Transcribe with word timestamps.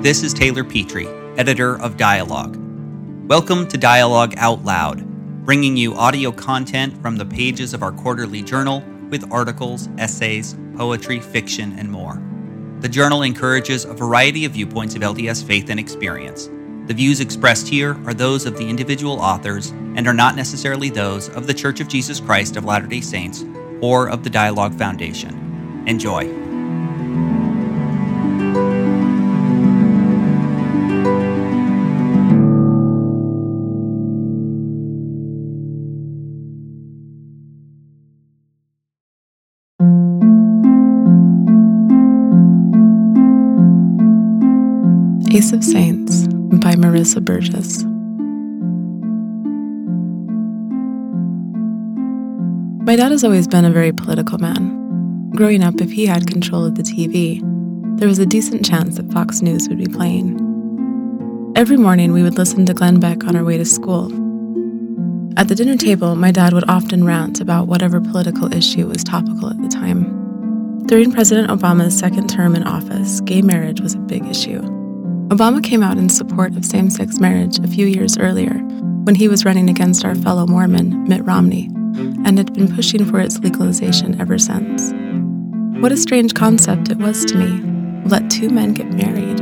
This 0.00 0.22
is 0.22 0.32
Taylor 0.32 0.62
Petrey, 0.62 1.08
editor 1.36 1.76
of 1.82 1.96
Dialogue. 1.96 2.56
Welcome 3.28 3.66
to 3.66 3.76
Dialogue 3.76 4.32
Out 4.36 4.64
Loud, 4.64 5.04
bringing 5.44 5.76
you 5.76 5.96
audio 5.96 6.30
content 6.30 7.02
from 7.02 7.16
the 7.16 7.26
pages 7.26 7.74
of 7.74 7.82
our 7.82 7.90
quarterly 7.90 8.40
journal 8.40 8.84
with 9.10 9.28
articles, 9.32 9.88
essays, 9.98 10.56
poetry, 10.76 11.18
fiction, 11.18 11.76
and 11.76 11.90
more. 11.90 12.22
The 12.78 12.88
journal 12.88 13.24
encourages 13.24 13.86
a 13.86 13.92
variety 13.92 14.44
of 14.44 14.52
viewpoints 14.52 14.94
of 14.94 15.02
LDS 15.02 15.44
faith 15.44 15.68
and 15.68 15.80
experience. 15.80 16.48
The 16.86 16.94
views 16.94 17.18
expressed 17.18 17.66
here 17.66 18.00
are 18.06 18.14
those 18.14 18.46
of 18.46 18.56
the 18.56 18.70
individual 18.70 19.18
authors 19.18 19.70
and 19.70 20.06
are 20.06 20.14
not 20.14 20.36
necessarily 20.36 20.90
those 20.90 21.28
of 21.30 21.48
The 21.48 21.54
Church 21.54 21.80
of 21.80 21.88
Jesus 21.88 22.20
Christ 22.20 22.56
of 22.56 22.64
Latter 22.64 22.86
day 22.86 23.00
Saints 23.00 23.44
or 23.80 24.08
of 24.08 24.22
the 24.22 24.30
Dialogue 24.30 24.78
Foundation. 24.78 25.84
Enjoy. 25.88 26.47
Marissa 46.88 47.22
Burgess. 47.22 47.84
My 52.86 52.96
dad 52.96 53.12
has 53.12 53.22
always 53.22 53.46
been 53.46 53.66
a 53.66 53.70
very 53.70 53.92
political 53.92 54.38
man. 54.38 55.30
Growing 55.36 55.62
up, 55.62 55.82
if 55.82 55.90
he 55.90 56.06
had 56.06 56.26
control 56.26 56.64
of 56.64 56.76
the 56.76 56.82
TV, 56.82 57.42
there 57.98 58.08
was 58.08 58.18
a 58.18 58.24
decent 58.24 58.64
chance 58.64 58.96
that 58.96 59.12
Fox 59.12 59.42
News 59.42 59.68
would 59.68 59.76
be 59.76 59.86
playing. 59.86 60.40
Every 61.54 61.76
morning, 61.76 62.14
we 62.14 62.22
would 62.22 62.38
listen 62.38 62.64
to 62.64 62.72
Glenn 62.72 63.00
Beck 63.00 63.24
on 63.24 63.36
our 63.36 63.44
way 63.44 63.58
to 63.58 63.66
school. 63.66 64.06
At 65.38 65.48
the 65.48 65.54
dinner 65.54 65.76
table, 65.76 66.16
my 66.16 66.30
dad 66.30 66.54
would 66.54 66.70
often 66.70 67.04
rant 67.04 67.38
about 67.42 67.68
whatever 67.68 68.00
political 68.00 68.50
issue 68.54 68.88
was 68.88 69.04
topical 69.04 69.50
at 69.50 69.60
the 69.60 69.68
time. 69.68 70.86
During 70.86 71.12
President 71.12 71.50
Obama's 71.50 71.98
second 71.98 72.30
term 72.30 72.56
in 72.56 72.62
office, 72.62 73.20
gay 73.20 73.42
marriage 73.42 73.82
was 73.82 73.92
a 73.92 73.98
big 73.98 74.24
issue. 74.24 74.77
Obama 75.28 75.62
came 75.62 75.82
out 75.82 75.98
in 75.98 76.08
support 76.08 76.56
of 76.56 76.64
same 76.64 76.88
sex 76.88 77.20
marriage 77.20 77.58
a 77.58 77.68
few 77.68 77.86
years 77.86 78.16
earlier 78.16 78.54
when 79.04 79.14
he 79.14 79.28
was 79.28 79.44
running 79.44 79.68
against 79.68 80.02
our 80.02 80.14
fellow 80.14 80.46
Mormon, 80.46 81.04
Mitt 81.04 81.22
Romney, 81.22 81.66
and 82.24 82.38
had 82.38 82.54
been 82.54 82.74
pushing 82.74 83.04
for 83.04 83.20
its 83.20 83.38
legalization 83.40 84.18
ever 84.18 84.38
since. 84.38 84.90
What 85.82 85.92
a 85.92 85.98
strange 85.98 86.32
concept 86.32 86.90
it 86.90 86.96
was 86.96 87.26
to 87.26 87.36
me. 87.36 87.60
Let 88.08 88.30
two 88.30 88.48
men 88.48 88.72
get 88.72 88.90
married, 88.94 89.38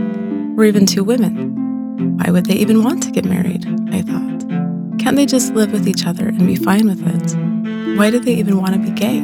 or 0.58 0.64
even 0.64 0.86
two 0.86 1.04
women. 1.04 2.18
Why 2.18 2.32
would 2.32 2.46
they 2.46 2.56
even 2.56 2.82
want 2.82 3.04
to 3.04 3.12
get 3.12 3.24
married? 3.24 3.64
I 3.92 4.02
thought. 4.02 4.98
Can't 4.98 5.16
they 5.16 5.26
just 5.26 5.54
live 5.54 5.70
with 5.70 5.86
each 5.86 6.04
other 6.04 6.26
and 6.26 6.48
be 6.48 6.56
fine 6.56 6.88
with 6.88 7.06
it? 7.06 7.96
Why 7.96 8.10
do 8.10 8.18
they 8.18 8.34
even 8.34 8.60
want 8.60 8.74
to 8.74 8.80
be 8.80 8.90
gay? 8.90 9.20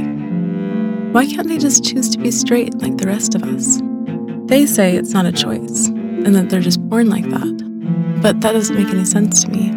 Why 1.11 1.27
can't 1.27 1.49
they 1.49 1.59
just 1.59 1.85
choose 1.85 2.09
to 2.11 2.19
be 2.19 2.31
straight 2.31 2.79
like 2.79 2.99
the 2.99 3.09
rest 3.09 3.35
of 3.35 3.43
us? 3.43 3.81
They 4.47 4.65
say 4.65 4.97
it's 4.97 5.13
not 5.13 5.27
a 5.27 5.33
choice, 5.33 5.89
and 6.25 6.35
that 6.35 6.51
they're 6.51 6.61
just 6.61 6.81
born 6.89 7.09
like 7.09 7.29
that. 7.31 8.21
But 8.23 8.41
that 8.41 8.53
doesn't 8.53 8.77
make 8.77 8.89
any 8.89 9.05
sense 9.05 9.43
to 9.45 9.51
me. 9.51 9.71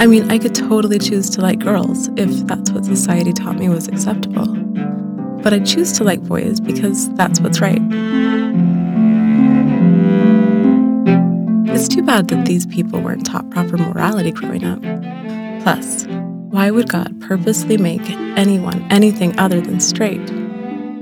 I 0.00 0.06
mean, 0.06 0.30
I 0.30 0.38
could 0.38 0.54
totally 0.54 0.98
choose 0.98 1.28
to 1.30 1.40
like 1.40 1.58
girls 1.58 2.08
if 2.16 2.46
that's 2.46 2.70
what 2.70 2.84
society 2.84 3.32
taught 3.32 3.58
me 3.58 3.68
was 3.68 3.88
acceptable. 3.88 4.46
But 5.42 5.52
I 5.52 5.58
choose 5.58 5.92
to 5.98 6.04
like 6.04 6.22
boys 6.22 6.60
because 6.60 7.12
that's 7.14 7.40
what's 7.40 7.60
right. 7.60 7.82
It's 11.74 11.88
too 11.88 12.02
bad 12.02 12.28
that 12.28 12.46
these 12.46 12.66
people 12.66 13.00
weren't 13.00 13.26
taught 13.26 13.50
proper 13.50 13.76
morality 13.76 14.30
growing 14.30 14.64
up. 14.64 14.80
Plus, 15.62 16.06
why 16.06 16.70
would 16.70 16.88
God 16.88 17.20
purposely 17.20 17.76
make 17.76 18.08
anyone 18.36 18.86
anything 18.90 19.38
other 19.38 19.60
than 19.60 19.80
straight? 19.80 20.47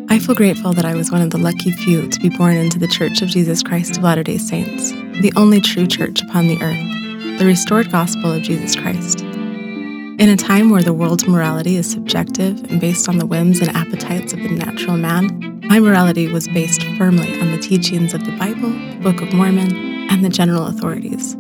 I 0.09 0.21
feel 0.21 0.37
grateful 0.37 0.73
that 0.73 0.85
I 0.85 0.95
was 0.95 1.11
one 1.11 1.21
of 1.21 1.31
the 1.31 1.39
lucky 1.39 1.73
few 1.73 2.09
to 2.09 2.21
be 2.21 2.29
born 2.29 2.57
into 2.57 2.79
the 2.79 2.87
Church 2.87 3.23
of 3.23 3.29
Jesus 3.29 3.61
Christ 3.63 3.97
of 3.97 4.05
Latter 4.05 4.23
day 4.23 4.39
Saints, 4.39 4.93
the 5.21 5.33
only 5.37 5.61
true 5.61 5.87
church 5.87 6.23
upon 6.23 6.47
the 6.47 6.63
earth, 6.63 7.39
the 7.41 7.45
restored 7.45 7.91
gospel 7.91 8.33
of 8.33 8.43
Jesus 8.43 8.77
Christ. 8.77 9.23
In 9.23 10.29
a 10.29 10.37
time 10.37 10.71
where 10.71 10.83
the 10.83 10.93
world's 10.93 11.27
morality 11.27 11.77
is 11.77 11.91
subjective 11.91 12.63
and 12.71 12.81
based 12.81 13.09
on 13.09 13.19
the 13.19 13.27
whims 13.27 13.59
and 13.59 13.69
appetites 13.77 14.33
of 14.33 14.39
the 14.39 14.49
natural 14.49 14.97
man, 14.97 15.61
my 15.65 15.81
morality 15.81 16.29
was 16.29 16.47
based 16.49 16.85
firmly 16.97 17.41
on 17.41 17.51
the 17.51 17.59
teachings 17.59 18.15
of 18.15 18.25
the 18.25 18.37
Bible, 18.37 18.71
the 18.71 19.01
Book 19.03 19.21
of 19.21 19.33
Mormon, 19.33 19.75
and 20.09 20.25
the 20.25 20.29
general 20.29 20.67
authorities. 20.67 21.37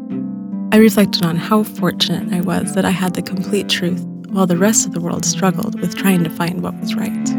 I 0.72 0.78
reflected 0.78 1.24
on 1.24 1.36
how 1.36 1.62
fortunate 1.62 2.34
I 2.34 2.40
was 2.40 2.74
that 2.74 2.84
I 2.84 2.90
had 2.90 3.14
the 3.14 3.22
complete 3.22 3.68
truth 3.68 4.04
while 4.30 4.46
the 4.48 4.58
rest 4.58 4.86
of 4.86 4.92
the 4.92 5.00
world 5.00 5.24
struggled 5.24 5.80
with 5.80 5.96
trying 5.96 6.24
to 6.24 6.30
find 6.30 6.62
what 6.62 6.78
was 6.80 6.96
right. 6.96 7.35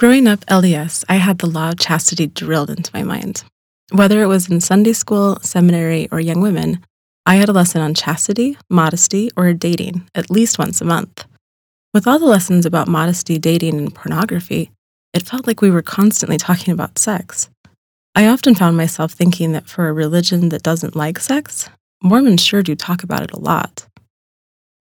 Growing 0.00 0.26
up 0.26 0.40
LDS, 0.46 1.04
I 1.10 1.16
had 1.16 1.40
the 1.40 1.46
law 1.46 1.68
of 1.68 1.78
chastity 1.78 2.26
drilled 2.26 2.70
into 2.70 2.90
my 2.94 3.02
mind. 3.02 3.44
Whether 3.92 4.22
it 4.22 4.28
was 4.28 4.48
in 4.48 4.62
Sunday 4.62 4.94
school, 4.94 5.38
seminary, 5.42 6.08
or 6.10 6.20
young 6.20 6.40
women, 6.40 6.82
I 7.26 7.34
had 7.34 7.50
a 7.50 7.52
lesson 7.52 7.82
on 7.82 7.92
chastity, 7.92 8.56
modesty, 8.70 9.30
or 9.36 9.52
dating 9.52 10.08
at 10.14 10.30
least 10.30 10.58
once 10.58 10.80
a 10.80 10.86
month. 10.86 11.26
With 11.92 12.06
all 12.06 12.18
the 12.18 12.24
lessons 12.24 12.64
about 12.64 12.88
modesty, 12.88 13.38
dating, 13.38 13.76
and 13.76 13.94
pornography, 13.94 14.70
it 15.12 15.26
felt 15.28 15.46
like 15.46 15.60
we 15.60 15.70
were 15.70 15.82
constantly 15.82 16.38
talking 16.38 16.72
about 16.72 16.98
sex. 16.98 17.50
I 18.14 18.26
often 18.26 18.54
found 18.54 18.76
myself 18.76 19.12
thinking 19.12 19.52
that 19.52 19.68
for 19.68 19.88
a 19.88 19.92
religion 19.92 20.48
that 20.48 20.62
doesn't 20.64 20.96
like 20.96 21.20
sex, 21.20 21.70
Mormons 22.02 22.42
sure 22.42 22.62
do 22.62 22.74
talk 22.74 23.02
about 23.02 23.22
it 23.22 23.32
a 23.32 23.38
lot. 23.38 23.86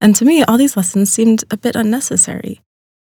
And 0.02 0.16
to 0.16 0.26
me, 0.26 0.44
all 0.44 0.58
these 0.58 0.76
lessons 0.76 1.12
seemed 1.12 1.44
a 1.52 1.58
bit 1.58 1.76
unnecessary. 1.76 2.62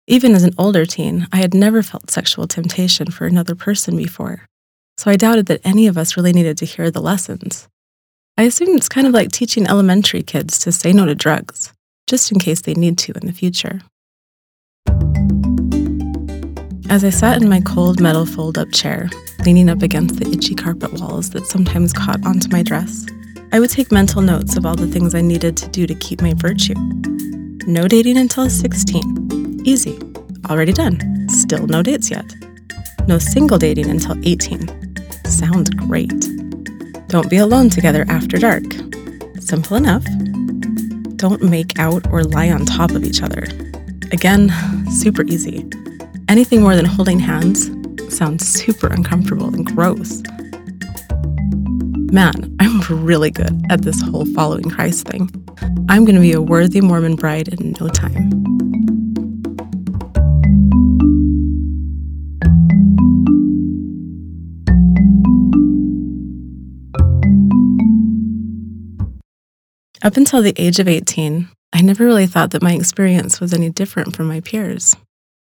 Even 0.06 0.34
as 0.34 0.44
an 0.44 0.55
older 0.59 0.84
teen, 0.84 1.27
I 1.33 1.38
had 1.38 1.55
never 1.55 1.83
felt 1.83 2.10
sexual 2.10 2.47
temptation 2.47 3.10
for 3.10 3.27
another 3.27 3.55
person 3.55 3.97
before, 3.97 4.47
so 4.97 5.10
I 5.10 5.16
doubted 5.16 5.47
that 5.47 5.60
any 5.65 5.87
of 5.87 5.99
us 5.99 6.16
really 6.16 6.33
needed 6.33 6.59
to 6.59 6.66
hear 6.66 6.91
the 6.91 7.00
lessons. 7.00 7.69
I 8.37 8.44
assumed 8.44 8.77
it's 8.77 8.89
kind 8.89 9.06
of 9.06 9.12
like 9.12 9.33
teaching 9.33 9.66
elementary 9.66 10.22
kids 10.22 10.59
to 10.60 10.72
say 10.72 10.93
no 10.93 11.06
to 11.06 11.15
drugs, 11.15 11.72
just 12.06 12.31
in 12.31 12.39
case 12.39 12.60
they 12.60 12.75
need 12.75 12.99
to 12.99 13.12
in 13.21 13.27
the 13.27 13.33
future. 13.33 13.81
As 16.91 17.04
I 17.04 17.10
sat 17.10 17.41
in 17.41 17.48
my 17.48 17.60
cold 17.60 18.00
metal 18.00 18.26
fold 18.26 18.59
up 18.59 18.70
chair, 18.72 19.09
leaning 19.44 19.70
up 19.70 19.82
against 19.82 20.16
the 20.16 20.31
itchy 20.31 20.54
carpet 20.54 20.93
walls 21.00 21.31
that 21.31 21.47
sometimes 21.47 21.93
caught 21.93 22.25
onto 22.26 22.48
my 22.50 22.62
dress, 22.62 23.06
I 23.53 23.60
would 23.60 23.70
take 23.70 23.93
mental 23.93 24.22
notes 24.22 24.56
of 24.56 24.66
all 24.66 24.75
the 24.75 24.87
things 24.87 25.15
I 25.15 25.21
needed 25.21 25.56
to 25.59 25.69
do 25.69 25.87
to 25.87 25.94
keep 25.94 26.21
my 26.21 26.34
virtue. 26.34 26.75
No 27.66 27.88
dating 27.88 28.19
until 28.19 28.50
16 28.50 29.62
Easy. 29.65 29.97
Already 30.50 30.72
done. 30.72 31.28
Still 31.28 31.69
no 31.69 31.82
dates 31.82 32.10
yet. 32.10 32.25
No 33.06 33.19
single 33.19 33.59
dating 33.59 33.88
until 33.88 34.16
18. 34.25 35.25
Sounds 35.25 35.71
great. 35.71 36.10
Don't 37.06 37.31
be 37.31 37.37
alone 37.37 37.71
together 37.71 38.04
after 38.09 38.38
dark. 38.38 38.65
Simple 39.38 39.76
enough. 39.76 40.04
Don't 41.16 41.42
make 41.44 41.78
out 41.78 42.10
or 42.10 42.25
lie 42.25 42.50
on 42.50 42.66
top 42.66 42.91
of 42.91 43.04
each 43.04 43.22
other. 43.22 43.44
Again, 44.10 44.53
super 44.91 45.22
easy. 45.25 45.65
Anything 46.28 46.62
more 46.62 46.77
than 46.77 46.84
holding 46.84 47.19
hands 47.19 47.71
sounds 48.09 48.47
super 48.47 48.87
uncomfortable 48.87 49.55
and 49.55 49.66
gross. 49.66 50.22
Man, 52.12 52.55
I'm 52.60 52.81
really 53.05 53.31
good 53.31 53.62
at 53.71 53.83
this 53.83 54.01
whole 54.03 54.27
following 54.27 54.69
Christ 54.69 55.07
thing. 55.09 55.30
I'm 55.89 56.04
going 56.04 56.15
to 56.15 56.21
be 56.21 56.33
a 56.33 56.41
worthy 56.41 56.80
Mormon 56.80 57.16
bride 57.16 57.48
in 57.48 57.74
no 57.80 57.89
time. 57.89 58.30
Up 70.03 70.16
until 70.16 70.42
the 70.42 70.53
age 70.57 70.80
of 70.80 70.89
18, 70.89 71.48
I 71.72 71.80
never 71.80 72.04
really 72.04 72.27
thought 72.27 72.51
that 72.51 72.63
my 72.63 72.72
experience 72.72 73.41
was 73.41 73.54
any 73.54 73.71
different 73.71 74.16
from 74.16 74.27
my 74.27 74.41
peers. 74.41 74.97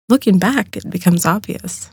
Looking 0.09 0.39
back, 0.39 0.75
it 0.75 0.89
becomes 0.89 1.23
obvious. 1.23 1.91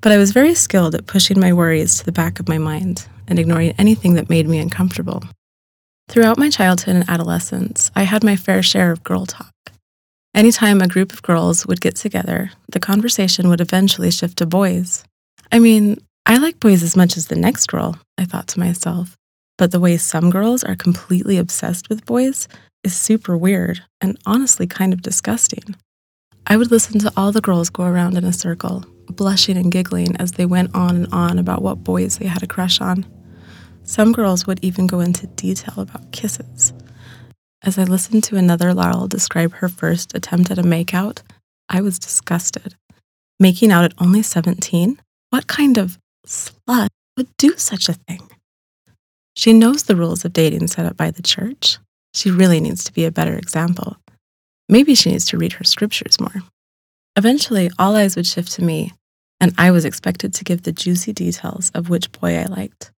But 0.00 0.12
I 0.12 0.16
was 0.16 0.30
very 0.30 0.54
skilled 0.54 0.94
at 0.94 1.08
pushing 1.08 1.40
my 1.40 1.52
worries 1.52 1.98
to 1.98 2.04
the 2.04 2.12
back 2.12 2.38
of 2.38 2.48
my 2.48 2.56
mind 2.56 3.08
and 3.26 3.36
ignoring 3.36 3.74
anything 3.78 4.14
that 4.14 4.30
made 4.30 4.48
me 4.48 4.60
uncomfortable. 4.60 5.24
Throughout 6.08 6.38
my 6.38 6.50
childhood 6.50 6.94
and 6.94 7.10
adolescence, 7.10 7.90
I 7.96 8.04
had 8.04 8.22
my 8.22 8.36
fair 8.36 8.62
share 8.62 8.92
of 8.92 9.02
girl 9.02 9.26
talk. 9.26 9.52
Anytime 10.36 10.80
a 10.80 10.86
group 10.86 11.12
of 11.12 11.22
girls 11.22 11.66
would 11.66 11.80
get 11.80 11.96
together, 11.96 12.52
the 12.68 12.78
conversation 12.78 13.48
would 13.48 13.60
eventually 13.60 14.12
shift 14.12 14.38
to 14.38 14.46
boys. 14.46 15.02
I 15.50 15.58
mean, 15.58 15.98
I 16.26 16.38
like 16.38 16.60
boys 16.60 16.84
as 16.84 16.94
much 16.94 17.16
as 17.16 17.26
the 17.26 17.34
next 17.34 17.66
girl, 17.66 17.98
I 18.16 18.24
thought 18.24 18.46
to 18.48 18.60
myself. 18.60 19.16
But 19.58 19.72
the 19.72 19.80
way 19.80 19.96
some 19.96 20.30
girls 20.30 20.62
are 20.62 20.76
completely 20.76 21.38
obsessed 21.38 21.88
with 21.88 22.06
boys 22.06 22.46
is 22.84 22.94
super 22.94 23.36
weird 23.36 23.82
and 24.00 24.16
honestly 24.26 24.68
kind 24.68 24.92
of 24.92 25.02
disgusting. 25.02 25.74
I 26.48 26.56
would 26.56 26.70
listen 26.70 27.00
to 27.00 27.12
all 27.16 27.32
the 27.32 27.40
girls 27.40 27.70
go 27.70 27.82
around 27.82 28.16
in 28.16 28.24
a 28.24 28.32
circle, 28.32 28.84
blushing 29.08 29.56
and 29.56 29.72
giggling 29.72 30.16
as 30.16 30.32
they 30.32 30.46
went 30.46 30.74
on 30.76 30.94
and 30.94 31.12
on 31.12 31.40
about 31.40 31.60
what 31.60 31.82
boys 31.82 32.18
they 32.18 32.28
had 32.28 32.44
a 32.44 32.46
crush 32.46 32.80
on. 32.80 33.04
Some 33.82 34.12
girls 34.12 34.46
would 34.46 34.62
even 34.62 34.86
go 34.86 35.00
into 35.00 35.26
detail 35.26 35.74
about 35.78 36.12
kisses. 36.12 36.72
As 37.64 37.78
I 37.78 37.82
listened 37.82 38.22
to 38.24 38.36
another 38.36 38.72
Laurel 38.72 39.08
describe 39.08 39.54
her 39.54 39.68
first 39.68 40.14
attempt 40.14 40.52
at 40.52 40.58
a 40.58 40.62
makeout, 40.62 41.22
I 41.68 41.80
was 41.80 41.98
disgusted. 41.98 42.76
Making 43.40 43.72
out 43.72 43.84
at 43.84 43.94
only 43.98 44.22
17? 44.22 45.00
What 45.30 45.48
kind 45.48 45.76
of 45.76 45.98
slut 46.26 46.88
would 47.16 47.36
do 47.38 47.56
such 47.56 47.88
a 47.88 47.94
thing? 47.94 48.28
She 49.34 49.52
knows 49.52 49.82
the 49.82 49.96
rules 49.96 50.24
of 50.24 50.32
dating 50.32 50.68
set 50.68 50.86
up 50.86 50.96
by 50.96 51.10
the 51.10 51.22
church. 51.22 51.78
She 52.14 52.30
really 52.30 52.60
needs 52.60 52.84
to 52.84 52.92
be 52.92 53.04
a 53.04 53.10
better 53.10 53.36
example. 53.36 53.96
Maybe 54.68 54.94
she 54.94 55.10
needs 55.10 55.26
to 55.26 55.38
read 55.38 55.54
her 55.54 55.64
scriptures 55.64 56.20
more. 56.20 56.42
Eventually, 57.16 57.70
all 57.78 57.96
eyes 57.96 58.16
would 58.16 58.26
shift 58.26 58.52
to 58.52 58.64
me, 58.64 58.92
and 59.40 59.54
I 59.56 59.70
was 59.70 59.84
expected 59.84 60.34
to 60.34 60.44
give 60.44 60.62
the 60.62 60.72
juicy 60.72 61.12
details 61.12 61.70
of 61.74 61.88
which 61.88 62.12
boy 62.12 62.36
I 62.38 62.44
liked. 62.44 62.90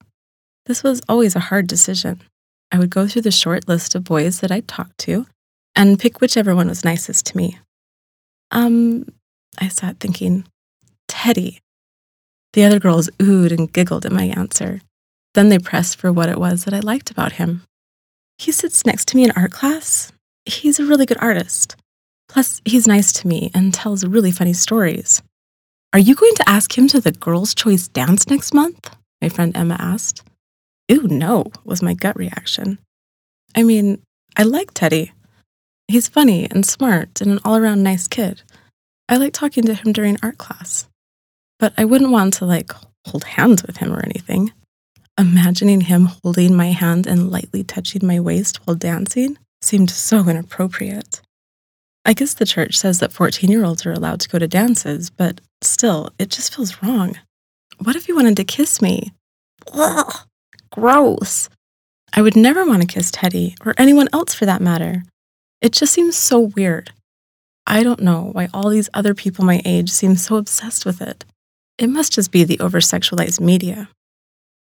This 0.65 0.83
was 0.83 1.01
always 1.07 1.35
a 1.35 1.39
hard 1.39 1.67
decision. 1.67 2.21
I 2.71 2.79
would 2.79 2.89
go 2.89 3.07
through 3.07 3.21
the 3.21 3.31
short 3.31 3.67
list 3.67 3.95
of 3.95 4.03
boys 4.03 4.39
that 4.41 4.51
I'd 4.51 4.67
talked 4.67 4.97
to 4.99 5.25
and 5.75 5.99
pick 5.99 6.19
whichever 6.19 6.55
one 6.55 6.67
was 6.67 6.83
nicest 6.83 7.25
to 7.27 7.37
me. 7.37 7.59
Um, 8.51 9.07
I 9.59 9.67
sat 9.67 9.99
thinking, 9.99 10.45
Teddy. 11.07 11.59
The 12.53 12.63
other 12.63 12.79
girls 12.79 13.09
oohed 13.19 13.51
and 13.51 13.71
giggled 13.71 14.05
at 14.05 14.11
my 14.11 14.25
answer. 14.25 14.81
Then 15.35 15.49
they 15.49 15.59
pressed 15.59 15.97
for 15.97 16.11
what 16.11 16.29
it 16.29 16.39
was 16.39 16.65
that 16.65 16.73
I 16.73 16.79
liked 16.79 17.11
about 17.11 17.33
him. 17.33 17.63
He 18.37 18.51
sits 18.51 18.85
next 18.85 19.07
to 19.09 19.17
me 19.17 19.23
in 19.23 19.31
art 19.31 19.51
class. 19.51 20.11
He's 20.47 20.79
a 20.79 20.85
really 20.85 21.05
good 21.05 21.17
artist. 21.19 21.75
Plus, 22.29 22.61
he's 22.63 22.87
nice 22.87 23.11
to 23.11 23.27
me 23.27 23.51
and 23.53 23.73
tells 23.73 24.05
really 24.05 24.31
funny 24.31 24.53
stories. 24.53 25.21
Are 25.91 25.99
you 25.99 26.15
going 26.15 26.35
to 26.35 26.49
ask 26.49 26.77
him 26.77 26.87
to 26.87 27.01
the 27.01 27.11
Girls' 27.11 27.53
Choice 27.53 27.89
dance 27.89 28.27
next 28.27 28.53
month? 28.53 28.89
My 29.21 29.27
friend 29.27 29.55
Emma 29.55 29.75
asked. 29.77 30.23
Ooh, 30.89 31.07
no, 31.07 31.51
was 31.65 31.81
my 31.81 31.93
gut 31.93 32.15
reaction. 32.15 32.79
I 33.55 33.63
mean, 33.63 34.01
I 34.37 34.43
like 34.43 34.73
Teddy. 34.73 35.11
He's 35.89 36.07
funny 36.07 36.47
and 36.49 36.65
smart 36.65 37.19
and 37.19 37.31
an 37.31 37.39
all 37.43 37.57
around 37.57 37.83
nice 37.83 38.07
kid. 38.07 38.41
I 39.09 39.17
like 39.17 39.33
talking 39.33 39.65
to 39.65 39.73
him 39.73 39.91
during 39.91 40.17
art 40.23 40.37
class. 40.37 40.87
But 41.59 41.73
I 41.77 41.83
wouldn't 41.83 42.11
want 42.11 42.35
to, 42.35 42.45
like, 42.45 42.71
hold 43.05 43.25
hands 43.25 43.63
with 43.63 43.77
him 43.77 43.93
or 43.93 43.99
anything. 43.99 44.53
Imagining 45.17 45.81
him 45.81 46.05
holding 46.05 46.55
my 46.55 46.71
hand 46.71 47.05
and 47.05 47.31
lightly 47.31 47.65
touching 47.65 48.07
my 48.07 48.21
waist 48.21 48.65
while 48.65 48.75
dancing 48.77 49.37
seemed 49.61 49.89
so 49.89 50.27
inappropriate. 50.29 51.21
I 52.05 52.13
guess 52.13 52.33
the 52.33 52.45
church 52.45 52.77
says 52.77 52.99
that 52.99 53.11
14 53.11 53.49
year 53.49 53.65
olds 53.65 53.85
are 53.85 53.91
allowed 53.91 54.19
to 54.21 54.29
go 54.29 54.39
to 54.39 54.47
dances, 54.47 55.09
but 55.09 55.41
still, 55.61 56.09
it 56.17 56.29
just 56.29 56.55
feels 56.55 56.81
wrong. 56.81 57.17
What 57.83 57.95
if 57.95 58.05
he 58.05 58.13
wanted 58.13 58.37
to 58.37 58.43
kiss 58.43 58.81
me? 58.81 59.11
Ugh, 59.73 60.13
gross. 60.71 61.49
I 62.13 62.21
would 62.21 62.35
never 62.35 62.65
want 62.65 62.81
to 62.81 62.87
kiss 62.87 63.11
Teddy, 63.11 63.55
or 63.65 63.73
anyone 63.77 64.07
else 64.13 64.33
for 64.33 64.45
that 64.45 64.61
matter. 64.61 65.03
It 65.61 65.73
just 65.73 65.93
seems 65.93 66.15
so 66.15 66.39
weird. 66.39 66.91
I 67.65 67.83
don't 67.83 67.99
know 67.99 68.29
why 68.31 68.47
all 68.53 68.69
these 68.69 68.89
other 68.93 69.13
people 69.13 69.43
my 69.43 69.61
age 69.65 69.89
seem 69.89 70.15
so 70.15 70.37
obsessed 70.37 70.85
with 70.85 71.01
it. 71.01 71.25
It 71.77 71.89
must 71.89 72.13
just 72.13 72.31
be 72.31 72.43
the 72.43 72.59
over 72.59 72.79
sexualized 72.79 73.41
media. 73.41 73.89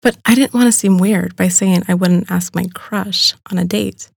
But 0.02 0.18
I 0.26 0.34
didn't 0.34 0.54
want 0.54 0.66
to 0.66 0.72
seem 0.72 0.98
weird 0.98 1.36
by 1.36 1.48
saying 1.48 1.84
I 1.86 1.94
wouldn't 1.94 2.30
ask 2.30 2.54
my 2.54 2.66
crush 2.74 3.34
on 3.50 3.58
a 3.58 3.64
date. 3.64 4.10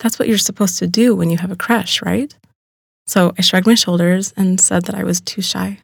That's 0.00 0.18
what 0.18 0.28
you're 0.28 0.38
supposed 0.38 0.78
to 0.78 0.86
do 0.86 1.14
when 1.14 1.30
you 1.30 1.38
have 1.38 1.50
a 1.50 1.56
crush, 1.56 2.02
right? 2.02 2.34
So 3.06 3.32
I 3.38 3.42
shrugged 3.42 3.66
my 3.66 3.74
shoulders 3.74 4.34
and 4.36 4.60
said 4.60 4.84
that 4.84 4.94
I 4.94 5.04
was 5.04 5.20
too 5.20 5.42
shy. 5.42 5.78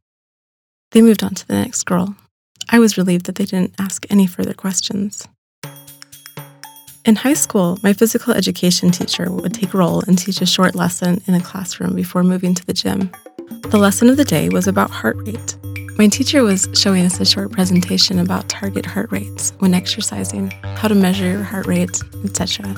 They 0.91 1.03
moved 1.03 1.23
on 1.23 1.35
to 1.35 1.47
the 1.47 1.55
next 1.55 1.85
girl. 1.85 2.17
I 2.69 2.79
was 2.79 2.99
relieved 2.99 3.27
that 3.27 3.37
they 3.37 3.45
didn't 3.45 3.75
ask 3.79 4.07
any 4.11 4.27
further 4.27 4.55
questions. 4.55 5.27
In 7.05 7.17
high 7.17 7.35
school, 7.35 7.79
my 7.83 7.93
physical 7.93 8.33
education 8.33 8.91
teacher 8.91 9.31
would 9.31 9.55
take 9.55 9.75
roll 9.75 10.03
and 10.03 10.17
teach 10.17 10.41
a 10.41 10.47
short 10.47 10.75
lesson 10.75 11.21
in 11.27 11.35
a 11.35 11.41
classroom 11.41 11.97
before 11.97 12.23
moving 12.23 12.55
to 12.55 12.65
the 12.65 12.73
gym. 12.73 13.11
The 13.71 13.79
lesson 13.79 14.09
of 14.09 14.17
the 14.17 14.25
day 14.25 14.49
was 14.49 14.69
about 14.69 14.91
heart 14.91 15.17
rate. 15.27 15.57
My 15.99 16.07
teacher 16.07 16.43
was 16.43 16.69
showing 16.75 17.05
us 17.05 17.21
a 17.21 17.25
short 17.25 17.51
presentation 17.53 18.19
about 18.19 18.49
target 18.49 18.87
heart 18.87 19.11
rates 19.11 19.53
when 19.59 19.75
exercising, 19.75 20.51
how 20.63 20.89
to 20.89 20.95
measure 20.95 21.29
your 21.29 21.43
heart 21.43 21.67
rate, 21.67 22.01
etc. 22.25 22.75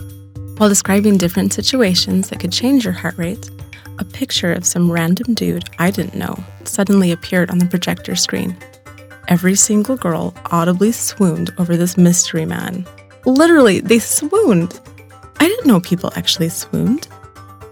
While 0.56 0.68
describing 0.68 1.18
different 1.18 1.52
situations 1.52 2.28
that 2.28 2.38
could 2.38 2.52
change 2.52 2.84
your 2.84 2.92
heart 2.92 3.18
rate, 3.18 3.50
a 3.98 4.04
picture 4.04 4.52
of 4.52 4.64
some 4.64 4.90
random 4.90 5.34
dude 5.34 5.68
I 5.80 5.90
didn't 5.90 6.14
know 6.14 6.36
suddenly 6.62 7.10
appeared 7.10 7.50
on 7.50 7.58
the 7.58 7.66
projector 7.66 8.14
screen. 8.14 8.56
Every 9.26 9.56
single 9.56 9.96
girl 9.96 10.32
audibly 10.52 10.92
swooned 10.92 11.52
over 11.58 11.76
this 11.76 11.96
mystery 11.96 12.44
man. 12.44 12.86
Literally, 13.26 13.80
they 13.80 13.98
swooned. 13.98 14.80
I 15.40 15.48
didn't 15.48 15.66
know 15.66 15.80
people 15.80 16.12
actually 16.14 16.50
swooned. 16.50 17.08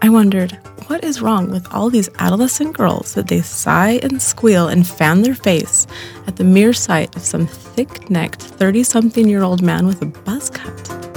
I 0.01 0.09
wondered, 0.09 0.51
what 0.87 1.05
is 1.05 1.21
wrong 1.21 1.49
with 1.49 1.65
all 1.73 1.89
these 1.89 2.09
adolescent 2.19 2.75
girls 2.75 3.13
that 3.13 3.29
they 3.29 3.41
sigh 3.41 4.01
and 4.03 4.21
squeal 4.21 4.67
and 4.67 4.85
fan 4.85 5.21
their 5.21 5.35
face 5.35 5.87
at 6.27 6.35
the 6.35 6.43
mere 6.43 6.73
sight 6.73 7.15
of 7.15 7.21
some 7.21 7.47
thick 7.47 8.09
necked 8.09 8.41
30 8.41 8.83
something 8.83 9.29
year 9.29 9.43
old 9.43 9.61
man 9.61 9.87
with 9.87 10.01
a 10.01 10.05
buzz 10.05 10.49
cut? 10.49 11.12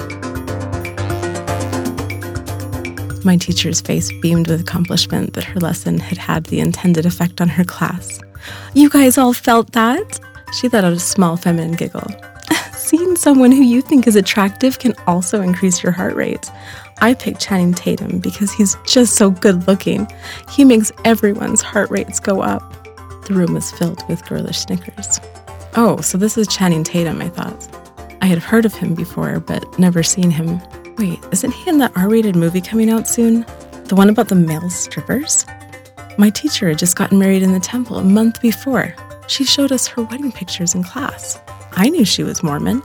My 3.26 3.37
teacher's 3.37 3.81
face 3.81 4.12
beamed 4.23 4.46
with 4.46 4.61
accomplishment 4.61 5.32
that 5.32 5.43
her 5.43 5.58
lesson 5.58 5.99
had 5.99 6.17
had 6.17 6.44
the 6.44 6.61
intended 6.61 7.05
effect 7.05 7.40
on 7.40 7.49
her 7.49 7.64
class. 7.64 8.20
You 8.73 8.88
guys 8.88 9.19
all 9.19 9.32
felt 9.32 9.73
that? 9.73 10.20
She 10.52 10.69
let 10.69 10.84
out 10.84 10.93
a 10.93 11.00
small 11.00 11.37
feminine 11.37 11.73
giggle. 11.73 12.08
Seeing 12.73 13.17
someone 13.17 13.50
who 13.50 13.64
you 13.64 13.82
think 13.82 14.06
is 14.06 14.14
attractive 14.14 14.78
can 14.78 14.94
also 15.08 15.43
increase 15.43 15.82
your 15.82 15.90
heart 15.90 16.14
rate. 16.14 16.52
I 17.00 17.14
picked 17.14 17.40
Channing 17.40 17.75
Tatum 17.75 18.20
because 18.20 18.52
he's 18.52 18.76
just 18.87 19.17
so 19.17 19.32
good 19.32 19.67
looking. 19.67 20.06
He 20.49 20.64
makes 20.64 20.93
everyone's 21.05 21.62
heart 21.62 21.90
rates 21.90 22.20
go 22.20 22.43
up. 22.43 22.62
The 23.26 23.34
room 23.34 23.55
was 23.55 23.72
filled 23.72 24.08
with 24.08 24.25
girlish 24.25 24.61
snickers. 24.61 25.19
Oh, 25.75 26.00
so 26.00 26.17
this 26.17 26.38
is 26.38 26.46
Channing 26.46 26.84
Tatum, 26.84 27.20
I 27.20 27.29
thought. 27.31 27.69
I 28.22 28.26
had 28.26 28.38
heard 28.38 28.64
of 28.64 28.75
him 28.75 28.94
before, 28.94 29.40
but 29.40 29.81
never 29.81 30.05
seen 30.05 30.31
him 30.31 30.61
Wait, 30.98 31.22
isn't 31.31 31.53
he 31.53 31.69
in 31.69 31.76
that 31.76 31.93
R 31.94 32.08
rated 32.08 32.36
movie 32.36 32.62
coming 32.62 32.88
out 32.88 33.06
soon? 33.06 33.44
The 33.84 33.94
one 33.94 34.08
about 34.08 34.29
the 34.29 34.34
male 34.34 34.70
strippers? 34.70 35.44
My 36.17 36.31
teacher 36.31 36.70
had 36.70 36.79
just 36.79 36.96
gotten 36.96 37.19
married 37.19 37.43
in 37.43 37.53
the 37.53 37.60
temple 37.60 37.98
a 37.98 38.05
month 38.05 38.41
before. 38.41 38.94
She 39.26 39.44
showed 39.44 39.72
us 39.72 39.86
her 39.88 40.03
wedding 40.03 40.32
pictures 40.32 40.74
in 40.74 40.82
class. 40.82 41.38
I 41.72 41.91
knew 41.91 42.06
she 42.06 42.22
was 42.22 42.43
Mormon. 42.43 42.79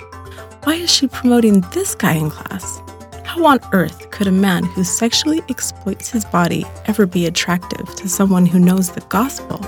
Why 0.64 0.76
is 0.76 0.92
she 0.92 1.08
promoting 1.08 1.62
this 1.74 1.96
guy 1.96 2.14
in 2.14 2.30
class? 2.30 2.82
How 3.24 3.46
on 3.46 3.60
earth 3.72 4.12
could 4.12 4.28
a 4.28 4.32
man 4.32 4.66
who 4.66 4.84
sexually 4.84 5.42
exploits 5.48 6.10
his 6.10 6.26
body 6.26 6.66
ever 6.88 7.06
be 7.06 7.28
attractive 7.28 7.96
to 7.96 8.10
someone 8.10 8.46
who 8.46 8.60
knows 8.60 8.92
the 8.92 9.00
gospel? 9.08 9.60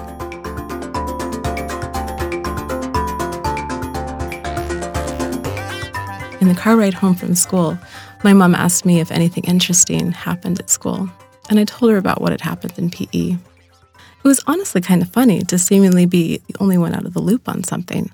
In 6.41 6.50
the 6.50 6.55
car 6.55 6.75
ride 6.75 6.93
home 6.93 7.15
from 7.15 7.35
school, 7.35 7.77
my 8.23 8.33
mom 8.33 8.55
asked 8.55 8.85
me 8.85 8.99
if 8.99 9.11
anything 9.11 9.43
interesting 9.43 10.11
happened 10.11 10.59
at 10.59 10.69
school, 10.69 11.09
and 11.49 11.59
I 11.59 11.65
told 11.65 11.91
her 11.91 11.97
about 11.97 12.21
what 12.21 12.31
had 12.31 12.41
happened 12.41 12.73
in 12.77 12.89
PE. 12.89 13.31
It 13.31 14.27
was 14.27 14.41
honestly 14.47 14.81
kind 14.81 15.01
of 15.01 15.11
funny 15.11 15.41
to 15.43 15.57
seemingly 15.57 16.05
be 16.05 16.37
the 16.47 16.55
only 16.59 16.77
one 16.77 16.95
out 16.95 17.05
of 17.05 17.13
the 17.13 17.19
loop 17.19 17.49
on 17.49 17.63
something. 17.63 18.09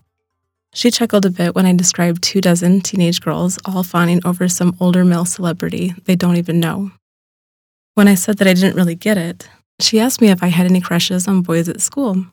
She 0.73 0.91
chuckled 0.91 1.25
a 1.25 1.29
bit 1.29 1.55
when 1.55 1.65
I 1.65 1.75
described 1.75 2.23
two 2.23 2.41
dozen 2.41 2.81
teenage 2.81 3.21
girls 3.21 3.57
all 3.65 3.83
fawning 3.83 4.21
over 4.25 4.47
some 4.47 4.75
older 4.79 5.03
male 5.05 5.25
celebrity 5.25 5.93
they 6.05 6.15
don't 6.15 6.37
even 6.37 6.59
know. 6.59 6.91
When 7.95 8.07
I 8.07 8.15
said 8.15 8.37
that 8.37 8.47
I 8.47 8.53
didn't 8.53 8.75
really 8.75 8.95
get 8.95 9.17
it, 9.17 9.49
she 9.79 9.99
asked 9.99 10.21
me 10.21 10.29
if 10.29 10.43
I 10.43 10.47
had 10.47 10.65
any 10.65 10.81
crushes 10.81 11.27
on 11.27 11.41
boys 11.41 11.69
at 11.69 11.81
school. 11.81 12.25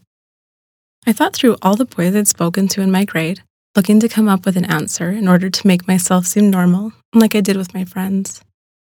I 1.07 1.13
thought 1.13 1.35
through 1.35 1.57
all 1.63 1.77
the 1.77 1.85
boys 1.85 2.15
I'd 2.15 2.29
spoken 2.29 2.69
to 2.69 2.83
in 2.83 2.91
my 2.91 3.05
grade 3.05 3.43
looking 3.77 4.01
to 4.01 4.09
come 4.09 4.29
up 4.29 4.47
with 4.47 4.57
an 4.57 4.65
answer 4.65 5.11
in 5.11 5.29
order 5.29 5.51
to 5.51 5.67
make 5.67 5.87
myself 5.87 6.27
seem 6.27 6.51
normal, 6.51 6.93
like 7.15 7.35
I 7.35 7.41
did 7.41 7.57
with 7.57 7.75
my 7.75 7.85
friends. 7.85 8.43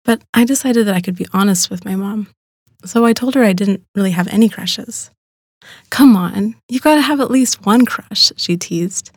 But 0.06 0.22
I 0.34 0.46
decided 0.46 0.88
that 0.88 0.96
I 0.96 1.02
could 1.02 1.16
be 1.16 1.28
honest 1.34 1.70
with 1.70 1.84
my 1.84 1.96
mom. 1.96 2.28
So 2.86 3.04
I 3.04 3.14
told 3.14 3.36
her 3.36 3.44
I 3.44 3.54
didn't 3.54 3.84
really 3.96 4.12
have 4.12 4.28
any 4.28 4.50
crushes. 4.50 5.10
Come 5.90 6.16
on, 6.16 6.56
you've 6.70 6.84
gotta 6.84 7.02
have 7.02 7.20
at 7.20 7.32
least 7.32 7.66
one 7.66 7.86
crush, 7.86 8.32
she 8.38 8.56
teased. 8.56 9.12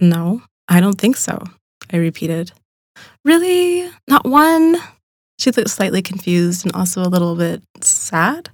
No, 0.00 0.42
I 0.66 0.80
don't 0.80 0.98
think 0.98 1.16
so, 1.16 1.44
I 1.92 1.98
repeated. 1.98 2.52
Really? 3.24 3.88
Not 4.08 4.24
one? 4.24 4.76
She 5.38 5.50
looked 5.50 5.70
slightly 5.70 6.02
confused 6.02 6.64
and 6.64 6.74
also 6.74 7.02
a 7.02 7.08
little 7.12 7.36
bit 7.36 7.62
sad. 7.80 8.50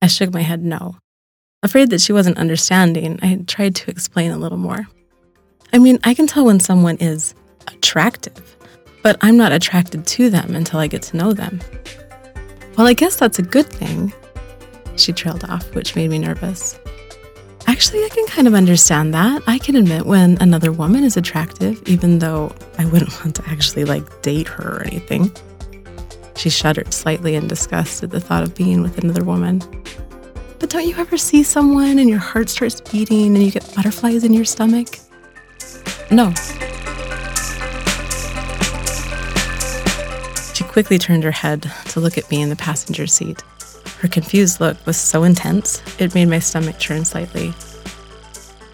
I 0.00 0.06
shook 0.06 0.32
my 0.32 0.42
head 0.42 0.62
no. 0.62 0.96
Afraid 1.62 1.90
that 1.90 2.02
she 2.02 2.12
wasn't 2.12 2.38
understanding, 2.38 3.18
I 3.22 3.36
tried 3.46 3.74
to 3.76 3.90
explain 3.90 4.30
a 4.30 4.38
little 4.38 4.58
more. 4.58 4.86
I 5.74 5.78
mean, 5.78 5.98
I 6.04 6.14
can 6.14 6.28
tell 6.28 6.44
when 6.44 6.60
someone 6.60 6.98
is 6.98 7.34
attractive, 7.66 8.56
but 9.02 9.16
I'm 9.22 9.36
not 9.36 9.50
attracted 9.50 10.06
to 10.06 10.30
them 10.30 10.54
until 10.54 10.78
I 10.78 10.86
get 10.86 11.02
to 11.02 11.16
know 11.16 11.32
them. 11.32 11.60
Well, 12.78 12.86
I 12.86 12.92
guess 12.92 13.16
that's 13.16 13.40
a 13.40 13.42
good 13.42 13.66
thing. 13.66 14.12
She 14.94 15.12
trailed 15.12 15.42
off, 15.46 15.74
which 15.74 15.96
made 15.96 16.10
me 16.10 16.20
nervous. 16.20 16.78
Actually, 17.66 18.04
I 18.04 18.08
can 18.08 18.24
kind 18.28 18.46
of 18.46 18.54
understand 18.54 19.14
that. 19.14 19.42
I 19.48 19.58
can 19.58 19.74
admit 19.74 20.06
when 20.06 20.40
another 20.40 20.70
woman 20.70 21.02
is 21.02 21.16
attractive, 21.16 21.82
even 21.86 22.20
though 22.20 22.54
I 22.78 22.84
wouldn't 22.84 23.12
want 23.24 23.34
to 23.34 23.44
actually 23.48 23.84
like 23.84 24.22
date 24.22 24.46
her 24.46 24.76
or 24.76 24.82
anything. 24.82 25.32
She 26.36 26.50
shuddered 26.50 26.94
slightly 26.94 27.34
in 27.34 27.48
disgust 27.48 28.00
at 28.04 28.10
the 28.10 28.20
thought 28.20 28.44
of 28.44 28.54
being 28.54 28.80
with 28.80 28.98
another 28.98 29.24
woman. 29.24 29.58
But 30.60 30.70
don't 30.70 30.86
you 30.86 30.94
ever 30.98 31.16
see 31.16 31.42
someone 31.42 31.98
and 31.98 32.08
your 32.08 32.20
heart 32.20 32.48
starts 32.48 32.80
beating 32.80 33.34
and 33.34 33.44
you 33.44 33.50
get 33.50 33.74
butterflies 33.74 34.22
in 34.22 34.32
your 34.32 34.44
stomach? 34.44 35.00
No. 36.10 36.32
She 40.54 40.64
quickly 40.64 40.98
turned 40.98 41.24
her 41.24 41.30
head 41.30 41.70
to 41.86 42.00
look 42.00 42.16
at 42.18 42.30
me 42.30 42.42
in 42.42 42.48
the 42.48 42.56
passenger 42.56 43.06
seat. 43.06 43.42
Her 43.98 44.08
confused 44.08 44.60
look 44.60 44.76
was 44.86 44.96
so 44.96 45.24
intense, 45.24 45.82
it 45.98 46.14
made 46.14 46.28
my 46.28 46.38
stomach 46.38 46.78
churn 46.78 47.04
slightly. 47.04 47.54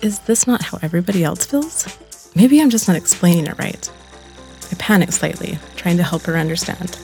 Is 0.03 0.19
this 0.21 0.47
not 0.47 0.63
how 0.63 0.79
everybody 0.83 1.25
else 1.25 1.47
feels? 1.47 1.99
Maybe 2.35 2.61
I'm 2.61 2.71
just 2.71 2.89
not 2.89 2.97
explaining 2.97 3.47
it 3.47 3.59
right. 3.59 3.91
I 4.71 4.75
panicked 4.77 5.15
slightly, 5.15 5.59
trying 5.77 5.97
to 5.99 6.03
help 6.03 6.23
her 6.23 6.37
understand. 6.37 6.99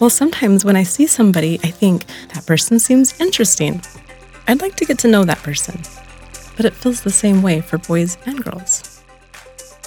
Well, 0.00 0.10
sometimes 0.10 0.64
when 0.64 0.76
I 0.76 0.82
see 0.82 1.06
somebody, 1.06 1.60
I 1.62 1.68
think 1.68 2.06
that 2.34 2.46
person 2.46 2.78
seems 2.78 3.18
interesting. 3.20 3.82
I'd 4.48 4.60
like 4.60 4.76
to 4.76 4.84
get 4.84 4.98
to 5.00 5.08
know 5.08 5.24
that 5.24 5.38
person. 5.38 5.80
But 6.56 6.66
it 6.66 6.74
feels 6.74 7.02
the 7.02 7.10
same 7.10 7.42
way 7.42 7.60
for 7.60 7.78
boys 7.78 8.18
and 8.26 8.42
girls. 8.42 8.91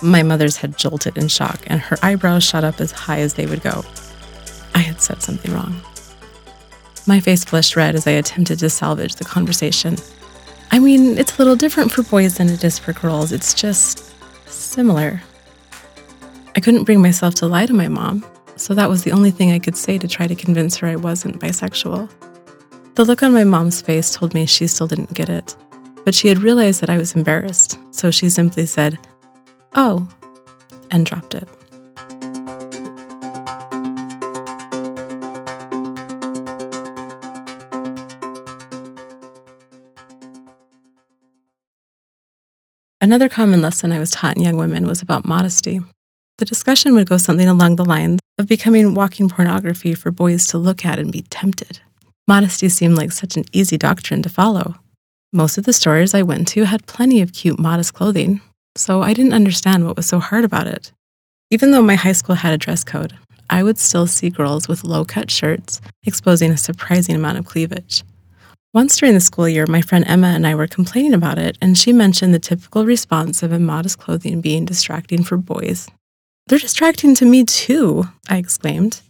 My 0.02 0.24
mother's 0.24 0.58
head 0.58 0.78
jolted 0.78 1.18
in 1.18 1.28
shock, 1.28 1.62
and 1.68 1.80
her 1.80 1.98
eyebrows 2.02 2.44
shot 2.44 2.64
up 2.64 2.82
as 2.82 2.92
high 2.92 3.20
as 3.20 3.36
they 3.36 3.46
would 3.46 3.62
go. 3.62 3.84
I 4.74 4.80
had 4.80 5.02
said 5.02 5.22
something 5.22 5.54
wrong. 5.54 5.82
My 7.08 7.20
face 7.20 7.46
flushed 7.46 7.75
red 7.75 7.96
as 7.96 8.08
I 8.08 8.12
attempted 8.12 8.60
to 8.60 8.70
salvage 8.70 9.16
the 9.16 9.25
conversation. 9.25 9.98
I 10.72 10.80
mean, 10.80 11.18
it's 11.18 11.36
a 11.36 11.38
little 11.38 11.56
different 11.56 11.92
for 11.92 12.04
boys 12.04 12.38
than 12.38 12.50
it 12.50 12.64
is 12.64 12.80
for 12.80 12.94
girls. 12.94 13.32
It's 13.32 13.54
just 13.54 14.14
similar. 14.48 15.22
I 16.56 16.60
couldn't 16.60 16.84
bring 16.84 17.02
myself 17.02 17.36
to 17.36 17.48
lie 17.48 17.66
to 17.66 17.74
my 17.74 17.88
mom, 17.88 18.25
so 18.56 18.74
that 18.74 18.90
was 18.90 19.04
the 19.04 19.12
only 19.12 19.32
thing 19.32 19.52
I 19.52 19.60
could 19.60 19.78
say 19.78 19.98
to 19.98 20.08
try 20.08 20.28
to 20.28 20.36
convince 20.36 20.78
her 20.78 20.88
I 20.88 20.96
wasn't 20.96 21.40
bisexual. 21.40 22.10
The 22.96 23.06
look 23.06 23.24
on 23.24 23.34
my 23.34 23.44
mom's 23.44 23.82
face 23.82 24.12
told 24.12 24.34
me 24.34 24.46
she 24.46 24.68
still 24.68 24.88
didn't 24.88 25.14
get 25.14 25.30
it, 25.30 25.56
but 26.06 26.16
she 26.16 26.28
had 26.28 26.40
realized 26.40 26.82
that 26.82 26.90
I 26.90 26.98
was 26.98 27.14
embarrassed, 27.14 27.78
so 27.92 28.10
she 28.10 28.30
simply 28.30 28.66
said, 28.66 28.98
Oh, 29.77 30.08
and 30.89 31.05
dropped 31.05 31.36
it. 31.36 31.50
Another 43.01 43.27
common 43.27 43.62
lesson 43.62 43.91
I 43.91 44.00
was 44.00 44.12
taught 44.12 44.38
in 44.38 44.44
young 44.44 44.58
women 44.58 44.88
was 44.88 45.01
about 45.01 45.25
modesty. 45.25 45.82
The 46.38 46.46
discussion 46.46 46.96
would 46.96 47.08
go 47.08 47.17
something 47.17 47.48
along 47.48 47.75
the 47.75 47.86
lines 47.86 48.20
of 48.39 48.48
becoming 48.48 48.94
walking 48.94 49.29
pornography 49.29 49.94
for 49.94 50.10
boys 50.10 50.48
to 50.48 50.58
look 50.58 50.86
at 50.86 51.00
and 51.00 51.12
be 51.12 51.22
tempted. 51.24 51.82
Modesty 52.27 52.70
seemed 52.70 52.98
like 52.98 53.12
such 53.12 53.36
an 53.36 53.44
easy 53.51 53.77
doctrine 53.77 54.24
to 54.24 54.29
follow. 54.29 54.75
Most 55.32 55.58
of 55.58 55.65
the 55.65 55.74
stores 55.74 56.13
I 56.13 56.24
went 56.24 56.48
to 56.50 56.63
had 56.63 56.88
plenty 56.88 57.22
of 57.22 57.34
cute, 57.34 57.60
modest 57.60 57.94
clothing, 57.94 58.41
so 58.75 59.01
I 59.01 59.13
didn't 59.13 59.34
understand 59.34 59.86
what 59.86 59.98
was 59.98 60.05
so 60.05 60.20
hard 60.20 60.44
about 60.44 60.67
it. 60.67 60.91
Even 61.51 61.72
though 61.72 61.82
my 61.82 61.96
high 61.96 62.12
school 62.12 62.36
had 62.36 62.53
a 62.53 62.58
dress 62.58 62.84
code, 62.84 63.13
I 63.50 63.63
would 63.63 63.77
still 63.77 64.08
see 64.08 64.29
girls 64.29 64.67
with 64.67 64.84
low 64.84 65.05
cut 65.05 65.29
shirts 65.29 65.82
exposing 66.03 66.51
a 66.51 66.58
surprising 66.58 67.15
amount 67.15 67.38
of 67.38 67.46
cleavage. 67.46 68.03
Once 68.74 68.98
during 68.98 69.13
the 69.13 69.22
school 69.22 69.48
year, 69.48 69.65
my 69.67 69.82
friend 69.82 70.03
Emma 70.05 70.27
and 70.27 70.46
I 70.46 70.53
were 70.53 70.67
complaining 70.67 71.13
about 71.13 71.38
it, 71.38 71.58
and 71.62 71.77
she 71.77 71.94
mentioned 71.94 72.34
the 72.34 72.39
typical 72.39 72.86
response 72.86 73.41
of 73.41 73.53
immodest 73.53 74.00
clothing 74.00 74.41
being 74.41 74.65
distracting 74.65 75.24
for 75.24 75.38
boys. 75.38 75.88
They're 76.48 76.60
distracting 76.60 77.15
to 77.15 77.25
me 77.25 77.46
too, 77.46 78.10
I 78.27 78.38
exclaimed. 78.38 79.01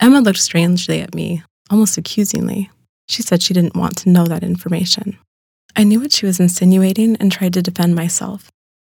Emma 0.00 0.20
looked 0.20 0.38
strangely 0.38 1.00
at 1.00 1.14
me, 1.14 1.42
almost 1.70 1.98
accusingly. 1.98 2.70
She 3.08 3.22
said 3.22 3.42
she 3.42 3.52
didn't 3.52 3.76
want 3.76 3.98
to 3.98 4.08
know 4.08 4.24
that 4.24 4.42
information. 4.42 5.18
I 5.76 5.84
knew 5.84 6.00
what 6.00 6.12
she 6.12 6.24
was 6.24 6.40
insinuating 6.40 7.16
and 7.16 7.30
tried 7.30 7.52
to 7.52 7.62
defend 7.62 7.94
myself, 7.94 8.50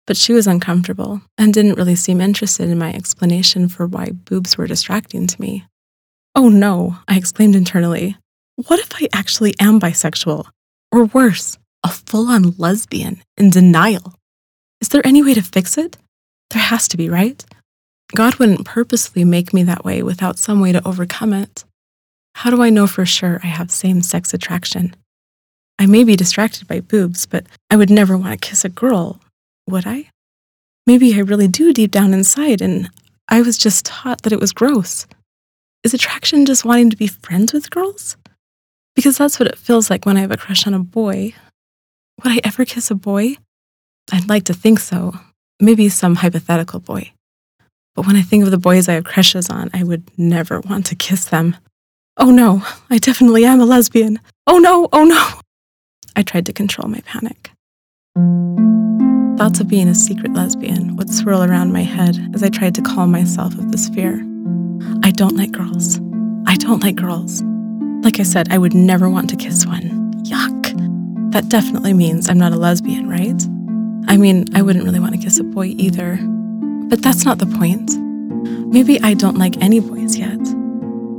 but 0.09 0.17
she 0.17 0.33
was 0.33 0.47
uncomfortable 0.47 1.21
and 1.37 1.53
didn't 1.53 1.75
really 1.75 1.93
seem 1.93 2.19
interested 2.19 2.67
in 2.67 2.79
my 2.79 2.91
explanation 2.91 3.69
for 3.69 3.85
why 3.85 4.09
boobs 4.09 4.57
were 4.57 4.65
distracting 4.65 5.27
to 5.27 5.39
me. 5.39 5.63
Oh 6.33 6.49
no, 6.49 6.97
I 7.07 7.15
exclaimed 7.15 7.55
internally. 7.55 8.17
What 8.55 8.79
if 8.79 8.89
I 8.95 9.07
actually 9.13 9.53
am 9.59 9.79
bisexual? 9.79 10.47
Or 10.91 11.05
worse, 11.05 11.59
a 11.83 11.89
full 11.89 12.27
on 12.27 12.55
lesbian 12.57 13.21
in 13.37 13.51
denial? 13.51 14.15
Is 14.81 14.89
there 14.89 15.05
any 15.05 15.21
way 15.21 15.35
to 15.35 15.43
fix 15.43 15.77
it? 15.77 15.95
There 16.49 16.63
has 16.63 16.87
to 16.87 16.97
be, 16.97 17.07
right? 17.07 17.45
God 18.15 18.37
wouldn't 18.37 18.65
purposely 18.65 19.23
make 19.23 19.53
me 19.53 19.61
that 19.61 19.85
way 19.85 20.01
without 20.01 20.39
some 20.39 20.59
way 20.59 20.71
to 20.71 20.87
overcome 20.87 21.33
it. 21.33 21.65
How 22.33 22.49
do 22.49 22.63
I 22.63 22.71
know 22.71 22.87
for 22.87 23.05
sure 23.05 23.39
I 23.43 23.47
have 23.47 23.69
same 23.69 24.01
sex 24.01 24.33
attraction? 24.33 24.95
I 25.77 25.85
may 25.85 26.03
be 26.03 26.15
distracted 26.15 26.67
by 26.67 26.79
boobs, 26.79 27.27
but 27.27 27.45
I 27.69 27.75
would 27.75 27.91
never 27.91 28.17
want 28.17 28.31
to 28.31 28.49
kiss 28.49 28.65
a 28.65 28.69
girl, 28.69 29.19
would 29.69 29.87
I? 29.87 30.09
Maybe 30.85 31.13
I 31.15 31.19
really 31.19 31.47
do 31.47 31.71
deep 31.73 31.91
down 31.91 32.13
inside, 32.13 32.61
and 32.61 32.89
I 33.27 33.41
was 33.41 33.57
just 33.57 33.85
taught 33.85 34.23
that 34.23 34.33
it 34.33 34.39
was 34.39 34.53
gross. 34.53 35.05
Is 35.83 35.93
attraction 35.93 36.45
just 36.45 36.65
wanting 36.65 36.89
to 36.89 36.97
be 36.97 37.07
friends 37.07 37.53
with 37.53 37.69
girls? 37.69 38.17
Because 38.95 39.17
that's 39.17 39.39
what 39.39 39.47
it 39.47 39.57
feels 39.57 39.89
like 39.89 40.05
when 40.05 40.17
I 40.17 40.21
have 40.21 40.31
a 40.31 40.37
crush 40.37 40.67
on 40.67 40.73
a 40.73 40.79
boy. 40.79 41.33
Would 42.23 42.33
I 42.33 42.41
ever 42.43 42.65
kiss 42.65 42.91
a 42.91 42.95
boy? 42.95 43.37
I'd 44.11 44.27
like 44.27 44.43
to 44.45 44.53
think 44.53 44.79
so. 44.79 45.13
Maybe 45.61 45.87
some 45.89 46.15
hypothetical 46.15 46.79
boy. 46.79 47.11
But 47.95 48.07
when 48.07 48.15
I 48.15 48.21
think 48.21 48.43
of 48.43 48.51
the 48.51 48.57
boys 48.57 48.89
I 48.89 48.93
have 48.93 49.03
crushes 49.03 49.49
on, 49.49 49.69
I 49.73 49.83
would 49.83 50.09
never 50.17 50.59
want 50.61 50.85
to 50.87 50.95
kiss 50.95 51.25
them. 51.25 51.55
Oh 52.17 52.31
no, 52.31 52.63
I 52.89 52.97
definitely 52.97 53.45
am 53.45 53.61
a 53.61 53.65
lesbian. 53.65 54.19
Oh 54.47 54.57
no, 54.57 54.89
oh 54.91 55.05
no. 55.05 55.39
I 56.15 56.23
tried 56.23 56.45
to 56.47 56.53
control 56.53 56.89
my 56.89 57.01
panic. 57.01 57.51
Thoughts 59.39 59.61
of 59.61 59.69
being 59.69 59.87
a 59.87 59.95
secret 59.95 60.33
lesbian 60.33 60.97
would 60.97 61.09
swirl 61.09 61.43
around 61.43 61.71
my 61.71 61.81
head 61.81 62.19
as 62.33 62.43
I 62.43 62.49
tried 62.49 62.75
to 62.75 62.81
calm 62.81 63.09
myself 63.09 63.53
of 63.53 63.71
this 63.71 63.87
fear. 63.87 64.15
I 65.01 65.11
don't 65.11 65.37
like 65.37 65.53
girls. 65.53 65.97
I 66.45 66.57
don't 66.57 66.83
like 66.83 66.97
girls. 66.97 67.41
Like 68.03 68.19
I 68.19 68.23
said, 68.23 68.51
I 68.51 68.57
would 68.57 68.73
never 68.73 69.09
want 69.09 69.29
to 69.29 69.37
kiss 69.37 69.65
one. 69.65 70.13
Yuck. 70.25 71.31
That 71.31 71.47
definitely 71.47 71.93
means 71.93 72.27
I'm 72.27 72.37
not 72.37 72.51
a 72.51 72.57
lesbian, 72.57 73.07
right? 73.07 73.41
I 74.09 74.17
mean, 74.17 74.43
I 74.55 74.61
wouldn't 74.61 74.83
really 74.83 74.99
want 74.99 75.13
to 75.13 75.21
kiss 75.21 75.39
a 75.39 75.45
boy 75.45 75.67
either. 75.77 76.19
But 76.89 77.01
that's 77.01 77.23
not 77.23 77.37
the 77.37 77.45
point. 77.45 77.95
Maybe 78.73 78.99
I 79.03 79.13
don't 79.13 79.37
like 79.37 79.55
any 79.61 79.79
boys 79.79 80.17
yet. 80.17 80.43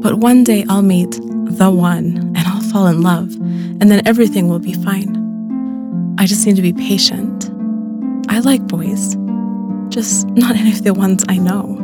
But 0.02 0.16
one 0.16 0.44
day 0.44 0.66
I'll 0.68 0.82
meet 0.82 1.12
the 1.12 1.70
one 1.70 2.18
and 2.36 2.38
I'll 2.40 2.60
fall 2.70 2.86
in 2.86 3.00
love, 3.00 3.34
and 3.34 3.90
then 3.90 4.06
everything 4.06 4.46
will 4.46 4.58
be 4.58 4.74
fine. 4.74 5.16
I 6.18 6.26
just 6.26 6.44
need 6.44 6.56
to 6.56 6.62
be 6.62 6.74
patient. 6.74 7.39
I 8.30 8.38
like 8.38 8.64
boys, 8.68 9.16
just 9.88 10.28
not 10.28 10.54
any 10.54 10.70
of 10.70 10.84
the 10.84 10.94
ones 10.94 11.24
I 11.28 11.36
know. 11.36 11.76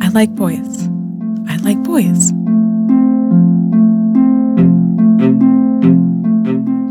I 0.00 0.08
like 0.08 0.34
boys. 0.34 0.88
I 1.46 1.54
like 1.58 1.80
boys. 1.84 2.32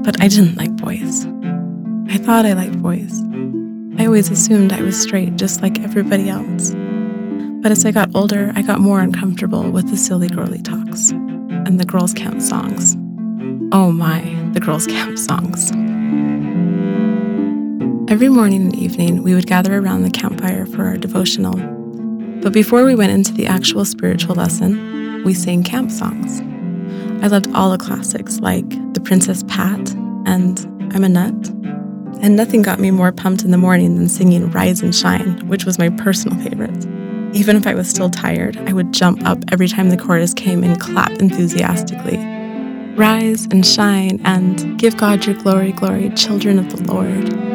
But 0.05 0.21
I 0.21 0.29
didn't 0.29 0.55
like 0.55 0.73
boys. 0.77 1.25
I 2.07 2.17
thought 2.17 2.45
I 2.45 2.53
liked 2.53 2.81
boys. 2.81 3.21
I 3.99 4.05
always 4.05 4.31
assumed 4.31 4.71
I 4.71 4.81
was 4.81 4.99
straight, 4.99 5.35
just 5.35 5.61
like 5.61 5.77
everybody 5.81 6.29
else. 6.29 6.73
But 7.61 7.73
as 7.73 7.85
I 7.85 7.91
got 7.91 8.15
older, 8.15 8.53
I 8.55 8.61
got 8.61 8.79
more 8.79 9.01
uncomfortable 9.01 9.69
with 9.69 9.89
the 9.89 9.97
silly 9.97 10.29
girly 10.29 10.61
talks 10.61 11.11
and 11.11 11.77
the 11.77 11.85
girls' 11.85 12.13
camp 12.13 12.41
songs. 12.41 12.95
Oh 13.73 13.91
my, 13.91 14.21
the 14.53 14.61
girls' 14.61 14.87
camp 14.87 15.19
songs. 15.19 15.73
Every 18.11 18.27
morning 18.27 18.63
and 18.63 18.75
evening, 18.75 19.23
we 19.23 19.33
would 19.33 19.47
gather 19.47 19.77
around 19.77 20.01
the 20.01 20.09
campfire 20.09 20.65
for 20.65 20.83
our 20.83 20.97
devotional. 20.97 21.55
But 22.41 22.51
before 22.51 22.83
we 22.83 22.93
went 22.93 23.13
into 23.13 23.31
the 23.31 23.47
actual 23.47 23.85
spiritual 23.85 24.35
lesson, 24.35 25.23
we 25.23 25.33
sang 25.33 25.63
camp 25.63 25.91
songs. 25.91 26.41
I 27.23 27.27
loved 27.27 27.47
all 27.53 27.71
the 27.71 27.77
classics 27.77 28.41
like 28.41 28.67
The 28.93 28.99
Princess 28.99 29.43
Pat 29.47 29.93
and 30.25 30.59
I'm 30.93 31.05
a 31.05 31.07
Nut. 31.07 31.47
And 32.21 32.35
nothing 32.35 32.61
got 32.61 32.81
me 32.81 32.91
more 32.91 33.13
pumped 33.13 33.43
in 33.43 33.51
the 33.51 33.57
morning 33.57 33.95
than 33.95 34.09
singing 34.09 34.51
Rise 34.51 34.81
and 34.81 34.93
Shine, 34.93 35.47
which 35.47 35.63
was 35.63 35.79
my 35.79 35.87
personal 35.87 36.37
favorite. 36.43 36.85
Even 37.33 37.55
if 37.55 37.65
I 37.65 37.75
was 37.75 37.89
still 37.89 38.09
tired, 38.09 38.57
I 38.67 38.73
would 38.73 38.93
jump 38.93 39.25
up 39.25 39.37
every 39.53 39.69
time 39.69 39.89
the 39.89 39.95
chorus 39.95 40.33
came 40.33 40.65
and 40.65 40.77
clap 40.81 41.13
enthusiastically. 41.21 42.17
Rise 42.97 43.45
and 43.45 43.65
shine 43.65 44.19
and 44.25 44.77
give 44.77 44.97
God 44.97 45.25
your 45.25 45.35
glory, 45.35 45.71
glory, 45.71 46.09
children 46.09 46.59
of 46.59 46.75
the 46.75 46.91
Lord. 46.91 47.50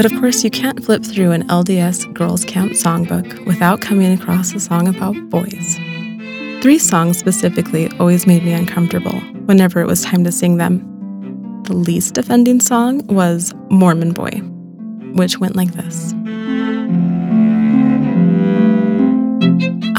But 0.00 0.10
of 0.10 0.18
course, 0.18 0.42
you 0.42 0.50
can't 0.50 0.82
flip 0.82 1.04
through 1.04 1.32
an 1.32 1.46
LDS 1.48 2.14
Girls 2.14 2.42
Camp 2.46 2.72
songbook 2.72 3.44
without 3.44 3.82
coming 3.82 4.10
across 4.18 4.54
a 4.54 4.58
song 4.58 4.88
about 4.88 5.14
boys. 5.28 5.76
Three 6.62 6.78
songs 6.78 7.18
specifically 7.18 7.90
always 7.98 8.26
made 8.26 8.42
me 8.42 8.54
uncomfortable 8.54 9.20
whenever 9.44 9.82
it 9.82 9.86
was 9.86 10.02
time 10.02 10.24
to 10.24 10.32
sing 10.32 10.56
them. 10.56 10.78
The 11.64 11.74
least 11.74 12.16
offending 12.16 12.60
song 12.60 13.06
was 13.08 13.52
Mormon 13.68 14.12
Boy, 14.12 14.40
which 15.12 15.38
went 15.38 15.54
like 15.54 15.72
this. 15.72 16.14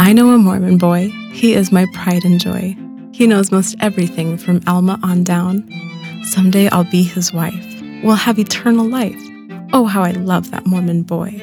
I 0.01 0.13
know 0.13 0.33
a 0.33 0.39
Mormon 0.39 0.79
boy. 0.79 1.09
He 1.31 1.53
is 1.53 1.71
my 1.71 1.85
pride 1.93 2.25
and 2.25 2.39
joy. 2.39 2.75
He 3.11 3.27
knows 3.27 3.51
most 3.51 3.75
everything 3.81 4.35
from 4.35 4.59
Alma 4.65 4.99
on 5.03 5.23
down. 5.23 5.69
Someday 6.23 6.69
I'll 6.69 6.89
be 6.89 7.03
his 7.03 7.31
wife. 7.31 7.83
We'll 8.03 8.15
have 8.15 8.39
eternal 8.39 8.89
life. 8.89 9.21
Oh, 9.73 9.85
how 9.85 10.01
I 10.01 10.09
love 10.09 10.49
that 10.49 10.65
Mormon 10.65 11.03
boy. 11.03 11.39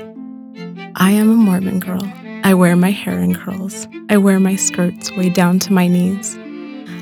I 0.97 1.13
am 1.13 1.31
a 1.31 1.35
Mormon 1.35 1.79
girl. 1.79 2.03
I 2.43 2.53
wear 2.55 2.75
my 2.75 2.91
hair 2.91 3.21
in 3.21 3.37
curls. 3.37 3.87
I 4.11 4.17
wear 4.17 4.41
my 4.41 4.57
skirts 4.57 5.13
way 5.13 5.31
down 5.31 5.61
to 5.61 5.73
my 5.73 5.87
knees. 5.87 6.37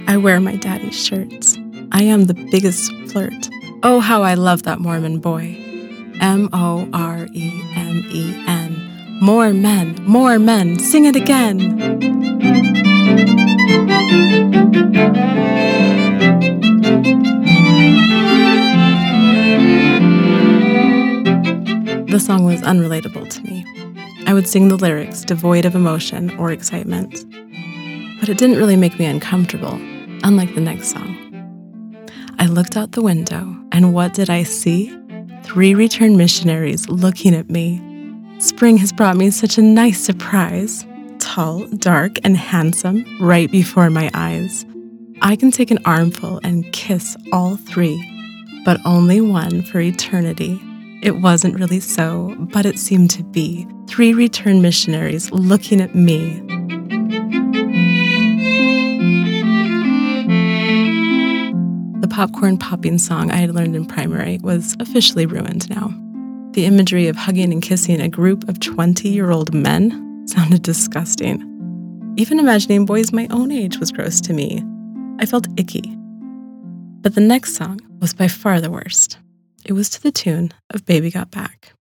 I 0.06 0.18
wear 0.18 0.40
my 0.40 0.56
daddy's 0.56 1.02
shirts. 1.02 1.56
I 1.90 2.02
am 2.02 2.24
the 2.24 2.34
biggest 2.34 2.92
flirt. 3.06 3.48
Oh, 3.82 4.00
how 4.00 4.22
I 4.22 4.34
love 4.34 4.64
that 4.64 4.78
Mormon 4.78 5.20
boy. 5.20 5.56
M 6.20 6.50
O 6.52 6.86
R 6.92 7.26
E 7.32 7.62
M 7.74 8.04
E 8.10 8.44
N. 8.46 8.55
More 9.20 9.52
men, 9.52 9.96
more 10.02 10.38
men. 10.38 10.78
Sing 10.78 11.06
it 11.06 11.16
again. 11.16 11.58
The 22.06 22.20
song 22.20 22.44
was 22.44 22.60
unrelatable 22.60 23.28
to 23.30 23.42
me. 23.42 23.64
I 24.26 24.34
would 24.34 24.46
sing 24.46 24.68
the 24.68 24.76
lyrics 24.76 25.22
devoid 25.22 25.64
of 25.64 25.74
emotion 25.74 26.36
or 26.38 26.52
excitement. 26.52 27.24
But 28.20 28.28
it 28.28 28.36
didn't 28.36 28.58
really 28.58 28.76
make 28.76 28.98
me 28.98 29.06
uncomfortable, 29.06 29.74
unlike 30.24 30.54
the 30.54 30.60
next 30.60 30.88
song. 30.88 31.16
I 32.38 32.46
looked 32.46 32.76
out 32.76 32.92
the 32.92 33.02
window, 33.02 33.56
and 33.72 33.94
what 33.94 34.12
did 34.12 34.28
I 34.28 34.42
see? 34.42 34.94
Three 35.42 35.74
returned 35.74 36.18
missionaries 36.18 36.88
looking 36.88 37.34
at 37.34 37.48
me. 37.48 37.95
Spring 38.38 38.76
has 38.76 38.92
brought 38.92 39.16
me 39.16 39.30
such 39.30 39.56
a 39.56 39.62
nice 39.62 39.98
surprise. 39.98 40.84
Tall, 41.18 41.66
dark, 41.78 42.18
and 42.22 42.36
handsome, 42.36 43.04
right 43.18 43.50
before 43.50 43.88
my 43.88 44.10
eyes. 44.12 44.66
I 45.22 45.36
can 45.36 45.50
take 45.50 45.70
an 45.70 45.78
armful 45.86 46.40
and 46.44 46.70
kiss 46.74 47.16
all 47.32 47.56
three, 47.56 47.98
but 48.66 48.78
only 48.84 49.22
one 49.22 49.62
for 49.62 49.80
eternity. 49.80 50.60
It 51.02 51.22
wasn't 51.22 51.58
really 51.58 51.80
so, 51.80 52.34
but 52.52 52.66
it 52.66 52.78
seemed 52.78 53.10
to 53.12 53.24
be. 53.24 53.66
Three 53.88 54.12
returned 54.12 54.60
missionaries 54.60 55.30
looking 55.32 55.80
at 55.80 55.94
me. 55.94 56.38
The 62.00 62.08
popcorn 62.08 62.58
popping 62.58 62.98
song 62.98 63.30
I 63.30 63.36
had 63.36 63.54
learned 63.54 63.74
in 63.74 63.86
primary 63.86 64.38
was 64.42 64.76
officially 64.78 65.24
ruined 65.24 65.70
now. 65.70 65.90
The 66.56 66.64
imagery 66.64 67.08
of 67.08 67.16
hugging 67.16 67.52
and 67.52 67.60
kissing 67.60 68.00
a 68.00 68.08
group 68.08 68.48
of 68.48 68.60
20 68.60 69.10
year 69.10 69.30
old 69.30 69.52
men 69.52 70.26
sounded 70.26 70.62
disgusting. 70.62 71.34
Even 72.16 72.40
imagining 72.40 72.86
boys 72.86 73.12
my 73.12 73.26
own 73.28 73.50
age 73.52 73.76
was 73.76 73.92
gross 73.92 74.22
to 74.22 74.32
me. 74.32 74.64
I 75.18 75.26
felt 75.26 75.46
icky. 75.58 75.94
But 77.02 77.14
the 77.14 77.20
next 77.20 77.56
song 77.56 77.80
was 78.00 78.14
by 78.14 78.28
far 78.28 78.62
the 78.62 78.70
worst. 78.70 79.18
It 79.66 79.74
was 79.74 79.90
to 79.90 80.02
the 80.02 80.10
tune 80.10 80.50
of 80.70 80.86
Baby 80.86 81.10
Got 81.10 81.30
Back. 81.30 81.74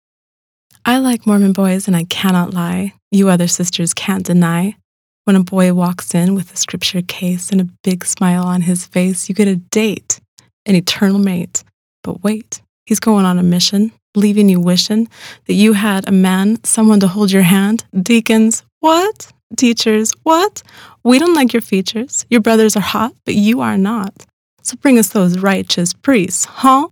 I 0.83 0.97
like 0.97 1.25
Mormon 1.25 1.53
boys, 1.53 1.87
and 1.87 1.95
I 1.95 2.03
cannot 2.03 2.53
lie. 2.53 2.95
You 3.11 3.29
other 3.29 3.47
sisters 3.47 3.93
can't 3.93 4.25
deny. 4.25 4.75
When 5.23 5.37
a 5.37 5.43
boy 5.43 5.73
walks 5.73 6.13
in 6.13 6.35
with 6.35 6.51
a 6.51 6.57
scripture 6.57 7.01
case 7.01 7.49
and 7.49 7.61
a 7.61 7.69
big 7.85 8.03
smile 8.03 8.43
on 8.43 8.63
his 8.63 8.85
face, 8.85 9.29
you 9.29 9.35
get 9.35 9.47
a 9.47 9.55
date, 9.55 10.19
an 10.65 10.75
eternal 10.75 11.17
mate. 11.17 11.63
But 12.03 12.23
wait, 12.23 12.61
he's 12.85 12.99
going 12.99 13.23
on 13.23 13.39
a 13.39 13.43
mission, 13.43 13.93
leaving 14.15 14.49
you 14.49 14.59
wishing 14.59 15.07
that 15.45 15.53
you 15.53 15.73
had 15.73 16.07
a 16.07 16.11
man, 16.11 16.63
someone 16.63 16.99
to 16.99 17.07
hold 17.07 17.31
your 17.31 17.43
hand. 17.43 17.85
Deacons, 18.01 18.63
what? 18.79 19.31
Teachers, 19.55 20.11
what? 20.23 20.63
We 21.03 21.19
don't 21.19 21.35
like 21.35 21.53
your 21.53 21.61
features. 21.61 22.25
Your 22.29 22.41
brothers 22.41 22.75
are 22.75 22.81
hot, 22.81 23.13
but 23.25 23.35
you 23.35 23.61
are 23.61 23.77
not. 23.77 24.25
So 24.63 24.75
bring 24.77 24.97
us 24.97 25.09
those 25.09 25.39
righteous 25.39 25.93
priests, 25.93 26.45
huh? 26.45 26.89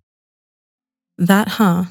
That 1.17 1.47
huh 1.47 1.86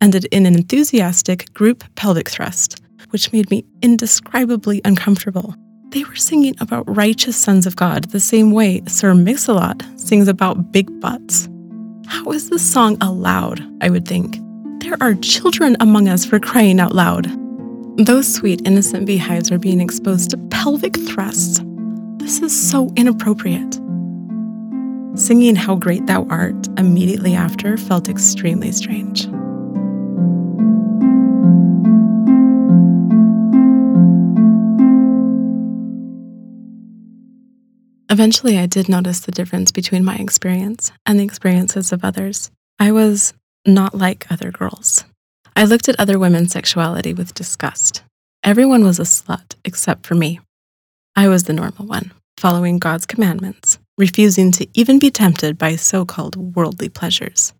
ended 0.00 0.26
in 0.26 0.46
an 0.46 0.54
enthusiastic 0.54 1.52
group 1.54 1.84
pelvic 1.94 2.28
thrust, 2.28 2.80
which 3.10 3.32
made 3.32 3.50
me 3.50 3.64
indescribably 3.82 4.80
uncomfortable. 4.84 5.54
They 5.90 6.04
were 6.04 6.16
singing 6.16 6.54
about 6.60 6.94
righteous 6.94 7.36
sons 7.36 7.66
of 7.66 7.76
God 7.76 8.10
the 8.10 8.20
same 8.20 8.50
way 8.50 8.82
Sir 8.86 9.14
Mix-a-Lot 9.14 9.82
sings 9.96 10.28
about 10.28 10.72
big 10.72 11.00
butts. 11.00 11.48
How 12.06 12.30
is 12.32 12.50
this 12.50 12.62
song 12.62 12.98
allowed, 13.00 13.62
I 13.82 13.90
would 13.90 14.06
think? 14.06 14.36
There 14.78 14.96
are 15.00 15.14
children 15.16 15.76
among 15.80 16.08
us 16.08 16.24
for 16.24 16.38
crying 16.38 16.80
out 16.80 16.94
loud. 16.94 17.26
Those 17.98 18.32
sweet, 18.32 18.62
innocent 18.64 19.06
beehives 19.06 19.50
are 19.50 19.58
being 19.58 19.80
exposed 19.80 20.30
to 20.30 20.36
pelvic 20.50 20.96
thrusts. 20.96 21.60
This 22.18 22.40
is 22.40 22.70
so 22.70 22.92
inappropriate. 22.96 23.74
Singing 25.14 25.56
How 25.56 25.76
Great 25.76 26.06
Thou 26.06 26.26
Art 26.28 26.68
immediately 26.78 27.34
after 27.34 27.76
felt 27.76 28.08
extremely 28.08 28.70
strange. 28.70 29.26
Eventually, 38.10 38.58
I 38.58 38.66
did 38.66 38.88
notice 38.88 39.20
the 39.20 39.32
difference 39.32 39.72
between 39.72 40.04
my 40.04 40.16
experience 40.16 40.92
and 41.06 41.18
the 41.18 41.24
experiences 41.24 41.92
of 41.92 42.04
others. 42.04 42.50
I 42.78 42.92
was 42.92 43.32
not 43.66 43.94
like 43.94 44.30
other 44.30 44.50
girls. 44.50 45.04
I 45.54 45.64
looked 45.64 45.88
at 45.88 45.98
other 45.98 46.18
women's 46.18 46.52
sexuality 46.52 47.14
with 47.14 47.34
disgust. 47.34 48.02
Everyone 48.44 48.84
was 48.84 48.98
a 48.98 49.02
slut 49.02 49.54
except 49.64 50.06
for 50.06 50.14
me. 50.14 50.40
I 51.16 51.28
was 51.28 51.44
the 51.44 51.52
normal 51.52 51.86
one, 51.86 52.12
following 52.36 52.78
God's 52.78 53.06
commandments, 53.06 53.78
refusing 53.96 54.52
to 54.52 54.68
even 54.74 54.98
be 54.98 55.10
tempted 55.10 55.56
by 55.56 55.76
so 55.76 56.04
called 56.04 56.54
worldly 56.54 56.88
pleasures. 56.88 57.54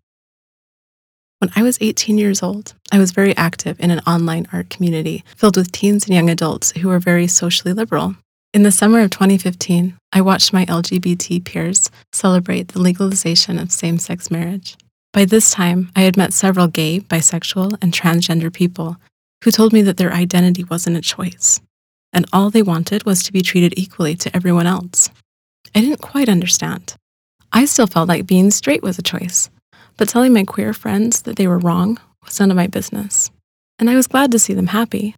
When 1.39 1.51
I 1.55 1.63
was 1.63 1.77
18 1.81 2.17
years 2.17 2.41
old, 2.41 2.73
I 2.91 2.97
was 2.97 3.11
very 3.11 3.35
active 3.37 3.79
in 3.79 3.91
an 3.91 3.99
online 4.07 4.47
art 4.51 4.69
community 4.69 5.23
filled 5.35 5.57
with 5.57 5.71
teens 5.71 6.05
and 6.05 6.13
young 6.13 6.29
adults 6.29 6.71
who 6.71 6.87
were 6.87 6.99
very 6.99 7.27
socially 7.27 7.73
liberal. 7.73 8.15
In 8.53 8.63
the 8.63 8.71
summer 8.71 9.01
of 9.01 9.11
2015, 9.11 9.97
I 10.13 10.21
watched 10.21 10.53
my 10.53 10.65
LGBT 10.65 11.43
peers 11.43 11.91
celebrate 12.11 12.69
the 12.69 12.81
legalization 12.81 13.59
of 13.59 13.71
same 13.71 13.99
sex 13.99 14.31
marriage. 14.31 14.77
By 15.17 15.25
this 15.25 15.49
time, 15.49 15.89
I 15.95 16.01
had 16.01 16.15
met 16.15 16.31
several 16.31 16.67
gay, 16.67 16.99
bisexual, 16.99 17.79
and 17.81 17.91
transgender 17.91 18.53
people 18.53 18.97
who 19.43 19.49
told 19.49 19.73
me 19.73 19.81
that 19.81 19.97
their 19.97 20.13
identity 20.13 20.63
wasn't 20.63 20.95
a 20.95 21.01
choice, 21.01 21.59
and 22.13 22.27
all 22.31 22.51
they 22.51 22.61
wanted 22.61 23.03
was 23.03 23.23
to 23.23 23.33
be 23.33 23.41
treated 23.41 23.73
equally 23.75 24.13
to 24.13 24.35
everyone 24.35 24.67
else. 24.67 25.09
I 25.73 25.81
didn't 25.81 26.01
quite 26.01 26.29
understand. 26.29 26.93
I 27.51 27.65
still 27.65 27.87
felt 27.87 28.07
like 28.07 28.27
being 28.27 28.51
straight 28.51 28.83
was 28.83 28.99
a 28.99 29.01
choice, 29.01 29.49
but 29.97 30.07
telling 30.07 30.33
my 30.33 30.43
queer 30.43 30.71
friends 30.71 31.23
that 31.23 31.35
they 31.35 31.47
were 31.47 31.57
wrong 31.57 31.97
was 32.23 32.39
none 32.39 32.51
of 32.51 32.55
my 32.55 32.67
business. 32.67 33.31
And 33.79 33.89
I 33.89 33.95
was 33.95 34.05
glad 34.05 34.31
to 34.33 34.37
see 34.37 34.53
them 34.53 34.67
happy. 34.67 35.15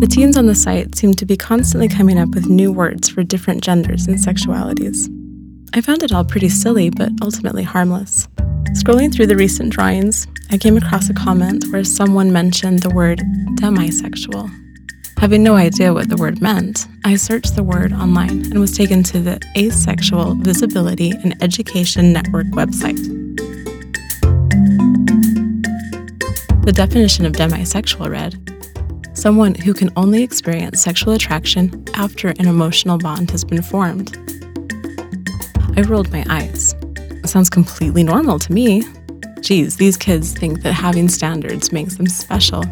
The 0.00 0.06
teens 0.06 0.38
on 0.38 0.46
the 0.46 0.54
site 0.54 0.94
seemed 0.94 1.18
to 1.18 1.26
be 1.26 1.36
constantly 1.36 1.86
coming 1.86 2.18
up 2.18 2.30
with 2.30 2.46
new 2.46 2.72
words 2.72 3.10
for 3.10 3.22
different 3.22 3.62
genders 3.62 4.06
and 4.06 4.16
sexualities. 4.16 5.10
I 5.74 5.82
found 5.82 6.02
it 6.02 6.10
all 6.10 6.24
pretty 6.24 6.48
silly, 6.48 6.88
but 6.88 7.10
ultimately 7.20 7.64
harmless. 7.64 8.26
Scrolling 8.72 9.14
through 9.14 9.26
the 9.26 9.36
recent 9.36 9.74
drawings, 9.74 10.26
I 10.50 10.56
came 10.56 10.78
across 10.78 11.10
a 11.10 11.14
comment 11.14 11.66
where 11.70 11.84
someone 11.84 12.32
mentioned 12.32 12.78
the 12.78 12.88
word 12.88 13.18
demisexual. 13.56 14.50
Having 15.18 15.42
no 15.42 15.56
idea 15.56 15.92
what 15.92 16.08
the 16.08 16.16
word 16.16 16.40
meant, 16.40 16.86
I 17.04 17.16
searched 17.16 17.54
the 17.54 17.62
word 17.62 17.92
online 17.92 18.46
and 18.46 18.58
was 18.58 18.74
taken 18.74 19.02
to 19.02 19.20
the 19.20 19.38
Asexual 19.54 20.36
Visibility 20.36 21.10
and 21.10 21.36
Education 21.42 22.10
Network 22.10 22.46
website. 22.46 22.96
The 26.64 26.72
definition 26.72 27.26
of 27.26 27.34
demisexual 27.34 28.08
read 28.08 28.59
someone 29.20 29.54
who 29.54 29.74
can 29.74 29.90
only 29.96 30.22
experience 30.22 30.80
sexual 30.80 31.12
attraction 31.12 31.84
after 31.94 32.28
an 32.28 32.48
emotional 32.48 32.96
bond 32.96 33.30
has 33.30 33.44
been 33.44 33.60
formed. 33.60 34.16
I 35.76 35.82
rolled 35.82 36.10
my 36.10 36.24
eyes. 36.30 36.74
It 36.96 37.28
sounds 37.28 37.50
completely 37.50 38.02
normal 38.02 38.38
to 38.38 38.52
me. 38.52 38.82
Geez, 39.42 39.76
these 39.76 39.98
kids 39.98 40.32
think 40.32 40.62
that 40.62 40.72
having 40.72 41.10
standards 41.10 41.70
makes 41.70 41.96
them 41.96 42.06
special. 42.06 42.64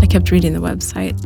I 0.00 0.06
kept 0.06 0.30
reading 0.30 0.54
the 0.54 0.60
website. 0.60 1.20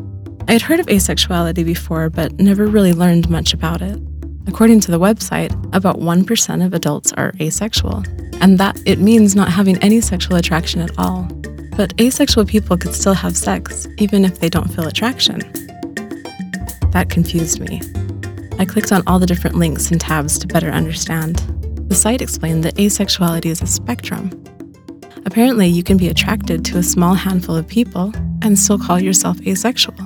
I 0.48 0.52
had 0.52 0.62
heard 0.62 0.80
of 0.80 0.86
asexuality 0.86 1.64
before, 1.64 2.10
but 2.10 2.32
never 2.40 2.66
really 2.66 2.92
learned 2.92 3.30
much 3.30 3.54
about 3.54 3.80
it. 3.80 4.00
According 4.48 4.80
to 4.80 4.90
the 4.90 4.98
website, 4.98 5.52
about 5.72 6.00
1% 6.00 6.66
of 6.66 6.74
adults 6.74 7.12
are 7.12 7.32
asexual, 7.40 8.02
and 8.40 8.58
that 8.58 8.76
it 8.86 8.98
means 8.98 9.36
not 9.36 9.50
having 9.50 9.78
any 9.78 10.00
sexual 10.00 10.34
attraction 10.34 10.80
at 10.80 10.90
all. 10.98 11.28
But 11.76 11.98
asexual 12.00 12.44
people 12.46 12.76
could 12.76 12.94
still 12.94 13.14
have 13.14 13.36
sex, 13.36 13.86
even 13.98 14.24
if 14.24 14.40
they 14.40 14.48
don't 14.48 14.68
feel 14.68 14.86
attraction. 14.86 15.38
That 16.92 17.08
confused 17.08 17.60
me. 17.60 17.80
I 18.58 18.64
clicked 18.64 18.92
on 18.92 19.02
all 19.06 19.18
the 19.18 19.26
different 19.26 19.56
links 19.56 19.90
and 19.90 20.00
tabs 20.00 20.38
to 20.40 20.46
better 20.46 20.70
understand. 20.70 21.36
The 21.88 21.94
site 21.94 22.20
explained 22.20 22.64
that 22.64 22.74
asexuality 22.74 23.46
is 23.46 23.62
a 23.62 23.66
spectrum. 23.66 24.30
Apparently, 25.24 25.66
you 25.66 25.82
can 25.82 25.96
be 25.96 26.08
attracted 26.08 26.64
to 26.66 26.78
a 26.78 26.82
small 26.82 27.14
handful 27.14 27.56
of 27.56 27.66
people 27.66 28.12
and 28.42 28.58
still 28.58 28.78
call 28.78 29.00
yourself 29.00 29.40
asexual. 29.46 29.96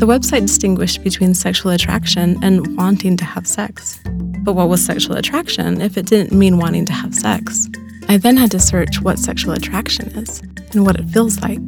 The 0.00 0.06
website 0.06 0.42
distinguished 0.42 1.04
between 1.04 1.34
sexual 1.34 1.72
attraction 1.72 2.42
and 2.42 2.76
wanting 2.76 3.18
to 3.18 3.24
have 3.26 3.46
sex. 3.46 4.00
But 4.42 4.54
what 4.54 4.68
was 4.68 4.84
sexual 4.84 5.16
attraction 5.16 5.80
if 5.80 5.96
it 5.96 6.06
didn't 6.06 6.36
mean 6.36 6.58
wanting 6.58 6.86
to 6.86 6.92
have 6.92 7.14
sex? 7.14 7.68
I 8.08 8.16
then 8.16 8.36
had 8.36 8.50
to 8.52 8.58
search 8.58 9.00
what 9.00 9.18
sexual 9.18 9.52
attraction 9.52 10.08
is 10.10 10.40
and 10.72 10.84
what 10.84 10.98
it 10.98 11.08
feels 11.10 11.40
like. 11.40 11.60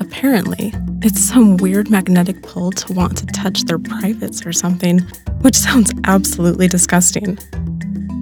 Apparently, 0.00 0.74
it's 1.02 1.20
some 1.20 1.56
weird 1.56 1.90
magnetic 1.90 2.42
pull 2.42 2.72
to 2.72 2.92
want 2.92 3.16
to 3.18 3.26
touch 3.26 3.62
their 3.64 3.78
privates 3.78 4.44
or 4.44 4.52
something, 4.52 4.98
which 5.40 5.56
sounds 5.56 5.92
absolutely 6.04 6.68
disgusting. 6.68 7.38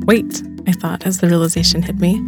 Wait, 0.06 0.42
I 0.66 0.72
thought 0.72 1.06
as 1.06 1.18
the 1.18 1.28
realization 1.28 1.82
hit 1.82 1.98
me. 1.98 2.24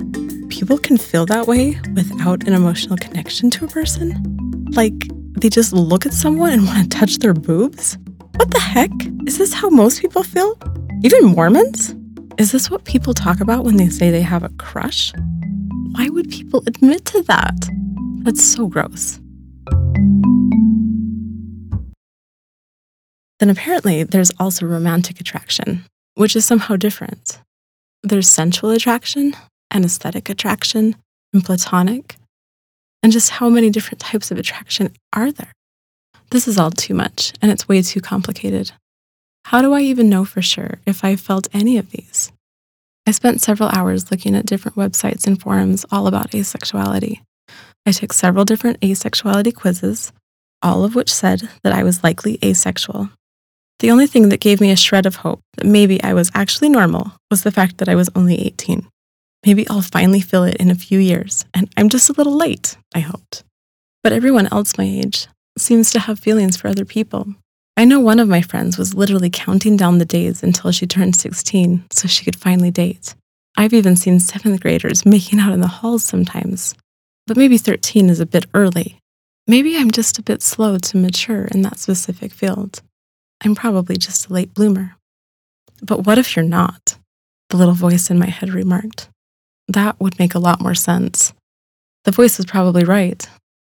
People 0.49 0.79
can 0.79 0.97
feel 0.97 1.27
that 1.27 1.47
way 1.47 1.79
without 1.95 2.47
an 2.47 2.55
emotional 2.55 2.97
connection 2.97 3.51
to 3.51 3.65
a 3.65 3.69
person? 3.69 4.67
Like, 4.73 4.95
they 5.39 5.49
just 5.49 5.73
look 5.73 6.07
at 6.07 6.13
someone 6.13 6.53
and 6.53 6.67
want 6.67 6.91
to 6.91 6.99
touch 6.99 7.19
their 7.19 7.35
boobs? 7.35 7.97
What 8.37 8.51
the 8.51 8.61
heck? 8.61 8.91
Is 9.27 9.39
this 9.39 9.53
how 9.53 9.71
most 9.71 10.01
people 10.01 10.23
feel? 10.23 10.59
Even 11.05 11.25
Mormons? 11.25 11.97
Is 12.39 12.53
this 12.53 12.71
what 12.71 12.85
people 12.85 13.13
talk 13.13 13.41
about 13.41 13.65
when 13.65 13.77
they 13.77 13.89
say 13.89 14.11
they 14.11 14.23
have 14.23 14.45
a 14.45 14.49
crush? 14.51 15.13
Why 15.97 16.09
would 16.09 16.31
people 16.31 16.63
admit 16.65 17.05
to 17.07 17.23
that? 17.23 17.69
That's 18.19 18.45
so 18.45 18.69
gross. 18.69 19.19
Then 23.41 23.51
apparently 23.51 24.05
there's 24.05 24.31
also 24.39 24.65
romantic 24.65 25.21
attraction, 25.21 25.85
which 26.15 26.37
is 26.37 26.45
somehow 26.45 26.77
different. 26.77 27.41
There's 28.05 28.29
sensual 28.29 28.71
attraction, 28.71 29.35
and 29.73 29.85
aesthetic 29.85 30.29
attraction, 30.29 30.95
and 31.35 31.45
platonic. 31.45 32.15
And 33.03 33.11
just 33.11 33.31
how 33.31 33.49
many 33.49 33.71
different 33.71 33.99
types 33.99 34.31
of 34.31 34.39
attraction 34.39 34.93
are 35.13 35.33
there? 35.33 35.53
This 36.31 36.47
is 36.47 36.59
all 36.59 36.71
too 36.71 36.95
much, 36.95 37.33
and 37.43 37.51
it's 37.51 37.67
way 37.67 37.83
too 37.83 38.01
complicated. 38.01 38.71
How 39.47 39.61
do 39.61 39.73
I 39.73 39.81
even 39.81 40.09
know 40.09 40.25
for 40.25 40.43
sure 40.43 40.79
if 40.87 41.05
I 41.05 41.17
felt 41.17 41.49
any 41.53 41.77
of 41.77 41.91
these? 41.91 42.33
I 43.07 43.11
spent 43.11 43.41
several 43.41 43.69
hours 43.71 44.11
looking 44.11 44.35
at 44.35 44.47
different 44.47 44.77
websites 44.77 45.27
and 45.27 45.41
forums 45.41 45.85
all 45.91 46.07
about 46.07 46.31
asexuality. 46.31 47.21
I 47.85 47.93
took 47.93 48.13
several 48.13 48.45
different 48.45 48.81
asexuality 48.81 49.55
quizzes, 49.55 50.13
all 50.63 50.85
of 50.85 50.95
which 50.95 51.13
said 51.13 51.49
that 51.65 51.73
I 51.73 51.83
was 51.83 52.05
likely 52.05 52.39
asexual. 52.45 53.11
The 53.81 53.91
only 53.91 54.07
thing 54.07 54.29
that 54.29 54.41
gave 54.41 54.61
me 54.61 54.71
a 54.71 54.77
shred 54.77 55.07
of 55.07 55.17
hope 55.17 55.41
that 55.57 55.67
maybe 55.67 56.01
I 56.03 56.15
was 56.15 56.31
actually 56.35 56.69
normal 56.69 57.13
was 57.31 57.43
the 57.43 57.51
fact 57.51 57.79
that 57.79 57.89
I 57.89 57.97
was 57.97 58.09
only 58.15 58.41
18. 58.41 58.87
Maybe 59.45 59.69
I'll 59.69 59.83
finally 59.83 60.21
feel 60.21 60.45
it 60.45 60.57
in 60.57 60.71
a 60.71 60.77
few 60.77 61.01
years, 61.01 61.45
and 61.53 61.69
I'm 61.77 61.89
just 61.89 62.09
a 62.09 62.13
little 62.13 62.37
late, 62.37 62.77
I 62.95 63.01
hoped. 63.01 63.43
But 64.05 64.13
everyone 64.13 64.47
else 64.53 64.79
my 64.79 64.85
age 64.85 65.27
seems 65.59 65.91
to 65.91 65.99
have 65.99 66.21
feelings 66.21 66.57
for 66.57 66.69
other 66.69 66.85
people. 66.85 67.35
I 67.77 67.85
know 67.85 68.01
one 68.01 68.21
of 68.21 68.29
my 68.29 68.43
friends 68.43 68.77
was 68.77 68.95
literally 68.95 69.31
counting 69.31 69.77
down 69.77 69.99
the 69.99 70.05
days 70.05 70.43
until 70.43 70.73
she 70.73 70.87
turned 70.87 71.17
16 71.17 71.85
so 71.91 72.07
she 72.07 72.25
could 72.25 72.37
finally 72.37 72.71
date. 72.71 73.15
I've 73.57 73.73
even 73.73 73.97
seen 73.97 74.21
seventh 74.21 74.61
graders 74.61 75.07
making 75.07 75.41
out 75.41 75.53
in 75.53 75.61
the 75.61 75.67
halls 75.67 76.05
sometimes. 76.05 76.75
But 77.27 77.37
maybe 77.37 77.59
13 77.59 78.11
is 78.11 78.21
a 78.21 78.27
bit 78.27 78.47
early. 78.53 78.99
Maybe 79.47 79.77
I'm 79.77 79.91
just 79.91 80.19
a 80.19 80.23
bit 80.23 80.43
slow 80.43 80.79
to 80.79 80.97
mature 80.97 81.45
in 81.47 81.63
that 81.63 81.79
specific 81.79 82.33
field. 82.33 82.83
I'm 83.45 83.55
probably 83.55 83.97
just 83.97 84.29
a 84.29 84.33
late 84.33 84.55
bloomer. 84.55 84.97
But 85.83 86.05
what 86.07 86.19
if 86.19 86.37
you're 86.37 86.45
not? 86.45 86.97
The 87.51 87.57
little 87.57 87.75
voice 87.75 88.11
in 88.11 88.19
my 88.19 88.29
head 88.29 88.51
remarked. 88.51 89.09
That 89.69 89.99
would 90.01 90.19
make 90.19 90.35
a 90.35 90.41
lot 90.41 90.61
more 90.61 90.75
sense. 90.75 91.33
The 92.05 92.11
voice 92.11 92.37
was 92.37 92.47
probably 92.47 92.85
right. 92.85 93.29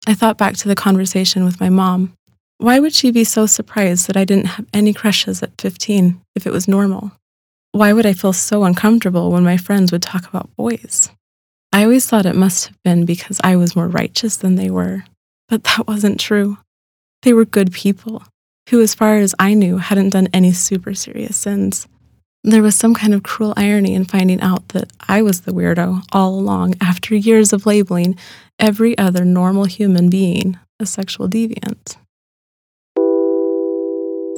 I 0.07 0.15
thought 0.15 0.39
back 0.39 0.57
to 0.59 0.69
the 0.69 0.75
conversation 0.75 1.45
with 1.45 1.61
my 1.61 1.69
mom. 1.69 2.13
Why 2.59 2.79
would 2.79 2.95
she 2.95 3.11
be 3.11 3.25
so 3.25 3.47
surprised 3.47 4.07
that 4.07 4.16
I 4.16 4.25
didn't 4.25 4.47
have 4.47 4.66
any 4.73 4.95
crushes 4.95 5.42
at 5.42 5.61
15 5.61 6.21
if 6.35 6.47
it 6.47 6.53
was 6.53 6.66
normal? 6.66 7.12
Why 7.73 7.92
would 7.92 8.07
I 8.07 8.14
feel 8.14 8.33
so 8.33 8.64
uncomfortable 8.64 9.31
when 9.31 9.45
my 9.45 9.59
friends 9.59 9.92
would 9.92 10.03
talk 10.03 10.27
about 10.27 10.55
boys? 10.57 11.11
I 11.73 11.85
always 11.85 12.07
thought 12.07 12.25
it 12.25 12.35
must 12.35 12.69
have 12.69 12.83
been 12.83 13.05
because 13.05 13.38
I 13.45 13.57
was 13.57 13.77
more 13.77 13.88
righteous 13.88 14.38
than 14.38 14.55
they 14.55 14.71
were, 14.71 15.05
but 15.49 15.64
that 15.64 15.87
wasn't 15.87 16.19
true. 16.19 16.57
They 17.23 17.35
were 17.35 17.45
good 17.45 17.73
people 17.73 18.23
who, 18.71 18.81
as 18.81 18.95
far 18.95 19.19
as 19.19 19.35
I 19.38 19.53
knew, 19.53 19.77
hadn't 19.77 20.11
done 20.11 20.29
any 20.33 20.53
super 20.53 20.95
serious 20.95 21.37
sins. 21.37 21.87
There 22.42 22.62
was 22.62 22.77
some 22.77 22.95
kind 22.95 23.12
of 23.12 23.23
cruel 23.23 23.53
irony 23.57 23.95
in 23.95 24.07
finding 24.07 24.40
out 24.40 24.69
that 24.69 24.90
I 25.07 25.21
was 25.21 25.42
the 25.42 25.53
weirdo 25.53 26.05
all 26.12 26.38
along 26.38 26.77
after 26.81 27.14
years 27.14 27.53
of 27.53 27.66
labeling 27.66 28.16
every 28.59 28.97
other 28.97 29.27
normal 29.27 29.64
human 29.64 30.09
being 30.09 30.59
a 30.81 30.87
sexual 30.87 31.29
deviant. 31.29 31.97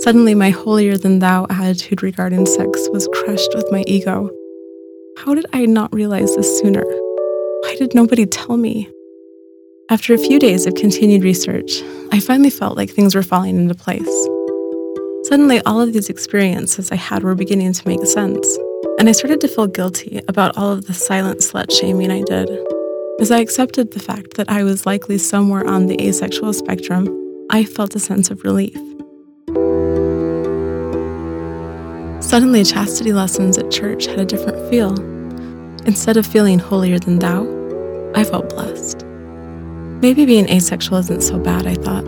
Suddenly, 0.00 0.34
my 0.36 0.50
holier 0.50 0.96
than 0.96 1.18
thou 1.18 1.46
attitude 1.50 2.02
regarding 2.02 2.46
sex 2.46 2.88
was 2.92 3.08
crushed 3.14 3.52
with 3.54 3.70
my 3.72 3.82
ego. 3.86 4.30
How 5.18 5.34
did 5.34 5.46
I 5.52 5.66
not 5.66 5.92
realize 5.92 6.36
this 6.36 6.58
sooner? 6.60 6.84
Why 6.84 7.74
did 7.76 7.94
nobody 7.94 8.24
tell 8.24 8.56
me? 8.56 8.88
After 9.90 10.14
a 10.14 10.18
few 10.18 10.38
days 10.38 10.66
of 10.66 10.74
continued 10.74 11.24
research, 11.24 11.82
I 12.12 12.20
finally 12.20 12.50
felt 12.50 12.76
like 12.76 12.90
things 12.90 13.14
were 13.14 13.24
falling 13.24 13.56
into 13.56 13.74
place. 13.74 14.28
Suddenly, 15.24 15.60
all 15.66 15.80
of 15.80 15.92
these 15.92 16.08
experiences 16.08 16.92
I 16.92 16.96
had 16.96 17.24
were 17.24 17.34
beginning 17.34 17.72
to 17.72 17.88
make 17.88 18.04
sense, 18.06 18.56
and 18.98 19.08
I 19.08 19.12
started 19.12 19.40
to 19.40 19.48
feel 19.48 19.66
guilty 19.66 20.20
about 20.28 20.56
all 20.56 20.70
of 20.70 20.86
the 20.86 20.94
silent 20.94 21.40
slut 21.40 21.72
shaming 21.72 22.12
I 22.12 22.22
did. 22.22 22.48
As 23.20 23.32
I 23.32 23.40
accepted 23.40 23.90
the 23.90 24.00
fact 24.00 24.34
that 24.34 24.48
I 24.48 24.62
was 24.62 24.86
likely 24.86 25.18
somewhere 25.18 25.66
on 25.66 25.86
the 25.86 26.00
asexual 26.00 26.52
spectrum, 26.52 27.08
I 27.50 27.64
felt 27.64 27.96
a 27.96 27.98
sense 27.98 28.30
of 28.30 28.44
relief. 28.44 28.78
Suddenly, 32.28 32.62
chastity 32.64 33.14
lessons 33.14 33.56
at 33.56 33.70
church 33.70 34.04
had 34.04 34.20
a 34.20 34.24
different 34.26 34.68
feel. 34.68 34.92
Instead 35.86 36.18
of 36.18 36.26
feeling 36.26 36.58
holier 36.58 36.98
than 36.98 37.18
thou, 37.18 37.44
I 38.14 38.22
felt 38.22 38.50
blessed. 38.50 39.02
Maybe 40.02 40.26
being 40.26 40.46
asexual 40.50 40.98
isn't 40.98 41.22
so 41.22 41.38
bad, 41.38 41.66
I 41.66 41.72
thought. 41.72 42.04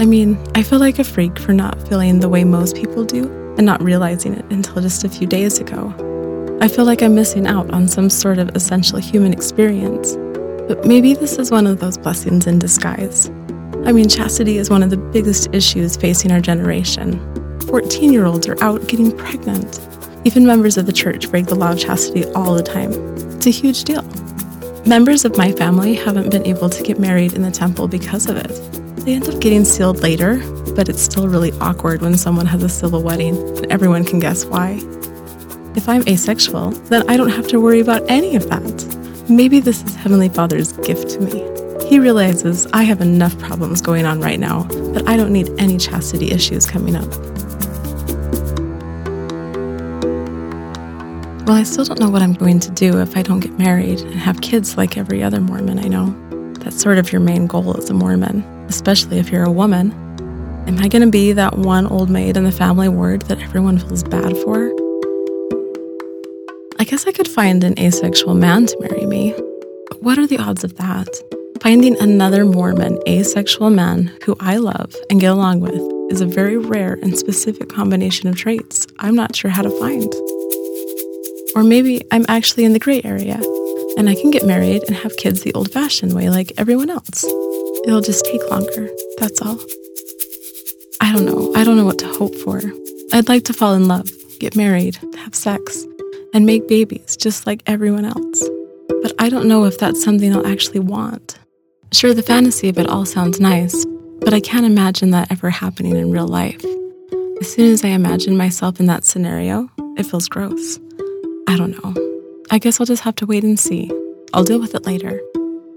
I 0.00 0.06
mean, 0.06 0.42
I 0.54 0.62
feel 0.62 0.78
like 0.78 0.98
a 0.98 1.04
freak 1.04 1.38
for 1.38 1.52
not 1.52 1.78
feeling 1.88 2.20
the 2.20 2.28
way 2.30 2.42
most 2.42 2.74
people 2.74 3.04
do 3.04 3.28
and 3.58 3.66
not 3.66 3.82
realizing 3.82 4.32
it 4.32 4.46
until 4.46 4.80
just 4.80 5.04
a 5.04 5.10
few 5.10 5.26
days 5.26 5.58
ago. 5.58 5.92
I 6.62 6.68
feel 6.68 6.86
like 6.86 7.02
I'm 7.02 7.14
missing 7.14 7.46
out 7.46 7.70
on 7.70 7.86
some 7.86 8.08
sort 8.08 8.38
of 8.38 8.48
essential 8.56 8.98
human 8.98 9.34
experience. 9.34 10.16
But 10.68 10.86
maybe 10.86 11.12
this 11.12 11.36
is 11.36 11.50
one 11.50 11.66
of 11.66 11.80
those 11.80 11.98
blessings 11.98 12.46
in 12.46 12.58
disguise. 12.58 13.28
I 13.84 13.92
mean, 13.92 14.08
chastity 14.08 14.56
is 14.56 14.70
one 14.70 14.82
of 14.82 14.88
the 14.88 14.96
biggest 14.96 15.50
issues 15.52 15.98
facing 15.98 16.32
our 16.32 16.40
generation. 16.40 17.20
14 17.74 18.12
year 18.12 18.24
olds 18.24 18.46
are 18.46 18.56
out 18.62 18.86
getting 18.86 19.10
pregnant. 19.18 19.80
Even 20.24 20.46
members 20.46 20.76
of 20.76 20.86
the 20.86 20.92
church 20.92 21.28
break 21.28 21.46
the 21.46 21.56
law 21.56 21.72
of 21.72 21.78
chastity 21.80 22.24
all 22.26 22.54
the 22.54 22.62
time. 22.62 22.92
It's 23.34 23.48
a 23.48 23.50
huge 23.50 23.82
deal. 23.82 24.02
Members 24.86 25.24
of 25.24 25.36
my 25.36 25.50
family 25.50 25.92
haven't 25.92 26.30
been 26.30 26.46
able 26.46 26.70
to 26.70 26.82
get 26.84 27.00
married 27.00 27.32
in 27.32 27.42
the 27.42 27.50
temple 27.50 27.88
because 27.88 28.28
of 28.28 28.36
it. 28.36 28.52
They 29.04 29.14
end 29.14 29.28
up 29.28 29.40
getting 29.40 29.64
sealed 29.64 30.02
later, 30.02 30.38
but 30.76 30.88
it's 30.88 31.02
still 31.02 31.26
really 31.26 31.50
awkward 31.54 32.00
when 32.00 32.16
someone 32.16 32.46
has 32.46 32.62
a 32.62 32.68
civil 32.68 33.02
wedding 33.02 33.36
and 33.58 33.66
everyone 33.72 34.04
can 34.04 34.20
guess 34.20 34.44
why. 34.44 34.78
If 35.74 35.88
I'm 35.88 36.06
asexual, 36.06 36.70
then 36.70 37.10
I 37.10 37.16
don't 37.16 37.30
have 37.30 37.48
to 37.48 37.60
worry 37.60 37.80
about 37.80 38.08
any 38.08 38.36
of 38.36 38.48
that. 38.50 39.26
Maybe 39.28 39.58
this 39.58 39.82
is 39.82 39.96
Heavenly 39.96 40.28
Father's 40.28 40.70
gift 40.74 41.10
to 41.14 41.20
me. 41.20 41.88
He 41.88 41.98
realizes 41.98 42.68
I 42.72 42.84
have 42.84 43.00
enough 43.00 43.36
problems 43.40 43.80
going 43.80 44.06
on 44.06 44.20
right 44.20 44.38
now 44.38 44.62
that 44.92 45.08
I 45.08 45.16
don't 45.16 45.32
need 45.32 45.50
any 45.58 45.76
chastity 45.76 46.30
issues 46.30 46.66
coming 46.66 46.94
up. 46.94 47.12
Well, 51.46 51.56
I 51.56 51.62
still 51.64 51.84
don't 51.84 52.00
know 52.00 52.08
what 52.08 52.22
I'm 52.22 52.32
going 52.32 52.58
to 52.60 52.70
do 52.70 53.02
if 53.02 53.18
I 53.18 53.22
don't 53.22 53.40
get 53.40 53.58
married 53.58 54.00
and 54.00 54.14
have 54.14 54.40
kids 54.40 54.78
like 54.78 54.96
every 54.96 55.22
other 55.22 55.42
Mormon 55.42 55.78
I 55.78 55.88
know. 55.88 56.06
That's 56.60 56.80
sort 56.80 56.96
of 56.96 57.12
your 57.12 57.20
main 57.20 57.46
goal 57.46 57.76
as 57.76 57.90
a 57.90 57.92
Mormon, 57.92 58.42
especially 58.66 59.18
if 59.18 59.30
you're 59.30 59.44
a 59.44 59.52
woman. 59.52 59.92
Am 60.66 60.78
I 60.78 60.88
going 60.88 61.02
to 61.02 61.10
be 61.10 61.34
that 61.34 61.58
one 61.58 61.86
old 61.86 62.08
maid 62.08 62.38
in 62.38 62.44
the 62.44 62.50
family 62.50 62.88
ward 62.88 63.22
that 63.22 63.42
everyone 63.42 63.78
feels 63.78 64.02
bad 64.02 64.34
for? 64.38 64.72
I 66.78 66.84
guess 66.84 67.06
I 67.06 67.12
could 67.12 67.28
find 67.28 67.62
an 67.62 67.78
asexual 67.78 68.32
man 68.32 68.64
to 68.64 68.80
marry 68.80 69.04
me. 69.04 69.34
But 69.90 70.02
what 70.02 70.16
are 70.16 70.26
the 70.26 70.38
odds 70.38 70.64
of 70.64 70.76
that? 70.76 71.08
Finding 71.60 72.00
another 72.00 72.46
Mormon 72.46 72.98
asexual 73.06 73.68
man 73.68 74.10
who 74.24 74.34
I 74.40 74.56
love 74.56 74.96
and 75.10 75.20
get 75.20 75.32
along 75.32 75.60
with 75.60 75.78
is 76.10 76.22
a 76.22 76.26
very 76.26 76.56
rare 76.56 76.94
and 77.02 77.18
specific 77.18 77.68
combination 77.68 78.30
of 78.30 78.36
traits 78.36 78.86
I'm 78.98 79.14
not 79.14 79.36
sure 79.36 79.50
how 79.50 79.60
to 79.60 79.78
find. 79.78 80.10
Or 81.54 81.62
maybe 81.62 82.02
I'm 82.10 82.24
actually 82.28 82.64
in 82.64 82.72
the 82.72 82.78
gray 82.78 83.00
area 83.04 83.40
and 83.96 84.08
I 84.08 84.14
can 84.14 84.30
get 84.30 84.44
married 84.44 84.82
and 84.86 84.96
have 84.96 85.16
kids 85.16 85.42
the 85.42 85.52
old 85.54 85.70
fashioned 85.70 86.12
way 86.12 86.28
like 86.28 86.52
everyone 86.58 86.90
else. 86.90 87.24
It'll 87.86 88.00
just 88.00 88.24
take 88.24 88.50
longer, 88.50 88.88
that's 89.18 89.40
all. 89.40 89.58
I 91.00 91.12
don't 91.12 91.26
know. 91.26 91.52
I 91.54 91.64
don't 91.64 91.76
know 91.76 91.84
what 91.84 91.98
to 91.98 92.08
hope 92.08 92.34
for. 92.34 92.60
I'd 93.12 93.28
like 93.28 93.44
to 93.44 93.52
fall 93.52 93.74
in 93.74 93.86
love, 93.86 94.08
get 94.40 94.56
married, 94.56 94.98
have 95.16 95.34
sex, 95.34 95.84
and 96.32 96.46
make 96.46 96.66
babies 96.66 97.16
just 97.16 97.46
like 97.46 97.62
everyone 97.66 98.04
else. 98.04 98.48
But 99.02 99.12
I 99.18 99.28
don't 99.28 99.46
know 99.46 99.64
if 99.64 99.78
that's 99.78 100.02
something 100.02 100.34
I'll 100.34 100.46
actually 100.46 100.80
want. 100.80 101.38
Sure, 101.92 102.14
the 102.14 102.22
fantasy 102.22 102.68
of 102.68 102.78
it 102.78 102.88
all 102.88 103.06
sounds 103.06 103.38
nice, 103.38 103.84
but 104.20 104.34
I 104.34 104.40
can't 104.40 104.66
imagine 104.66 105.10
that 105.10 105.30
ever 105.30 105.50
happening 105.50 105.94
in 105.94 106.10
real 106.10 106.26
life. 106.26 106.64
As 107.40 107.52
soon 107.52 107.72
as 107.72 107.84
I 107.84 107.88
imagine 107.88 108.36
myself 108.36 108.80
in 108.80 108.86
that 108.86 109.04
scenario, 109.04 109.68
it 109.96 110.04
feels 110.04 110.28
gross. 110.28 110.78
I 111.54 111.56
don't 111.56 111.84
know. 111.84 111.94
I 112.50 112.58
guess 112.58 112.80
I'll 112.80 112.86
just 112.86 113.04
have 113.04 113.14
to 113.14 113.26
wait 113.26 113.44
and 113.44 113.56
see. 113.56 113.88
I'll 114.32 114.42
deal 114.42 114.58
with 114.58 114.74
it 114.74 114.86
later. 114.86 115.22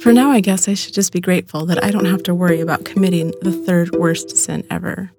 For 0.02 0.12
now, 0.12 0.32
I 0.32 0.40
guess 0.40 0.68
I 0.68 0.74
should 0.74 0.96
just 0.96 1.13
be 1.13 1.22
grateful 1.22 1.68
that 1.68 1.84
I 1.84 1.92
don't 1.92 2.06
have 2.06 2.24
to 2.24 2.34
worry 2.34 2.62
about 2.62 2.84
committing 2.84 3.32
the 3.44 3.52
third 3.52 3.92
worst 3.96 4.36
sin 4.36 4.66
ever. 4.72 5.12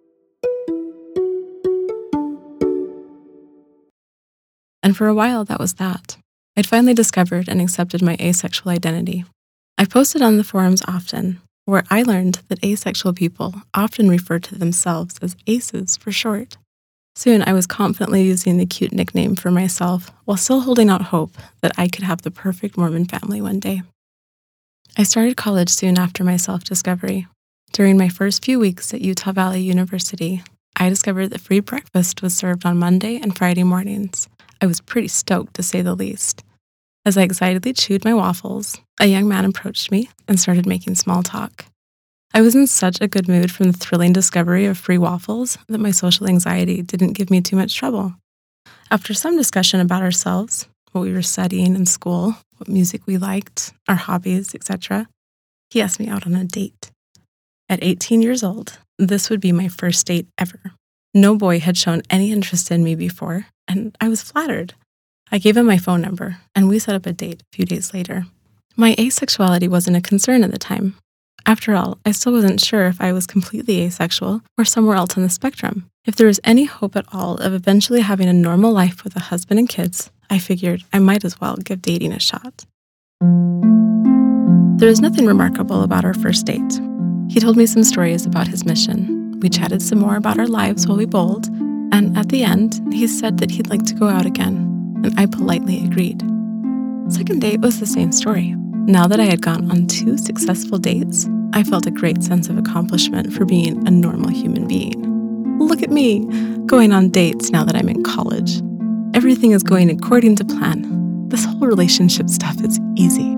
And 4.82 4.96
for 4.96 5.06
a 5.06 5.14
while, 5.14 5.44
that 5.44 5.60
was 5.60 5.74
that. 5.74 6.16
I'd 6.56 6.66
finally 6.66 6.92
discovered 6.92 7.48
and 7.48 7.60
accepted 7.60 8.02
my 8.02 8.16
asexual 8.20 8.72
identity. 8.72 9.24
I've 9.78 9.90
posted 9.90 10.22
on 10.22 10.38
the 10.38 10.44
forums 10.44 10.82
often, 10.88 11.40
where 11.66 11.84
I 11.88 12.02
learned 12.02 12.40
that 12.48 12.64
asexual 12.64 13.12
people 13.12 13.54
often 13.74 14.08
refer 14.08 14.40
to 14.40 14.58
themselves 14.58 15.20
as 15.22 15.36
aces 15.46 15.96
for 15.96 16.10
short. 16.10 16.56
Soon, 17.18 17.42
I 17.44 17.52
was 17.52 17.66
confidently 17.66 18.22
using 18.22 18.58
the 18.58 18.64
cute 18.64 18.92
nickname 18.92 19.34
for 19.34 19.50
myself 19.50 20.12
while 20.24 20.36
still 20.36 20.60
holding 20.60 20.88
out 20.88 21.02
hope 21.02 21.36
that 21.62 21.72
I 21.76 21.88
could 21.88 22.04
have 22.04 22.22
the 22.22 22.30
perfect 22.30 22.76
Mormon 22.78 23.06
family 23.06 23.40
one 23.40 23.58
day. 23.58 23.82
I 24.96 25.02
started 25.02 25.36
college 25.36 25.68
soon 25.68 25.98
after 25.98 26.22
my 26.22 26.36
self 26.36 26.62
discovery. 26.62 27.26
During 27.72 27.98
my 27.98 28.08
first 28.08 28.44
few 28.44 28.60
weeks 28.60 28.94
at 28.94 29.00
Utah 29.00 29.32
Valley 29.32 29.60
University, 29.62 30.44
I 30.76 30.88
discovered 30.88 31.30
that 31.30 31.40
free 31.40 31.58
breakfast 31.58 32.22
was 32.22 32.36
served 32.36 32.64
on 32.64 32.78
Monday 32.78 33.16
and 33.20 33.36
Friday 33.36 33.64
mornings. 33.64 34.28
I 34.60 34.66
was 34.66 34.80
pretty 34.80 35.08
stoked, 35.08 35.54
to 35.54 35.64
say 35.64 35.82
the 35.82 35.96
least. 35.96 36.44
As 37.04 37.18
I 37.18 37.22
excitedly 37.22 37.72
chewed 37.72 38.04
my 38.04 38.14
waffles, 38.14 38.80
a 39.00 39.06
young 39.06 39.26
man 39.26 39.44
approached 39.44 39.90
me 39.90 40.08
and 40.28 40.38
started 40.38 40.66
making 40.66 40.94
small 40.94 41.24
talk. 41.24 41.64
I 42.34 42.42
was 42.42 42.54
in 42.54 42.66
such 42.66 43.00
a 43.00 43.08
good 43.08 43.28
mood 43.28 43.50
from 43.50 43.72
the 43.72 43.78
thrilling 43.78 44.12
discovery 44.12 44.66
of 44.66 44.78
free 44.78 44.98
waffles 44.98 45.58
that 45.68 45.78
my 45.78 45.90
social 45.90 46.28
anxiety 46.28 46.82
didn't 46.82 47.14
give 47.14 47.30
me 47.30 47.40
too 47.40 47.56
much 47.56 47.74
trouble. 47.74 48.14
After 48.90 49.14
some 49.14 49.36
discussion 49.36 49.80
about 49.80 50.02
ourselves, 50.02 50.68
what 50.92 51.02
we 51.02 51.12
were 51.12 51.22
studying 51.22 51.74
in 51.74 51.86
school, 51.86 52.36
what 52.56 52.68
music 52.68 53.06
we 53.06 53.18
liked, 53.18 53.72
our 53.88 53.94
hobbies, 53.94 54.54
etc., 54.54 55.08
he 55.70 55.80
asked 55.80 56.00
me 56.00 56.08
out 56.08 56.26
on 56.26 56.34
a 56.34 56.44
date. 56.44 56.90
At 57.68 57.82
18 57.82 58.22
years 58.22 58.42
old, 58.42 58.78
this 58.98 59.28
would 59.28 59.40
be 59.40 59.52
my 59.52 59.68
first 59.68 60.06
date 60.06 60.26
ever. 60.38 60.72
No 61.14 61.36
boy 61.36 61.60
had 61.60 61.76
shown 61.76 62.02
any 62.08 62.32
interest 62.32 62.70
in 62.70 62.82
me 62.82 62.94
before, 62.94 63.46
and 63.66 63.96
I 64.00 64.08
was 64.08 64.22
flattered. 64.22 64.74
I 65.30 65.38
gave 65.38 65.56
him 65.56 65.66
my 65.66 65.78
phone 65.78 66.00
number, 66.00 66.38
and 66.54 66.68
we 66.68 66.78
set 66.78 66.94
up 66.94 67.06
a 67.06 67.12
date 67.12 67.42
a 67.42 67.56
few 67.56 67.64
days 67.64 67.92
later. 67.92 68.26
My 68.76 68.94
asexuality 68.94 69.68
wasn't 69.68 69.96
a 69.96 70.00
concern 70.00 70.42
at 70.44 70.52
the 70.52 70.58
time, 70.58 70.94
after 71.48 71.74
all, 71.74 71.96
I 72.04 72.12
still 72.12 72.34
wasn't 72.34 72.60
sure 72.60 72.88
if 72.88 73.00
I 73.00 73.12
was 73.12 73.26
completely 73.26 73.80
asexual 73.80 74.42
or 74.58 74.66
somewhere 74.66 74.96
else 74.96 75.16
on 75.16 75.22
the 75.22 75.30
spectrum. 75.30 75.88
If 76.04 76.14
there 76.14 76.26
was 76.26 76.38
any 76.44 76.66
hope 76.66 76.94
at 76.94 77.06
all 77.10 77.36
of 77.36 77.54
eventually 77.54 78.02
having 78.02 78.28
a 78.28 78.34
normal 78.34 78.70
life 78.70 79.02
with 79.02 79.16
a 79.16 79.20
husband 79.20 79.58
and 79.58 79.66
kids, 79.66 80.10
I 80.28 80.40
figured 80.40 80.84
I 80.92 80.98
might 80.98 81.24
as 81.24 81.40
well 81.40 81.56
give 81.56 81.80
dating 81.80 82.12
a 82.12 82.20
shot. 82.20 82.66
There 84.78 84.90
was 84.90 85.00
nothing 85.00 85.24
remarkable 85.24 85.82
about 85.82 86.04
our 86.04 86.12
first 86.12 86.44
date. 86.44 86.80
He 87.30 87.40
told 87.40 87.56
me 87.56 87.64
some 87.64 87.82
stories 87.82 88.26
about 88.26 88.46
his 88.46 88.66
mission. 88.66 89.40
We 89.40 89.48
chatted 89.48 89.80
some 89.80 90.00
more 90.00 90.16
about 90.16 90.38
our 90.38 90.46
lives 90.46 90.86
while 90.86 90.98
we 90.98 91.06
bowled, 91.06 91.46
and 91.92 92.14
at 92.18 92.28
the 92.28 92.44
end, 92.44 92.78
he 92.92 93.06
said 93.06 93.38
that 93.38 93.50
he'd 93.50 93.70
like 93.70 93.86
to 93.86 93.94
go 93.94 94.06
out 94.06 94.26
again, 94.26 95.00
and 95.02 95.18
I 95.18 95.24
politely 95.24 95.82
agreed. 95.82 96.20
Second 97.08 97.40
date 97.40 97.62
was 97.62 97.80
the 97.80 97.86
same 97.86 98.12
story. 98.12 98.54
Now 98.86 99.06
that 99.06 99.20
I 99.20 99.24
had 99.24 99.40
gone 99.40 99.70
on 99.70 99.86
two 99.86 100.18
successful 100.18 100.78
dates, 100.78 101.26
I 101.52 101.62
felt 101.62 101.86
a 101.86 101.90
great 101.90 102.22
sense 102.22 102.48
of 102.48 102.58
accomplishment 102.58 103.32
for 103.32 103.44
being 103.44 103.86
a 103.86 103.90
normal 103.90 104.30
human 104.30 104.68
being. 104.68 105.58
Look 105.58 105.82
at 105.82 105.90
me, 105.90 106.24
going 106.66 106.92
on 106.92 107.08
dates 107.10 107.50
now 107.50 107.64
that 107.64 107.74
I'm 107.74 107.88
in 107.88 108.02
college. 108.02 108.62
Everything 109.14 109.52
is 109.52 109.62
going 109.62 109.90
according 109.90 110.36
to 110.36 110.44
plan. 110.44 111.28
This 111.28 111.44
whole 111.44 111.66
relationship 111.66 112.28
stuff 112.28 112.60
is 112.62 112.78
easy. 112.96 113.34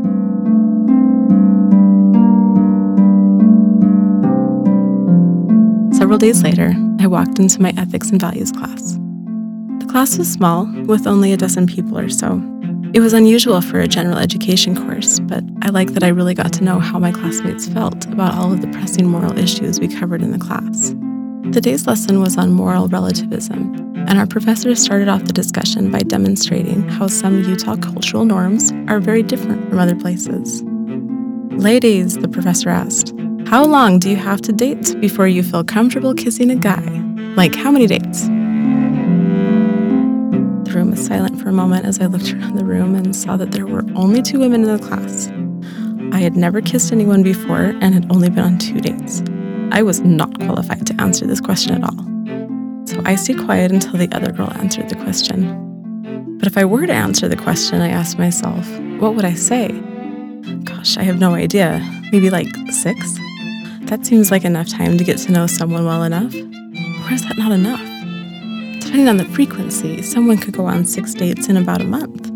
Several 5.96 6.18
days 6.18 6.42
later, 6.42 6.74
I 6.98 7.06
walked 7.06 7.38
into 7.38 7.62
my 7.62 7.72
ethics 7.76 8.10
and 8.10 8.20
values 8.20 8.52
class. 8.52 8.98
The 9.78 9.86
class 9.88 10.18
was 10.18 10.30
small, 10.30 10.66
with 10.86 11.06
only 11.06 11.32
a 11.32 11.36
dozen 11.36 11.66
people 11.66 11.98
or 11.98 12.08
so, 12.08 12.42
it 12.92 13.00
was 13.00 13.12
unusual 13.12 13.61
for 13.61 13.79
a 13.79 13.87
general 13.87 14.18
education 14.18 14.74
course, 14.74 15.20
but 15.20 15.44
I 15.62 15.68
like 15.68 15.92
that 15.92 16.03
I 16.03 16.09
really 16.09 16.35
got 16.35 16.53
to 16.55 16.64
know 16.64 16.81
how 16.81 16.98
my 16.98 17.12
classmates 17.12 17.68
felt 17.68 18.07
about 18.07 18.35
all 18.35 18.53
of 18.53 18.62
the 18.62 18.66
pressing 18.68 19.07
moral 19.07 19.38
issues 19.38 19.79
we 19.79 19.87
covered 19.87 20.22
in 20.22 20.33
the 20.33 20.38
class. 20.38 20.90
The 21.53 21.61
day's 21.61 21.87
lesson 21.87 22.20
was 22.20 22.37
on 22.37 22.50
moral 22.50 22.88
relativism, 22.88 23.94
and 24.09 24.18
our 24.18 24.26
professor 24.26 24.74
started 24.74 25.09
off 25.09 25.24
the 25.24 25.33
discussion 25.33 25.92
by 25.92 26.00
demonstrating 26.00 26.88
how 26.88 27.07
some 27.07 27.44
Utah 27.44 27.76
cultural 27.76 28.24
norms 28.24 28.72
are 28.88 28.98
very 28.98 29.22
different 29.22 29.68
from 29.68 29.79
other 29.79 29.94
places. 29.94 30.62
Ladies, 31.62 32.18
the 32.18 32.29
professor 32.29 32.70
asked, 32.70 33.14
how 33.46 33.64
long 33.64 34.00
do 34.00 34.11
you 34.11 34.16
have 34.16 34.40
to 34.42 34.53
date 34.53 35.00
before 35.00 35.29
you 35.29 35.44
feel 35.44 35.62
comfortable 35.62 36.14
kissing 36.14 36.50
a 36.50 36.57
guy? 36.57 36.85
Like, 37.37 37.55
how 37.55 37.70
many 37.70 37.87
dates? 37.87 38.26
The 40.64 40.72
room 40.76 40.90
was 40.90 41.07
silent 41.07 41.29
a 41.50 41.52
moment 41.52 41.84
as 41.84 42.00
I 42.00 42.06
looked 42.06 42.32
around 42.32 42.54
the 42.54 42.64
room 42.64 42.94
and 42.94 43.14
saw 43.14 43.36
that 43.36 43.50
there 43.50 43.66
were 43.66 43.84
only 43.96 44.22
two 44.22 44.38
women 44.38 44.62
in 44.62 44.76
the 44.76 44.78
class. 44.78 45.28
I 46.14 46.20
had 46.20 46.36
never 46.36 46.60
kissed 46.60 46.92
anyone 46.92 47.24
before 47.24 47.74
and 47.80 47.92
had 47.92 48.06
only 48.08 48.30
been 48.30 48.44
on 48.44 48.58
two 48.58 48.80
dates. 48.80 49.20
I 49.72 49.82
was 49.82 50.00
not 50.00 50.38
qualified 50.38 50.86
to 50.86 51.00
answer 51.00 51.26
this 51.26 51.40
question 51.40 51.74
at 51.74 51.82
all. 51.82 52.86
So 52.86 53.02
I 53.04 53.16
stayed 53.16 53.40
quiet 53.40 53.72
until 53.72 53.94
the 53.94 54.08
other 54.12 54.30
girl 54.30 54.52
answered 54.52 54.88
the 54.90 54.94
question. 54.94 56.38
But 56.38 56.46
if 56.46 56.56
I 56.56 56.64
were 56.64 56.86
to 56.86 56.92
answer 56.92 57.26
the 57.26 57.36
question, 57.36 57.80
I 57.80 57.88
asked 57.88 58.16
myself, 58.16 58.64
what 59.00 59.16
would 59.16 59.24
I 59.24 59.34
say? 59.34 59.72
Gosh, 60.62 60.96
I 60.98 61.02
have 61.02 61.18
no 61.18 61.34
idea. 61.34 61.80
Maybe 62.12 62.30
like 62.30 62.54
six? 62.70 63.18
That 63.82 64.06
seems 64.06 64.30
like 64.30 64.44
enough 64.44 64.68
time 64.68 64.96
to 64.98 65.04
get 65.04 65.18
to 65.18 65.32
know 65.32 65.48
someone 65.48 65.84
well 65.84 66.04
enough. 66.04 66.32
Or 66.32 67.12
is 67.12 67.24
that 67.26 67.34
not 67.36 67.50
enough? 67.50 67.89
Depending 68.90 69.09
on 69.09 69.18
the 69.18 69.24
frequency, 69.37 70.03
someone 70.03 70.37
could 70.37 70.53
go 70.53 70.66
on 70.66 70.85
six 70.85 71.14
dates 71.14 71.46
in 71.46 71.57
about 71.57 71.81
a 71.81 71.85
month. 71.85 72.29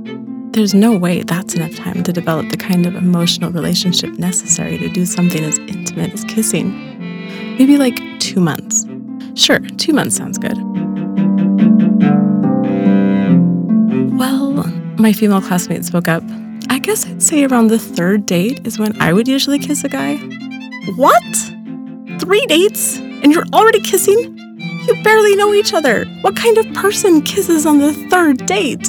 There's 0.53 0.73
no 0.73 0.97
way 0.97 1.25
that's 1.25 1.57
enough 1.57 1.75
time 1.75 2.05
to 2.05 2.12
develop 2.12 2.49
the 2.49 2.57
kind 2.57 2.87
of 2.87 2.95
emotional 2.95 3.51
relationship 3.51 4.11
necessary 4.21 4.79
to 4.79 4.88
do 4.88 5.05
something 5.05 5.43
as 5.43 5.59
intimate 5.59 6.12
as 6.12 6.23
kissing. 6.23 6.71
Maybe 7.59 7.77
like 7.77 7.99
two 8.21 8.38
months. 8.38 8.87
Sure, 9.35 9.59
two 9.59 9.93
months 9.93 10.14
sounds 10.14 10.38
good. 10.38 10.57
Well, 14.17 14.53
my 14.97 15.12
female 15.12 15.43
classmate 15.43 15.85
spoke 15.85 16.07
up. 16.07 16.23
I 16.71 16.79
guess 16.79 17.05
I'd 17.05 17.21
say 17.21 17.43
around 17.43 17.67
the 17.67 17.81
third 17.81 18.27
date 18.27 18.64
is 18.64 18.79
when 18.79 19.03
I 19.03 19.12
would 19.12 19.27
usually 19.27 19.59
kiss 19.59 19.83
a 19.83 19.88
guy. 19.88 20.19
What? 20.95 21.25
Three 22.21 22.47
dates? 22.47 22.99
And 22.99 23.33
you're 23.33 23.47
already 23.53 23.81
kissing? 23.81 24.43
You 24.87 25.03
barely 25.03 25.35
know 25.37 25.55
each 25.55 25.73
other. 25.73 26.05
What 26.20 26.37
kind 26.37 26.59
of 26.59 26.70
person 26.75 27.23
kisses 27.23 27.64
on 27.64 27.79
the 27.79 27.94
third 28.11 28.44
date? 28.44 28.85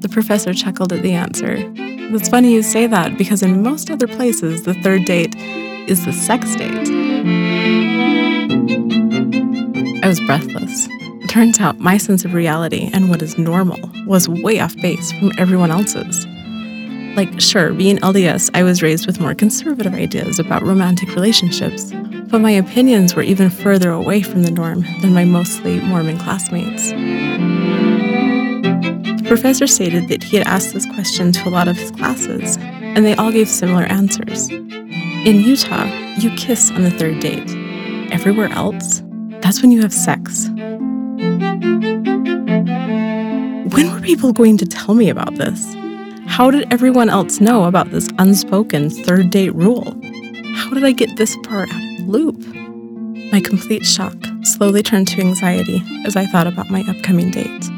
The 0.00 0.08
professor 0.10 0.54
chuckled 0.54 0.94
at 0.94 1.02
the 1.02 1.12
answer. 1.12 1.56
It's 1.76 2.30
funny 2.30 2.54
you 2.54 2.62
say 2.62 2.86
that 2.86 3.18
because 3.18 3.42
in 3.42 3.62
most 3.62 3.90
other 3.90 4.06
places, 4.06 4.62
the 4.62 4.72
third 4.72 5.04
date 5.04 5.34
is 5.88 6.06
the 6.06 6.12
sex 6.12 6.56
date. 6.56 6.88
I 10.02 10.08
was 10.08 10.20
breathless. 10.20 10.88
Turns 11.28 11.60
out 11.60 11.78
my 11.78 11.98
sense 11.98 12.24
of 12.24 12.32
reality 12.32 12.88
and 12.94 13.10
what 13.10 13.20
is 13.20 13.36
normal 13.36 13.78
was 14.06 14.26
way 14.26 14.58
off 14.58 14.74
base 14.76 15.12
from 15.12 15.32
everyone 15.36 15.70
else's. 15.70 16.26
Like, 17.14 17.38
sure, 17.40 17.74
being 17.74 17.98
LDS, 17.98 18.48
I 18.54 18.62
was 18.62 18.82
raised 18.82 19.06
with 19.06 19.20
more 19.20 19.34
conservative 19.34 19.92
ideas 19.92 20.38
about 20.38 20.62
romantic 20.62 21.14
relationships, 21.14 21.92
but 22.30 22.40
my 22.40 22.50
opinions 22.50 23.14
were 23.14 23.22
even 23.22 23.48
further 23.48 23.90
away 23.90 24.20
from 24.20 24.42
the 24.42 24.50
norm 24.50 24.82
than 25.00 25.14
my 25.14 25.24
mostly 25.24 25.80
Mormon 25.80 26.18
classmates. 26.18 26.90
The 29.22 29.24
professor 29.26 29.66
stated 29.66 30.08
that 30.08 30.22
he 30.22 30.36
had 30.36 30.46
asked 30.46 30.74
this 30.74 30.84
question 30.86 31.32
to 31.32 31.48
a 31.48 31.50
lot 31.50 31.68
of 31.68 31.76
his 31.76 31.90
classes, 31.90 32.58
and 32.58 33.04
they 33.04 33.14
all 33.14 33.32
gave 33.32 33.48
similar 33.48 33.84
answers. 33.84 34.50
In 34.50 35.40
Utah, 35.40 35.86
you 36.18 36.30
kiss 36.36 36.70
on 36.70 36.82
the 36.82 36.90
third 36.90 37.20
date. 37.20 37.50
Everywhere 38.12 38.50
else, 38.52 39.02
that's 39.40 39.62
when 39.62 39.72
you 39.72 39.80
have 39.80 39.92
sex. 39.92 40.48
When 43.74 43.92
were 43.92 44.00
people 44.00 44.32
going 44.32 44.58
to 44.58 44.66
tell 44.66 44.94
me 44.94 45.08
about 45.08 45.36
this? 45.36 45.74
How 46.26 46.50
did 46.50 46.70
everyone 46.70 47.08
else 47.08 47.40
know 47.40 47.64
about 47.64 47.90
this 47.90 48.08
unspoken 48.18 48.90
third 48.90 49.30
date 49.30 49.54
rule? 49.54 49.98
How 50.54 50.70
did 50.74 50.84
I 50.84 50.92
get 50.92 51.16
this 51.16 51.34
far 51.44 51.62
out 51.62 51.87
loop? 52.08 52.38
My 53.30 53.40
complete 53.40 53.84
shock 53.84 54.16
slowly 54.42 54.82
turned 54.82 55.06
to 55.08 55.20
anxiety 55.20 55.82
as 56.06 56.16
I 56.16 56.24
thought 56.26 56.46
about 56.46 56.70
my 56.70 56.82
upcoming 56.88 57.30
date. 57.30 57.68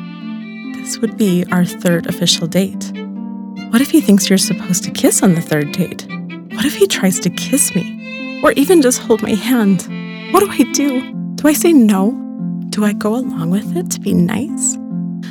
This 0.77 0.99
would 0.99 1.16
be 1.16 1.45
our 1.51 1.64
third 1.64 2.07
official 2.07 2.47
date. 2.47 2.93
What 3.71 3.81
if 3.81 3.90
he 3.90 4.01
thinks 4.01 4.29
you're 4.31 4.38
supposed 4.38 4.85
to 4.85 4.93
kiss 4.93 5.23
on 5.23 5.35
the 5.35 5.40
third 5.40 5.73
date? 5.73 6.07
What 6.53 6.64
if 6.64 6.77
he 6.77 6.87
tries 6.87 7.19
to 7.21 7.31
kiss 7.31 7.75
me? 7.75 8.40
Or 8.45 8.53
even 8.53 8.83
just 8.83 9.01
hold 9.01 9.21
my 9.21 9.35
hand? 9.35 9.83
What 10.33 10.40
do 10.40 10.51
I 10.51 10.71
do? 10.73 11.12
Do 11.35 11.49
I 11.49 11.53
say 11.53 11.73
no? 11.73 12.12
Do 12.71 12.85
I 12.85 12.93
go 12.93 13.16
along 13.16 13.51
with 13.51 13.77
it 13.77 13.90
to 13.90 14.01
be 14.01 14.14
nice? 14.14 14.77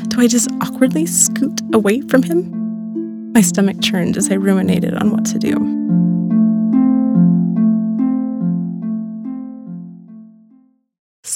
Do 0.09 0.19
I 0.19 0.27
just 0.27 0.51
awkwardly 0.61 1.05
scoot 1.05 1.61
away 1.73 2.01
from 2.01 2.23
him? 2.23 3.31
My 3.31 3.41
stomach 3.41 3.81
churned 3.81 4.17
as 4.17 4.29
I 4.29 4.35
ruminated 4.35 4.93
on 4.93 5.11
what 5.11 5.25
to 5.27 5.39
do. 5.39 5.78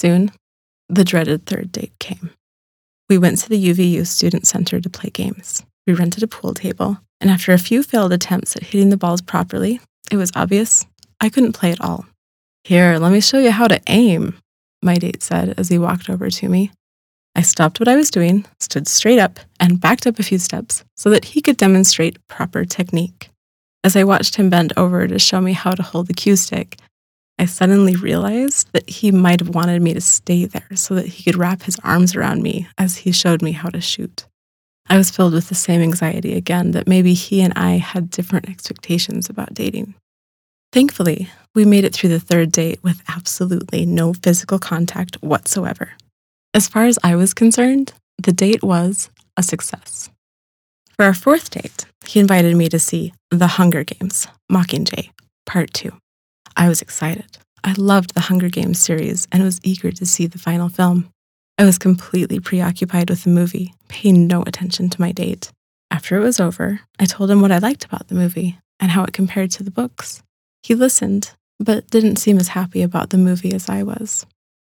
Soon, 0.04 0.30
the 0.90 1.02
dreaded 1.02 1.46
third 1.46 1.72
date 1.72 1.98
came. 1.98 2.28
We 3.08 3.16
went 3.16 3.38
to 3.38 3.48
the 3.48 3.70
UVU 3.70 4.06
Student 4.06 4.46
Center 4.46 4.78
to 4.78 4.90
play 4.90 5.08
games. 5.08 5.64
We 5.86 5.94
rented 5.94 6.22
a 6.22 6.26
pool 6.26 6.52
table, 6.52 6.98
and 7.22 7.30
after 7.30 7.52
a 7.52 7.58
few 7.58 7.82
failed 7.82 8.12
attempts 8.12 8.54
at 8.54 8.64
hitting 8.64 8.90
the 8.90 8.98
balls 8.98 9.22
properly, 9.22 9.80
it 10.12 10.18
was 10.18 10.30
obvious 10.36 10.84
I 11.22 11.30
couldn't 11.30 11.54
play 11.54 11.72
at 11.72 11.80
all. 11.80 12.04
Here, 12.64 12.98
let 12.98 13.12
me 13.12 13.22
show 13.22 13.38
you 13.38 13.50
how 13.50 13.66
to 13.66 13.80
aim, 13.86 14.36
my 14.82 14.96
date 14.96 15.22
said 15.22 15.54
as 15.56 15.70
he 15.70 15.78
walked 15.78 16.10
over 16.10 16.28
to 16.28 16.48
me. 16.50 16.70
I 17.34 17.40
stopped 17.40 17.80
what 17.80 17.88
I 17.88 17.96
was 17.96 18.10
doing, 18.10 18.44
stood 18.60 18.86
straight 18.86 19.18
up, 19.18 19.40
and 19.58 19.80
backed 19.80 20.06
up 20.06 20.18
a 20.18 20.22
few 20.22 20.38
steps 20.38 20.84
so 20.98 21.08
that 21.08 21.24
he 21.24 21.40
could 21.40 21.56
demonstrate 21.56 22.18
proper 22.28 22.66
technique. 22.66 23.30
As 23.82 23.96
I 23.96 24.04
watched 24.04 24.36
him 24.36 24.50
bend 24.50 24.74
over 24.76 25.08
to 25.08 25.18
show 25.18 25.40
me 25.40 25.54
how 25.54 25.72
to 25.72 25.82
hold 25.82 26.08
the 26.08 26.14
cue 26.14 26.36
stick, 26.36 26.76
I 27.38 27.46
suddenly 27.46 27.96
realized 27.96 28.72
that 28.72 28.88
he 28.88 29.10
might 29.10 29.40
have 29.40 29.54
wanted 29.54 29.82
me 29.82 29.92
to 29.94 30.00
stay 30.00 30.44
there 30.44 30.68
so 30.74 30.94
that 30.94 31.06
he 31.06 31.24
could 31.24 31.38
wrap 31.38 31.62
his 31.62 31.78
arms 31.82 32.14
around 32.14 32.42
me 32.42 32.68
as 32.78 32.98
he 32.98 33.12
showed 33.12 33.42
me 33.42 33.52
how 33.52 33.68
to 33.70 33.80
shoot. 33.80 34.26
I 34.88 34.96
was 34.96 35.10
filled 35.10 35.32
with 35.32 35.48
the 35.48 35.54
same 35.54 35.80
anxiety 35.80 36.34
again 36.34 36.72
that 36.72 36.86
maybe 36.86 37.14
he 37.14 37.40
and 37.40 37.52
I 37.56 37.78
had 37.78 38.10
different 38.10 38.48
expectations 38.48 39.28
about 39.28 39.54
dating. 39.54 39.94
Thankfully, 40.72 41.30
we 41.54 41.64
made 41.64 41.84
it 41.84 41.94
through 41.94 42.10
the 42.10 42.20
third 42.20 42.52
date 42.52 42.82
with 42.82 43.02
absolutely 43.08 43.86
no 43.86 44.12
physical 44.12 44.58
contact 44.58 45.16
whatsoever. 45.22 45.92
As 46.52 46.68
far 46.68 46.84
as 46.84 46.98
I 47.02 47.16
was 47.16 47.34
concerned, 47.34 47.92
the 48.18 48.32
date 48.32 48.62
was 48.62 49.10
a 49.36 49.42
success. 49.42 50.10
For 50.96 51.04
our 51.04 51.14
fourth 51.14 51.50
date, 51.50 51.86
he 52.06 52.20
invited 52.20 52.56
me 52.56 52.68
to 52.68 52.78
see 52.78 53.12
The 53.30 53.48
Hunger 53.48 53.82
Games 53.82 54.28
Mockingjay, 54.50 55.10
Part 55.46 55.72
2. 55.74 55.92
I 56.56 56.68
was 56.68 56.82
excited. 56.82 57.38
I 57.62 57.74
loved 57.76 58.14
the 58.14 58.20
Hunger 58.20 58.48
Games 58.48 58.78
series 58.78 59.26
and 59.32 59.42
was 59.42 59.60
eager 59.64 59.90
to 59.90 60.06
see 60.06 60.26
the 60.26 60.38
final 60.38 60.68
film. 60.68 61.08
I 61.58 61.64
was 61.64 61.78
completely 61.78 62.40
preoccupied 62.40 63.10
with 63.10 63.24
the 63.24 63.30
movie, 63.30 63.74
paying 63.88 64.26
no 64.26 64.42
attention 64.42 64.90
to 64.90 65.00
my 65.00 65.12
date. 65.12 65.50
After 65.90 66.16
it 66.16 66.24
was 66.24 66.40
over, 66.40 66.80
I 66.98 67.06
told 67.06 67.30
him 67.30 67.40
what 67.40 67.52
I 67.52 67.58
liked 67.58 67.84
about 67.84 68.08
the 68.08 68.14
movie 68.14 68.58
and 68.80 68.90
how 68.90 69.04
it 69.04 69.12
compared 69.12 69.50
to 69.52 69.62
the 69.62 69.70
books. 69.70 70.22
He 70.62 70.74
listened, 70.74 71.32
but 71.58 71.88
didn't 71.88 72.16
seem 72.16 72.38
as 72.38 72.48
happy 72.48 72.82
about 72.82 73.10
the 73.10 73.18
movie 73.18 73.52
as 73.52 73.68
I 73.68 73.82
was. 73.82 74.26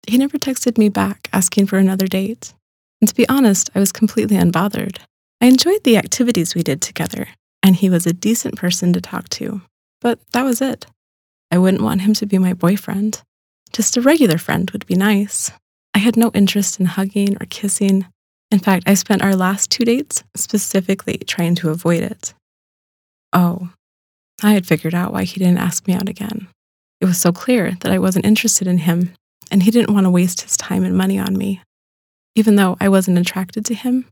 He 0.07 0.17
never 0.17 0.37
texted 0.37 0.77
me 0.77 0.89
back 0.89 1.29
asking 1.31 1.67
for 1.67 1.77
another 1.77 2.07
date. 2.07 2.53
And 2.99 3.07
to 3.07 3.15
be 3.15 3.29
honest, 3.29 3.69
I 3.75 3.79
was 3.79 3.91
completely 3.91 4.37
unbothered. 4.37 4.97
I 5.39 5.47
enjoyed 5.47 5.83
the 5.83 5.97
activities 5.97 6.55
we 6.55 6.63
did 6.63 6.81
together, 6.81 7.27
and 7.63 7.75
he 7.75 7.89
was 7.89 8.05
a 8.05 8.13
decent 8.13 8.55
person 8.55 8.93
to 8.93 9.01
talk 9.01 9.29
to. 9.29 9.61
But 9.99 10.19
that 10.33 10.43
was 10.43 10.61
it. 10.61 10.85
I 11.51 11.57
wouldn't 11.57 11.83
want 11.83 12.01
him 12.01 12.13
to 12.13 12.25
be 12.25 12.37
my 12.37 12.53
boyfriend. 12.53 13.21
Just 13.73 13.97
a 13.97 14.01
regular 14.01 14.37
friend 14.37 14.71
would 14.71 14.85
be 14.85 14.95
nice. 14.95 15.51
I 15.93 15.99
had 15.99 16.17
no 16.17 16.31
interest 16.33 16.79
in 16.79 16.85
hugging 16.85 17.35
or 17.35 17.45
kissing. 17.49 18.05
In 18.49 18.59
fact, 18.59 18.83
I 18.87 18.93
spent 18.93 19.21
our 19.21 19.35
last 19.35 19.69
two 19.69 19.85
dates 19.85 20.23
specifically 20.35 21.17
trying 21.27 21.55
to 21.55 21.69
avoid 21.69 22.03
it. 22.03 22.33
Oh, 23.33 23.69
I 24.41 24.53
had 24.53 24.65
figured 24.65 24.95
out 24.95 25.13
why 25.13 25.23
he 25.23 25.39
didn't 25.39 25.57
ask 25.57 25.87
me 25.87 25.93
out 25.93 26.09
again. 26.09 26.47
It 26.99 27.05
was 27.05 27.19
so 27.19 27.31
clear 27.31 27.77
that 27.81 27.91
I 27.91 27.99
wasn't 27.99 28.25
interested 28.25 28.67
in 28.67 28.79
him 28.79 29.13
and 29.49 29.63
he 29.63 29.71
didn't 29.71 29.93
want 29.93 30.05
to 30.05 30.09
waste 30.09 30.41
his 30.41 30.57
time 30.57 30.83
and 30.83 30.97
money 30.97 31.19
on 31.19 31.37
me. 31.37 31.61
Even 32.35 32.55
though 32.55 32.77
I 32.79 32.89
wasn't 32.89 33.17
attracted 33.17 33.65
to 33.65 33.73
him, 33.73 34.05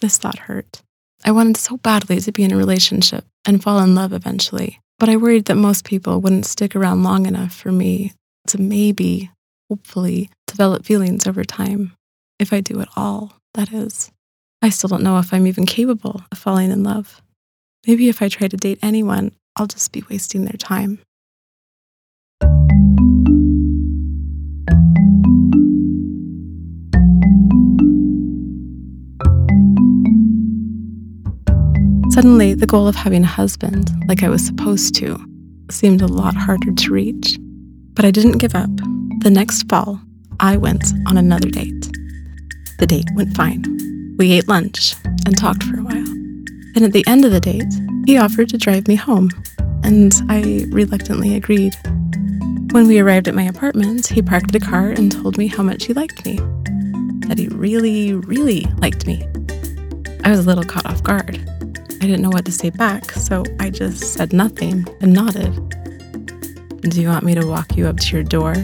this 0.00 0.16
thought 0.16 0.38
hurt. 0.40 0.82
I 1.24 1.30
wanted 1.32 1.56
so 1.56 1.76
badly 1.78 2.20
to 2.20 2.32
be 2.32 2.44
in 2.44 2.52
a 2.52 2.56
relationship 2.56 3.24
and 3.46 3.62
fall 3.62 3.80
in 3.80 3.94
love 3.94 4.12
eventually, 4.12 4.80
but 4.98 5.08
I 5.08 5.16
worried 5.16 5.46
that 5.46 5.56
most 5.56 5.84
people 5.84 6.20
wouldn't 6.20 6.46
stick 6.46 6.74
around 6.74 7.02
long 7.02 7.26
enough 7.26 7.54
for 7.54 7.72
me 7.72 8.12
to 8.48 8.60
maybe, 8.60 9.30
hopefully, 9.68 10.30
develop 10.46 10.84
feelings 10.84 11.26
over 11.26 11.44
time. 11.44 11.92
If 12.38 12.52
I 12.52 12.60
do 12.60 12.80
at 12.80 12.88
all, 12.96 13.34
that 13.54 13.72
is. 13.72 14.10
I 14.62 14.70
still 14.70 14.88
don't 14.88 15.02
know 15.02 15.18
if 15.18 15.32
I'm 15.32 15.46
even 15.46 15.66
capable 15.66 16.22
of 16.32 16.38
falling 16.38 16.70
in 16.70 16.82
love. 16.82 17.20
Maybe 17.86 18.08
if 18.08 18.22
I 18.22 18.28
try 18.28 18.48
to 18.48 18.56
date 18.56 18.78
anyone, 18.82 19.32
I'll 19.56 19.66
just 19.66 19.92
be 19.92 20.04
wasting 20.10 20.44
their 20.44 20.56
time. 20.58 21.00
Suddenly, 32.16 32.54
the 32.54 32.66
goal 32.66 32.88
of 32.88 32.94
having 32.96 33.24
a 33.24 33.26
husband, 33.26 33.90
like 34.08 34.22
I 34.22 34.30
was 34.30 34.42
supposed 34.42 34.94
to, 34.94 35.18
seemed 35.70 36.00
a 36.00 36.06
lot 36.06 36.34
harder 36.34 36.72
to 36.72 36.90
reach. 36.90 37.36
But 37.92 38.06
I 38.06 38.10
didn't 38.10 38.38
give 38.38 38.54
up. 38.54 38.70
The 39.18 39.30
next 39.30 39.68
fall, 39.68 40.00
I 40.40 40.56
went 40.56 40.94
on 41.06 41.18
another 41.18 41.50
date. 41.50 41.92
The 42.78 42.86
date 42.86 43.10
went 43.14 43.36
fine. 43.36 44.16
We 44.16 44.32
ate 44.32 44.48
lunch 44.48 44.94
and 45.26 45.36
talked 45.36 45.64
for 45.64 45.78
a 45.78 45.82
while. 45.82 46.06
Then 46.72 46.84
at 46.84 46.92
the 46.94 47.06
end 47.06 47.26
of 47.26 47.32
the 47.32 47.38
date, 47.38 47.74
he 48.06 48.16
offered 48.16 48.48
to 48.48 48.56
drive 48.56 48.88
me 48.88 48.94
home, 48.94 49.28
and 49.82 50.14
I 50.30 50.64
reluctantly 50.70 51.36
agreed. 51.36 51.76
When 52.72 52.86
we 52.86 52.98
arrived 52.98 53.28
at 53.28 53.34
my 53.34 53.44
apartment, 53.44 54.06
he 54.06 54.22
parked 54.22 54.52
the 54.52 54.60
car 54.60 54.88
and 54.88 55.12
told 55.12 55.36
me 55.36 55.48
how 55.48 55.62
much 55.62 55.84
he 55.84 55.92
liked 55.92 56.24
me. 56.24 56.36
That 57.28 57.36
he 57.36 57.48
really, 57.48 58.14
really 58.14 58.62
liked 58.78 59.06
me. 59.06 59.28
I 60.24 60.30
was 60.30 60.38
a 60.38 60.44
little 60.44 60.64
caught 60.64 60.86
off 60.86 61.02
guard. 61.02 61.46
I 62.00 62.06
didn't 62.06 62.22
know 62.22 62.30
what 62.30 62.44
to 62.44 62.52
say 62.52 62.70
back, 62.70 63.10
so 63.12 63.42
I 63.58 63.70
just 63.70 64.14
said 64.14 64.32
nothing 64.32 64.86
and 65.00 65.12
nodded. 65.12 65.54
Do 66.82 67.00
you 67.00 67.08
want 67.08 67.24
me 67.24 67.34
to 67.34 67.46
walk 67.46 67.76
you 67.76 67.86
up 67.86 67.96
to 67.96 68.14
your 68.14 68.22
door? 68.22 68.54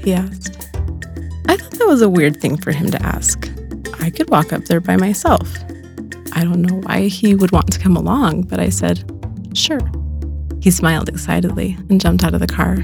He 0.00 0.12
asked. 0.12 0.56
I 1.48 1.56
thought 1.56 1.70
that 1.72 1.86
was 1.86 2.02
a 2.02 2.08
weird 2.08 2.40
thing 2.40 2.56
for 2.56 2.72
him 2.72 2.90
to 2.90 3.02
ask. 3.02 3.48
I 4.00 4.10
could 4.10 4.28
walk 4.28 4.52
up 4.52 4.64
there 4.64 4.80
by 4.80 4.96
myself. 4.96 5.56
I 6.32 6.42
don't 6.42 6.62
know 6.62 6.80
why 6.80 7.02
he 7.02 7.34
would 7.34 7.52
want 7.52 7.72
to 7.72 7.78
come 7.78 7.96
along, 7.96 8.42
but 8.42 8.60
I 8.60 8.68
said, 8.68 9.08
sure. 9.54 9.80
He 10.60 10.70
smiled 10.70 11.08
excitedly 11.08 11.76
and 11.88 12.00
jumped 12.00 12.24
out 12.24 12.34
of 12.34 12.40
the 12.40 12.46
car. 12.46 12.78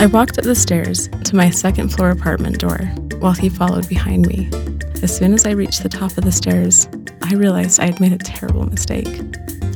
I 0.00 0.06
walked 0.06 0.38
up 0.38 0.44
the 0.44 0.54
stairs 0.54 1.08
to 1.24 1.34
my 1.34 1.50
second 1.50 1.88
floor 1.88 2.10
apartment 2.10 2.58
door 2.58 2.78
while 3.18 3.32
he 3.32 3.48
followed 3.48 3.88
behind 3.88 4.28
me. 4.28 4.48
As 5.00 5.16
soon 5.16 5.32
as 5.32 5.46
I 5.46 5.52
reached 5.52 5.84
the 5.84 5.88
top 5.88 6.18
of 6.18 6.24
the 6.24 6.32
stairs, 6.32 6.88
I 7.22 7.34
realized 7.34 7.78
I 7.78 7.86
had 7.86 8.00
made 8.00 8.12
a 8.12 8.18
terrible 8.18 8.66
mistake. 8.66 9.20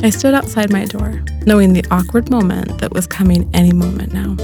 I 0.03 0.11
stood 0.11 0.35
outside 0.35 0.73
my 0.73 0.85
door, 0.85 1.23
knowing 1.47 1.75
the 1.75 1.85
awkward 1.93 2.29
moment 2.29 2.79
that 2.79 2.93
was 2.93 3.07
coming 3.07 3.49
any 3.55 3.73
moment 3.73 4.13
now. 4.13 4.35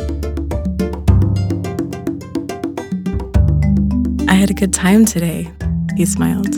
I 4.29 4.35
had 4.35 4.51
a 4.51 4.55
good 4.55 4.73
time 4.73 5.05
today, 5.05 5.51
he 5.97 6.07
smiled. 6.07 6.55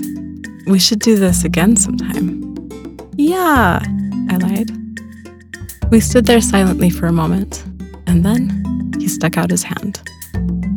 We 0.67 0.79
should 0.79 0.99
do 0.99 1.17
this 1.17 1.45
again 1.45 1.77
sometime. 1.77 2.55
Yeah, 3.17 3.81
I 4.29 4.37
lied. 4.37 4.71
We 5.91 5.99
stood 6.01 6.27
there 6.27 6.43
silently 6.43 6.91
for 6.91 7.07
a 7.07 7.13
moment, 7.13 7.65
and 8.07 8.23
then 8.23 8.93
he 8.99 9.09
stuck 9.09 9.39
out 9.39 9.51
his 9.51 9.63
hand. 9.63 10.03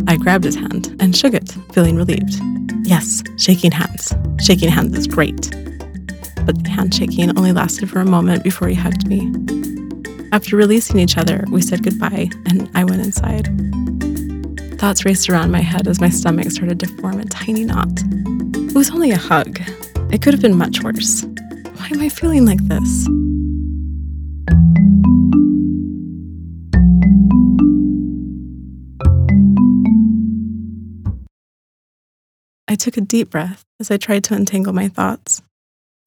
I 0.07 0.15
grabbed 0.15 0.45
his 0.45 0.55
hand 0.55 0.95
and 1.01 1.13
shook 1.13 1.33
it, 1.33 1.51
feeling 1.73 1.97
relieved. 1.97 2.41
Yes, 2.83 3.23
shaking 3.37 3.71
hands. 3.71 4.13
Shaking 4.41 4.69
hands 4.69 4.97
is 4.97 5.07
great. 5.07 5.49
But 6.45 6.61
the 6.63 6.69
handshaking 6.69 7.37
only 7.37 7.51
lasted 7.51 7.89
for 7.89 7.99
a 7.99 8.05
moment 8.05 8.43
before 8.43 8.67
he 8.67 8.75
hugged 8.75 9.07
me. 9.07 9.31
After 10.33 10.57
releasing 10.57 10.99
each 10.99 11.17
other, 11.17 11.45
we 11.49 11.61
said 11.61 11.83
goodbye 11.83 12.29
and 12.47 12.69
I 12.73 12.83
went 12.83 13.01
inside. 13.01 13.47
Thoughts 14.79 15.05
raced 15.05 15.29
around 15.29 15.51
my 15.51 15.61
head 15.61 15.87
as 15.87 16.01
my 16.01 16.09
stomach 16.09 16.51
started 16.51 16.79
to 16.81 16.87
form 16.97 17.19
a 17.19 17.25
tiny 17.25 17.63
knot. 17.63 17.87
It 18.55 18.75
was 18.75 18.91
only 18.91 19.11
a 19.11 19.17
hug. 19.17 19.59
It 20.11 20.21
could 20.21 20.33
have 20.33 20.41
been 20.41 20.57
much 20.57 20.83
worse. 20.83 21.23
Why 21.75 21.87
am 21.91 22.01
I 22.01 22.09
feeling 22.09 22.45
like 22.45 22.63
this? 22.65 23.07
I 32.73 32.75
took 32.75 32.97
a 32.97 33.01
deep 33.01 33.29
breath 33.29 33.63
as 33.79 33.91
I 33.91 33.97
tried 33.97 34.23
to 34.23 34.33
untangle 34.33 34.73
my 34.73 34.87
thoughts. 34.87 35.43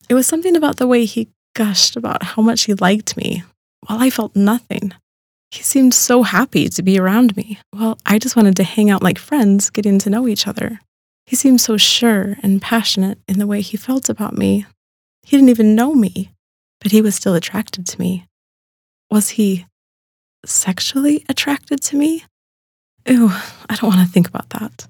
It 0.09 0.15
was 0.15 0.27
something 0.27 0.57
about 0.57 0.79
the 0.79 0.89
way 0.89 1.05
he 1.05 1.29
gushed 1.55 1.95
about 1.95 2.25
how 2.25 2.43
much 2.43 2.63
he 2.63 2.75
liked 2.75 3.17
me, 3.17 3.45
while 3.87 4.01
I 4.01 4.11
felt 4.11 4.35
nothing. 4.35 4.93
He 5.53 5.63
seemed 5.63 5.95
so 5.95 6.25
happy 6.25 6.69
to 6.69 6.83
be 6.83 6.99
around 6.99 7.37
me. 7.37 7.61
Well, 7.73 7.99
I 8.05 8.19
just 8.19 8.35
wanted 8.35 8.57
to 8.57 8.65
hang 8.65 8.91
out 8.91 9.01
like 9.01 9.17
friends, 9.17 9.71
getting 9.71 10.01
to 10.01 10.11
know 10.11 10.27
each 10.27 10.49
other. 10.49 10.81
He 11.25 11.37
seemed 11.37 11.61
so 11.61 11.77
sure 11.77 12.37
and 12.43 12.61
passionate 12.61 13.21
in 13.29 13.39
the 13.39 13.47
way 13.47 13.61
he 13.61 13.77
felt 13.77 14.09
about 14.09 14.37
me. 14.37 14.67
He 15.23 15.37
didn't 15.37 15.51
even 15.51 15.77
know 15.77 15.95
me, 15.95 16.33
but 16.81 16.91
he 16.91 17.01
was 17.01 17.15
still 17.15 17.37
attracted 17.37 17.87
to 17.87 18.01
me. 18.01 18.27
Was 19.09 19.29
he 19.29 19.67
sexually 20.45 21.25
attracted 21.29 21.81
to 21.83 21.97
me? 21.97 22.25
Ew, 23.07 23.29
I 23.71 23.77
don't 23.77 23.95
want 23.95 24.05
to 24.05 24.13
think 24.13 24.27
about 24.27 24.51
that. 24.51 24.89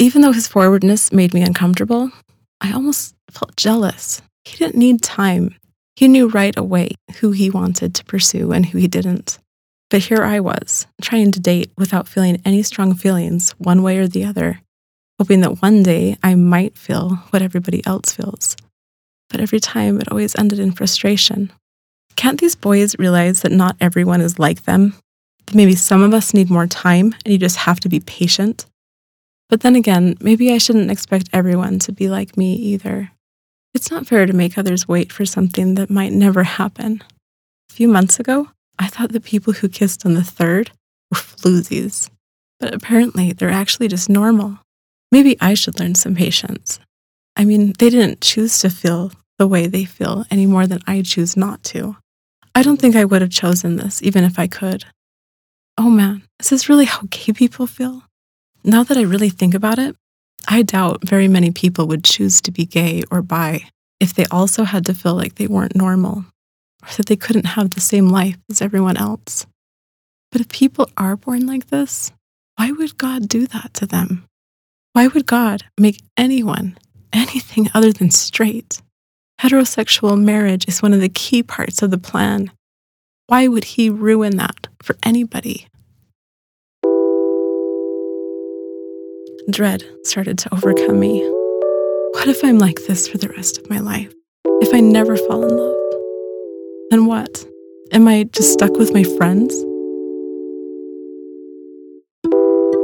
Even 0.00 0.22
though 0.22 0.32
his 0.32 0.46
forwardness 0.46 1.12
made 1.12 1.34
me 1.34 1.42
uncomfortable, 1.42 2.12
I 2.60 2.72
almost 2.72 3.16
felt 3.30 3.56
jealous. 3.56 4.22
He 4.44 4.56
didn't 4.56 4.78
need 4.78 5.02
time. 5.02 5.56
He 5.96 6.06
knew 6.06 6.28
right 6.28 6.56
away 6.56 6.92
who 7.16 7.32
he 7.32 7.50
wanted 7.50 7.94
to 7.96 8.04
pursue 8.04 8.52
and 8.52 8.64
who 8.64 8.78
he 8.78 8.86
didn't. 8.86 9.38
But 9.90 10.02
here 10.02 10.22
I 10.22 10.38
was, 10.38 10.86
trying 11.02 11.32
to 11.32 11.40
date 11.40 11.72
without 11.76 12.06
feeling 12.06 12.40
any 12.44 12.62
strong 12.62 12.94
feelings 12.94 13.50
one 13.58 13.82
way 13.82 13.98
or 13.98 14.06
the 14.06 14.24
other, 14.24 14.60
hoping 15.18 15.40
that 15.40 15.62
one 15.62 15.82
day 15.82 16.16
I 16.22 16.36
might 16.36 16.78
feel 16.78 17.16
what 17.30 17.42
everybody 17.42 17.84
else 17.84 18.12
feels. 18.12 18.56
But 19.30 19.40
every 19.40 19.58
time 19.58 20.00
it 20.00 20.10
always 20.10 20.36
ended 20.36 20.60
in 20.60 20.72
frustration. 20.72 21.50
Can't 22.14 22.40
these 22.40 22.54
boys 22.54 22.96
realize 22.98 23.42
that 23.42 23.52
not 23.52 23.76
everyone 23.80 24.20
is 24.20 24.38
like 24.38 24.62
them? 24.62 24.94
That 25.46 25.56
maybe 25.56 25.74
some 25.74 26.02
of 26.02 26.14
us 26.14 26.34
need 26.34 26.50
more 26.50 26.68
time 26.68 27.16
and 27.24 27.32
you 27.32 27.38
just 27.38 27.56
have 27.56 27.80
to 27.80 27.88
be 27.88 28.00
patient? 28.00 28.66
But 29.48 29.60
then 29.60 29.76
again, 29.76 30.16
maybe 30.20 30.52
I 30.52 30.58
shouldn't 30.58 30.90
expect 30.90 31.30
everyone 31.32 31.78
to 31.80 31.92
be 31.92 32.08
like 32.08 32.36
me 32.36 32.54
either. 32.54 33.12
It's 33.74 33.90
not 33.90 34.06
fair 34.06 34.26
to 34.26 34.32
make 34.32 34.58
others 34.58 34.88
wait 34.88 35.12
for 35.12 35.24
something 35.24 35.74
that 35.76 35.90
might 35.90 36.12
never 36.12 36.42
happen. 36.42 37.02
A 37.70 37.74
few 37.74 37.88
months 37.88 38.18
ago, 38.20 38.48
I 38.78 38.88
thought 38.88 39.12
the 39.12 39.20
people 39.20 39.54
who 39.54 39.68
kissed 39.68 40.04
on 40.04 40.14
the 40.14 40.24
third 40.24 40.70
were 41.10 41.18
floozies, 41.18 42.10
but 42.60 42.74
apparently 42.74 43.32
they're 43.32 43.50
actually 43.50 43.88
just 43.88 44.08
normal. 44.08 44.58
Maybe 45.10 45.36
I 45.40 45.54
should 45.54 45.80
learn 45.80 45.94
some 45.94 46.14
patience. 46.14 46.78
I 47.36 47.44
mean, 47.44 47.72
they 47.78 47.88
didn't 47.88 48.20
choose 48.20 48.58
to 48.58 48.70
feel 48.70 49.12
the 49.38 49.46
way 49.46 49.66
they 49.66 49.84
feel 49.84 50.24
any 50.30 50.44
more 50.44 50.66
than 50.66 50.80
I 50.86 51.02
choose 51.02 51.36
not 51.36 51.62
to. 51.64 51.96
I 52.54 52.62
don't 52.62 52.78
think 52.78 52.96
I 52.96 53.04
would 53.04 53.22
have 53.22 53.30
chosen 53.30 53.76
this, 53.76 54.02
even 54.02 54.24
if 54.24 54.38
I 54.38 54.48
could. 54.48 54.84
Oh 55.78 55.90
man, 55.90 56.24
is 56.40 56.50
this 56.50 56.68
really 56.68 56.86
how 56.86 57.02
gay 57.08 57.32
people 57.32 57.66
feel? 57.66 58.02
Now 58.68 58.84
that 58.84 58.98
I 58.98 59.02
really 59.02 59.30
think 59.30 59.54
about 59.54 59.78
it, 59.78 59.96
I 60.46 60.60
doubt 60.60 61.08
very 61.08 61.26
many 61.26 61.50
people 61.50 61.86
would 61.86 62.04
choose 62.04 62.42
to 62.42 62.50
be 62.50 62.66
gay 62.66 63.02
or 63.10 63.22
bi 63.22 63.62
if 63.98 64.12
they 64.12 64.26
also 64.26 64.64
had 64.64 64.84
to 64.84 64.94
feel 64.94 65.14
like 65.14 65.36
they 65.36 65.46
weren't 65.46 65.74
normal 65.74 66.26
or 66.82 66.88
that 66.98 67.06
they 67.06 67.16
couldn't 67.16 67.46
have 67.46 67.70
the 67.70 67.80
same 67.80 68.10
life 68.10 68.36
as 68.50 68.60
everyone 68.60 68.98
else. 68.98 69.46
But 70.30 70.42
if 70.42 70.50
people 70.50 70.90
are 70.98 71.16
born 71.16 71.46
like 71.46 71.68
this, 71.68 72.12
why 72.56 72.72
would 72.72 72.98
God 72.98 73.26
do 73.26 73.46
that 73.46 73.72
to 73.72 73.86
them? 73.86 74.26
Why 74.92 75.06
would 75.06 75.24
God 75.24 75.64
make 75.80 76.02
anyone 76.18 76.76
anything 77.10 77.70
other 77.72 77.90
than 77.90 78.10
straight? 78.10 78.82
Heterosexual 79.40 80.22
marriage 80.22 80.68
is 80.68 80.82
one 80.82 80.92
of 80.92 81.00
the 81.00 81.08
key 81.08 81.42
parts 81.42 81.80
of 81.80 81.90
the 81.90 81.96
plan. 81.96 82.50
Why 83.28 83.48
would 83.48 83.64
He 83.64 83.88
ruin 83.88 84.36
that 84.36 84.68
for 84.82 84.94
anybody? 85.02 85.68
Dread 89.50 89.82
started 90.04 90.36
to 90.38 90.54
overcome 90.54 91.00
me. 91.00 91.20
What 92.12 92.28
if 92.28 92.44
I'm 92.44 92.58
like 92.58 92.84
this 92.86 93.08
for 93.08 93.16
the 93.16 93.28
rest 93.30 93.58
of 93.58 93.70
my 93.70 93.78
life? 93.78 94.12
If 94.60 94.74
I 94.74 94.80
never 94.80 95.16
fall 95.16 95.42
in 95.42 95.56
love? 95.56 96.90
Then 96.90 97.06
what? 97.06 97.46
Am 97.92 98.06
I 98.06 98.24
just 98.24 98.52
stuck 98.52 98.72
with 98.72 98.92
my 98.92 99.04
friends? 99.04 99.54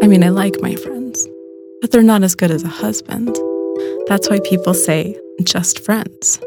I 0.02 0.06
mean, 0.06 0.24
I 0.24 0.30
like 0.30 0.60
my 0.62 0.74
friends, 0.74 1.28
but 1.80 1.90
they're 1.90 2.02
not 2.02 2.22
as 2.22 2.34
good 2.34 2.50
as 2.50 2.62
a 2.62 2.68
husband. 2.68 3.36
That's 4.06 4.30
why 4.30 4.40
people 4.44 4.72
say 4.72 5.18
just 5.42 5.84
friends. 5.84 6.40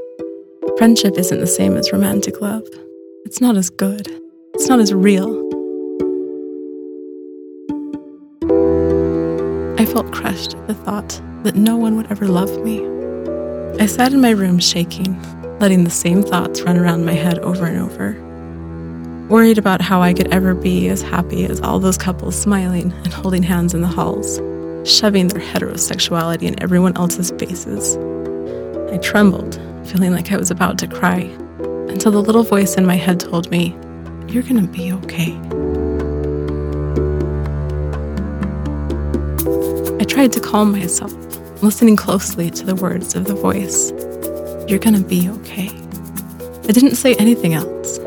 Friendship 0.77 1.17
isn't 1.17 1.39
the 1.39 1.47
same 1.47 1.75
as 1.77 1.91
romantic 1.91 2.41
love. 2.41 2.67
It's 3.25 3.41
not 3.41 3.55
as 3.55 3.69
good. 3.69 4.07
It's 4.55 4.67
not 4.67 4.79
as 4.79 4.93
real. 4.93 5.47
Felt 9.97 10.13
crushed 10.13 10.53
at 10.53 10.67
the 10.67 10.75
thought 10.75 11.19
that 11.41 11.55
no 11.55 11.75
one 11.75 11.95
would 11.95 12.05
ever 12.11 12.27
love 12.27 12.63
me. 12.63 12.85
I 13.81 13.87
sat 13.87 14.13
in 14.13 14.21
my 14.21 14.29
room 14.29 14.59
shaking, 14.59 15.19
letting 15.57 15.85
the 15.85 15.89
same 15.89 16.21
thoughts 16.21 16.61
run 16.61 16.77
around 16.77 17.03
my 17.03 17.13
head 17.13 17.39
over 17.39 17.65
and 17.65 17.79
over. 17.79 18.11
Worried 19.27 19.57
about 19.57 19.81
how 19.81 20.03
I 20.03 20.13
could 20.13 20.31
ever 20.31 20.53
be 20.53 20.87
as 20.89 21.01
happy 21.01 21.45
as 21.45 21.59
all 21.61 21.79
those 21.79 21.97
couples 21.97 22.39
smiling 22.39 22.93
and 22.93 23.11
holding 23.11 23.41
hands 23.41 23.73
in 23.73 23.81
the 23.81 23.87
halls, 23.87 24.37
shoving 24.87 25.29
their 25.29 25.41
heterosexuality 25.41 26.43
in 26.43 26.61
everyone 26.61 26.95
else's 26.95 27.31
faces. 27.31 27.97
I 28.93 28.99
trembled, 28.99 29.55
feeling 29.83 30.11
like 30.11 30.31
I 30.31 30.37
was 30.37 30.51
about 30.51 30.77
to 30.77 30.87
cry, 30.87 31.21
until 31.89 32.11
the 32.11 32.21
little 32.21 32.43
voice 32.43 32.75
in 32.75 32.85
my 32.85 32.97
head 32.97 33.19
told 33.19 33.49
me, 33.49 33.75
You're 34.27 34.43
gonna 34.43 34.67
be 34.67 34.93
okay. 34.93 35.35
Tried 40.17 40.33
to 40.33 40.39
calm 40.39 40.71
myself, 40.71 41.13
listening 41.61 41.95
closely 41.95 42.49
to 42.49 42.65
the 42.65 42.73
words 42.73 43.13
of 43.13 43.25
the 43.25 43.35
voice. 43.35 43.91
You're 44.67 44.79
gonna 44.79 45.03
be 45.03 45.29
okay. 45.29 45.69
I 46.67 46.71
didn't 46.71 46.95
say 46.95 47.13
anything 47.17 47.53
else, 47.53 47.99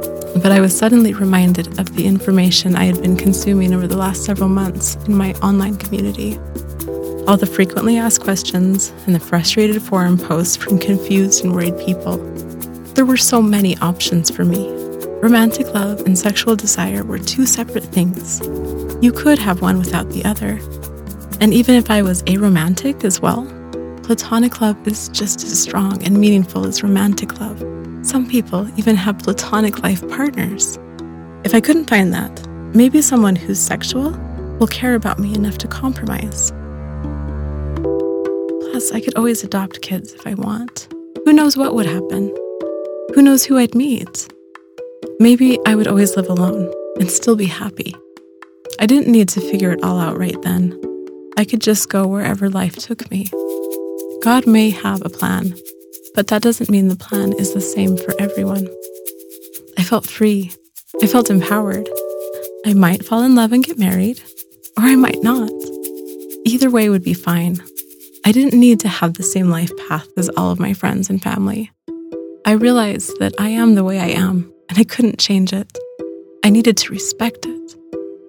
but 0.43 0.51
I 0.51 0.59
was 0.59 0.77
suddenly 0.77 1.15
reminded 1.15 1.79
of 1.79 1.95
the 1.95 2.07
information 2.07 2.75
I 2.75 2.87
had 2.87 3.01
been 3.01 3.17
consuming 3.17 3.73
over 3.73 3.87
the 3.87 3.97
last 3.97 4.25
several 4.25 4.49
months 4.49 4.97
in 5.07 5.15
my 5.15 5.35
online 5.35 5.77
community. 5.77 6.37
All 7.29 7.37
the 7.37 7.47
frequently 7.47 7.97
asked 7.97 8.25
questions 8.25 8.93
and 9.07 9.15
the 9.15 9.21
frustrated 9.21 9.81
forum 9.81 10.19
posts 10.19 10.57
from 10.57 10.81
confused 10.81 11.45
and 11.45 11.55
worried 11.55 11.79
people. 11.79 12.17
There 12.95 13.07
were 13.07 13.17
so 13.17 13.41
many 13.41 13.79
options 13.79 14.33
for 14.33 14.45
me. 14.45 14.67
Romantic 15.23 15.73
love 15.75 16.01
and 16.01 16.19
sexual 16.19 16.57
desire 16.57 17.05
were 17.05 17.21
two 17.21 17.47
separate 17.47 17.85
things. 17.85 18.41
You 19.01 19.13
could 19.13 19.39
have 19.39 19.63
one 19.63 19.79
without 19.79 20.11
the 20.11 20.25
other, 20.25 20.59
and 21.41 21.55
even 21.55 21.75
if 21.75 21.91
I 21.91 22.03
was 22.03 22.23
aromantic 22.25 23.03
as 23.03 23.21
well, 23.21 23.47
platonic 24.03 24.61
love 24.61 24.77
is 24.87 25.09
just 25.09 25.43
as 25.43 25.63
strong 25.63 26.03
and 26.05 26.19
meaningful 26.19 26.67
as 26.67 26.83
romantic 26.83 27.41
love. 27.41 27.59
Some 28.03 28.29
people 28.29 28.69
even 28.79 28.95
have 28.97 29.19
platonic 29.19 29.83
life 29.83 30.07
partners. 30.11 30.79
If 31.45 31.55
I 31.55 31.61
couldn't 31.61 31.89
find 31.89 32.13
that, 32.13 32.47
maybe 32.75 33.01
someone 33.01 33.37
who's 33.37 33.59
sexual 33.59 34.11
will 34.59 34.67
care 34.67 34.95
about 34.95 35.19
me 35.19 35.35
enough 35.35 35.57
to 35.59 35.69
compromise. 35.69 36.51
Plus, 38.71 38.93
I 38.93 39.01
could 39.01 39.17
always 39.17 39.43
adopt 39.43 39.81
kids 39.81 40.13
if 40.13 40.27
I 40.27 40.35
want. 40.35 40.89
Who 41.25 41.33
knows 41.33 41.57
what 41.57 41.75
would 41.75 41.87
happen? 41.87 42.29
Who 43.15 43.23
knows 43.23 43.45
who 43.45 43.57
I'd 43.57 43.75
meet? 43.75 44.31
Maybe 45.19 45.59
I 45.67 45.75
would 45.75 45.87
always 45.87 46.17
live 46.17 46.29
alone 46.29 46.71
and 46.99 47.11
still 47.11 47.37
be 47.37 47.47
happy. 47.47 47.95
I 48.79 48.87
didn't 48.87 49.11
need 49.11 49.29
to 49.31 49.41
figure 49.41 49.73
it 49.73 49.83
all 49.83 49.99
out 49.99 50.19
right 50.19 50.41
then. 50.43 50.90
I 51.41 51.47
could 51.47 51.63
just 51.63 51.89
go 51.89 52.07
wherever 52.07 52.51
life 52.51 52.77
took 52.77 53.11
me. 53.11 53.27
God 54.23 54.47
may 54.47 54.69
have 54.69 55.01
a 55.01 55.09
plan, 55.09 55.55
but 56.15 56.27
that 56.27 56.43
doesn't 56.43 56.69
mean 56.69 56.89
the 56.89 56.97
plan 56.97 57.33
is 57.33 57.55
the 57.55 57.63
same 57.63 57.97
for 57.97 58.13
everyone. 58.19 58.69
I 59.79 59.83
felt 59.83 60.07
free. 60.07 60.53
I 61.03 61.07
felt 61.07 61.31
empowered. 61.31 61.89
I 62.67 62.75
might 62.75 63.07
fall 63.07 63.23
in 63.23 63.37
love 63.37 63.53
and 63.53 63.65
get 63.65 63.79
married, 63.79 64.21
or 64.77 64.83
I 64.83 64.97
might 64.97 65.23
not. 65.23 65.51
Either 66.45 66.69
way 66.69 66.91
would 66.91 67.05
be 67.05 67.15
fine. 67.15 67.57
I 68.27 68.33
didn't 68.33 68.61
need 68.61 68.79
to 68.81 68.89
have 68.89 69.15
the 69.15 69.23
same 69.23 69.49
life 69.49 69.73
path 69.89 70.09
as 70.19 70.29
all 70.37 70.51
of 70.51 70.61
my 70.61 70.75
friends 70.75 71.09
and 71.09 71.23
family. 71.23 71.71
I 72.45 72.53
realized 72.53 73.19
that 73.19 73.33
I 73.39 73.49
am 73.49 73.77
the 73.77 73.85
way 73.85 73.99
I 73.99 74.09
am, 74.09 74.53
and 74.69 74.79
I 74.79 74.85
couldn't 74.85 75.19
change 75.19 75.55
it. 75.55 75.75
I 76.45 76.51
needed 76.51 76.77
to 76.77 76.93
respect 76.93 77.47
it. 77.47 77.80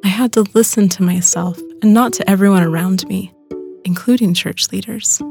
I 0.03 0.07
had 0.07 0.33
to 0.33 0.45
listen 0.53 0.89
to 0.89 1.03
myself 1.03 1.59
and 1.81 1.93
not 1.93 2.13
to 2.13 2.29
everyone 2.29 2.63
around 2.63 3.07
me, 3.07 3.33
including 3.85 4.33
church 4.33 4.71
leaders. 4.71 5.21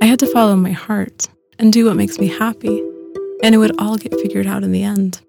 I 0.00 0.06
had 0.06 0.18
to 0.20 0.26
follow 0.26 0.56
my 0.56 0.70
heart 0.70 1.28
and 1.58 1.72
do 1.72 1.84
what 1.84 1.96
makes 1.96 2.18
me 2.18 2.28
happy, 2.28 2.82
and 3.42 3.54
it 3.54 3.58
would 3.58 3.78
all 3.78 3.96
get 3.96 4.14
figured 4.20 4.46
out 4.46 4.64
in 4.64 4.72
the 4.72 4.84
end. 4.84 5.20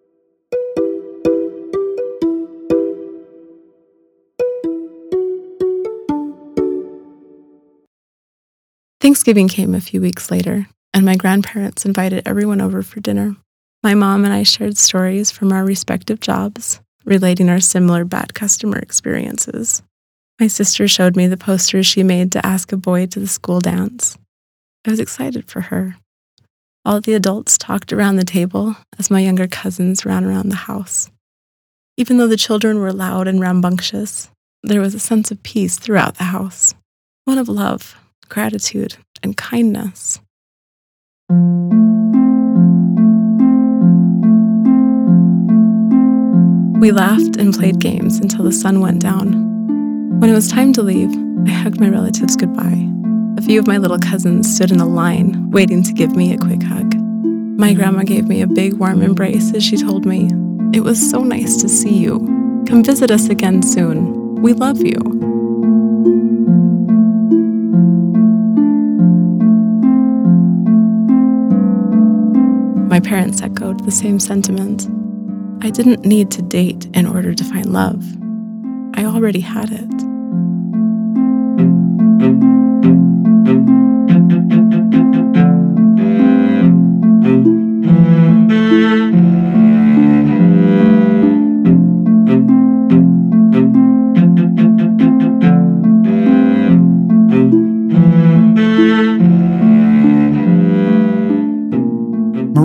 Thanksgiving 9.01 9.47
came 9.47 9.75
a 9.75 9.81
few 9.81 10.01
weeks 10.01 10.31
later, 10.31 10.67
and 10.93 11.05
my 11.05 11.15
grandparents 11.15 11.85
invited 11.85 12.27
everyone 12.27 12.61
over 12.61 12.81
for 12.83 12.99
dinner. 12.99 13.35
My 13.83 13.95
mom 13.95 14.23
and 14.23 14.33
I 14.33 14.43
shared 14.43 14.77
stories 14.77 15.31
from 15.31 15.51
our 15.51 15.65
respective 15.65 16.19
jobs 16.19 16.79
relating 17.09 17.49
our 17.49 17.59
similar 17.59 18.05
bad 18.05 18.35
customer 18.35 18.77
experiences. 18.77 19.81
My 20.39 20.47
sister 20.47 20.87
showed 20.87 21.15
me 21.15 21.27
the 21.27 21.35
posters 21.35 21.87
she 21.87 22.03
made 22.03 22.31
to 22.31 22.45
ask 22.45 22.71
a 22.71 22.77
boy 22.77 23.07
to 23.07 23.19
the 23.19 23.27
school 23.27 23.59
dance. 23.59 24.17
I 24.85 24.91
was 24.91 24.99
excited 24.99 25.49
for 25.49 25.61
her. 25.61 25.97
All 26.85 27.01
the 27.01 27.15
adults 27.15 27.57
talked 27.57 27.91
around 27.91 28.15
the 28.15 28.23
table 28.23 28.75
as 28.97 29.11
my 29.11 29.19
younger 29.19 29.47
cousins 29.47 30.05
ran 30.05 30.23
around 30.23 30.49
the 30.49 30.55
house. 30.55 31.09
Even 31.97 32.17
though 32.17 32.27
the 32.27 32.37
children 32.37 32.79
were 32.79 32.93
loud 32.93 33.27
and 33.27 33.41
rambunctious, 33.41 34.29
there 34.63 34.79
was 34.79 34.93
a 34.93 34.99
sense 34.99 35.31
of 35.31 35.43
peace 35.43 35.77
throughout 35.77 36.15
the 36.15 36.25
house 36.25 36.75
one 37.25 37.37
of 37.37 37.49
love, 37.49 37.95
gratitude, 38.27 38.97
and 39.21 39.35
kindness. 39.37 40.19
We 46.79 46.93
laughed 46.93 47.35
and 47.35 47.53
played 47.53 47.79
games 47.79 48.19
until 48.19 48.45
the 48.45 48.53
sun 48.53 48.79
went 48.79 49.01
down. 49.01 49.33
When 50.21 50.29
it 50.29 50.33
was 50.33 50.49
time 50.49 50.71
to 50.73 50.81
leave, 50.81 51.09
I 51.45 51.51
hugged 51.51 51.77
my 51.77 51.89
relatives 51.89 52.37
goodbye. 52.37 52.87
A 53.37 53.41
few 53.41 53.59
of 53.59 53.67
my 53.67 53.77
little 53.77 53.99
cousins 53.99 54.55
stood 54.55 54.71
in 54.71 54.79
a 54.79 54.85
line, 54.85 55.51
waiting 55.51 55.83
to 55.83 55.91
give 55.91 56.15
me 56.15 56.33
a 56.33 56.37
quick 56.37 56.63
hug. 56.63 56.95
My 56.95 57.73
grandma 57.73 58.03
gave 58.03 58.29
me 58.29 58.41
a 58.41 58.47
big, 58.47 58.75
warm 58.75 59.01
embrace 59.01 59.53
as 59.53 59.61
she 59.61 59.75
told 59.75 60.05
me, 60.05 60.29
It 60.73 60.79
was 60.79 61.09
so 61.11 61.21
nice 61.21 61.57
to 61.57 61.67
see 61.67 61.97
you. 61.97 62.19
Come 62.65 62.81
visit 62.81 63.11
us 63.11 63.27
again 63.27 63.61
soon. 63.61 64.35
We 64.41 64.53
love 64.53 64.81
you. 64.81 64.99
My 72.87 73.01
parents 73.01 73.41
echoed 73.41 73.83
the 73.83 73.91
same 73.91 74.17
sentiment. 74.17 74.87
I 75.61 75.69
didn't 75.71 76.05
need 76.05 76.31
to 76.31 76.41
date 76.41 76.87
in 76.93 77.05
order 77.05 77.33
to 77.33 77.43
find 77.43 77.65
love. 77.65 78.03
I 78.97 79.05
already 79.05 79.41
had 79.41 79.69
it. 79.71 80.09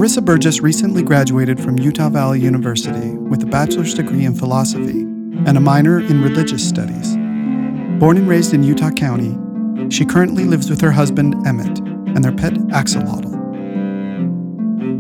Marissa 0.05 0.22
Burgess 0.22 0.61
recently 0.61 1.02
graduated 1.02 1.59
from 1.59 1.78
Utah 1.78 2.11
Valley 2.11 2.38
University 2.38 3.12
with 3.16 3.42
a 3.42 3.46
bachelor's 3.46 3.94
degree 3.94 4.26
in 4.26 4.34
philosophy 4.34 5.00
and 5.00 5.57
a 5.57 5.61
minor 5.62 5.98
in 5.98 6.20
religious 6.20 6.68
studies. 6.68 7.16
Born 7.98 8.18
and 8.18 8.28
raised 8.28 8.52
in 8.52 8.62
Utah 8.62 8.90
County, 8.90 9.34
she 9.88 10.05
currently 10.05 10.44
lives 10.44 10.68
with 10.68 10.82
her 10.82 10.90
husband 10.90 11.34
Emmett 11.46 11.78
and 11.78 12.22
their 12.22 12.34
pet 12.34 12.52
axolotl. 12.68 13.32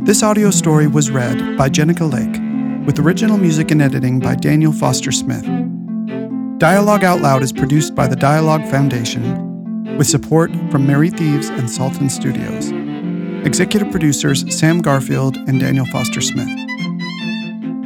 This 0.06 0.22
audio 0.22 0.50
story 0.50 0.86
was 0.86 1.10
read 1.10 1.58
by 1.58 1.68
Jenica 1.68 2.10
Lake, 2.10 2.86
with 2.86 2.98
original 2.98 3.36
music 3.36 3.72
and 3.72 3.82
editing 3.82 4.20
by 4.20 4.34
Daniel 4.34 4.72
Foster 4.72 5.12
Smith. 5.12 5.44
Dialogue 6.56 7.04
Out 7.04 7.20
Loud 7.20 7.42
is 7.42 7.52
produced 7.52 7.94
by 7.94 8.06
the 8.06 8.16
Dialogue 8.16 8.64
Foundation, 8.70 9.98
with 9.98 10.06
support 10.06 10.50
from 10.70 10.86
Mary 10.86 11.10
Thieves 11.10 11.50
and 11.50 11.70
Salton 11.70 12.08
Studios. 12.08 12.83
Executive 13.44 13.90
producers 13.90 14.44
Sam 14.56 14.80
Garfield 14.80 15.36
and 15.36 15.60
Daniel 15.60 15.86
Foster 15.86 16.20
Smith. 16.20 16.48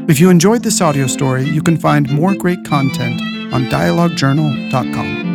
If 0.08 0.20
you 0.20 0.30
enjoyed 0.30 0.62
this 0.62 0.80
audio 0.80 1.06
story, 1.06 1.44
you 1.44 1.62
can 1.62 1.76
find 1.76 2.10
more 2.10 2.34
great 2.34 2.64
content 2.64 3.20
on 3.52 3.64
dialoguejournal.com. 3.66 5.27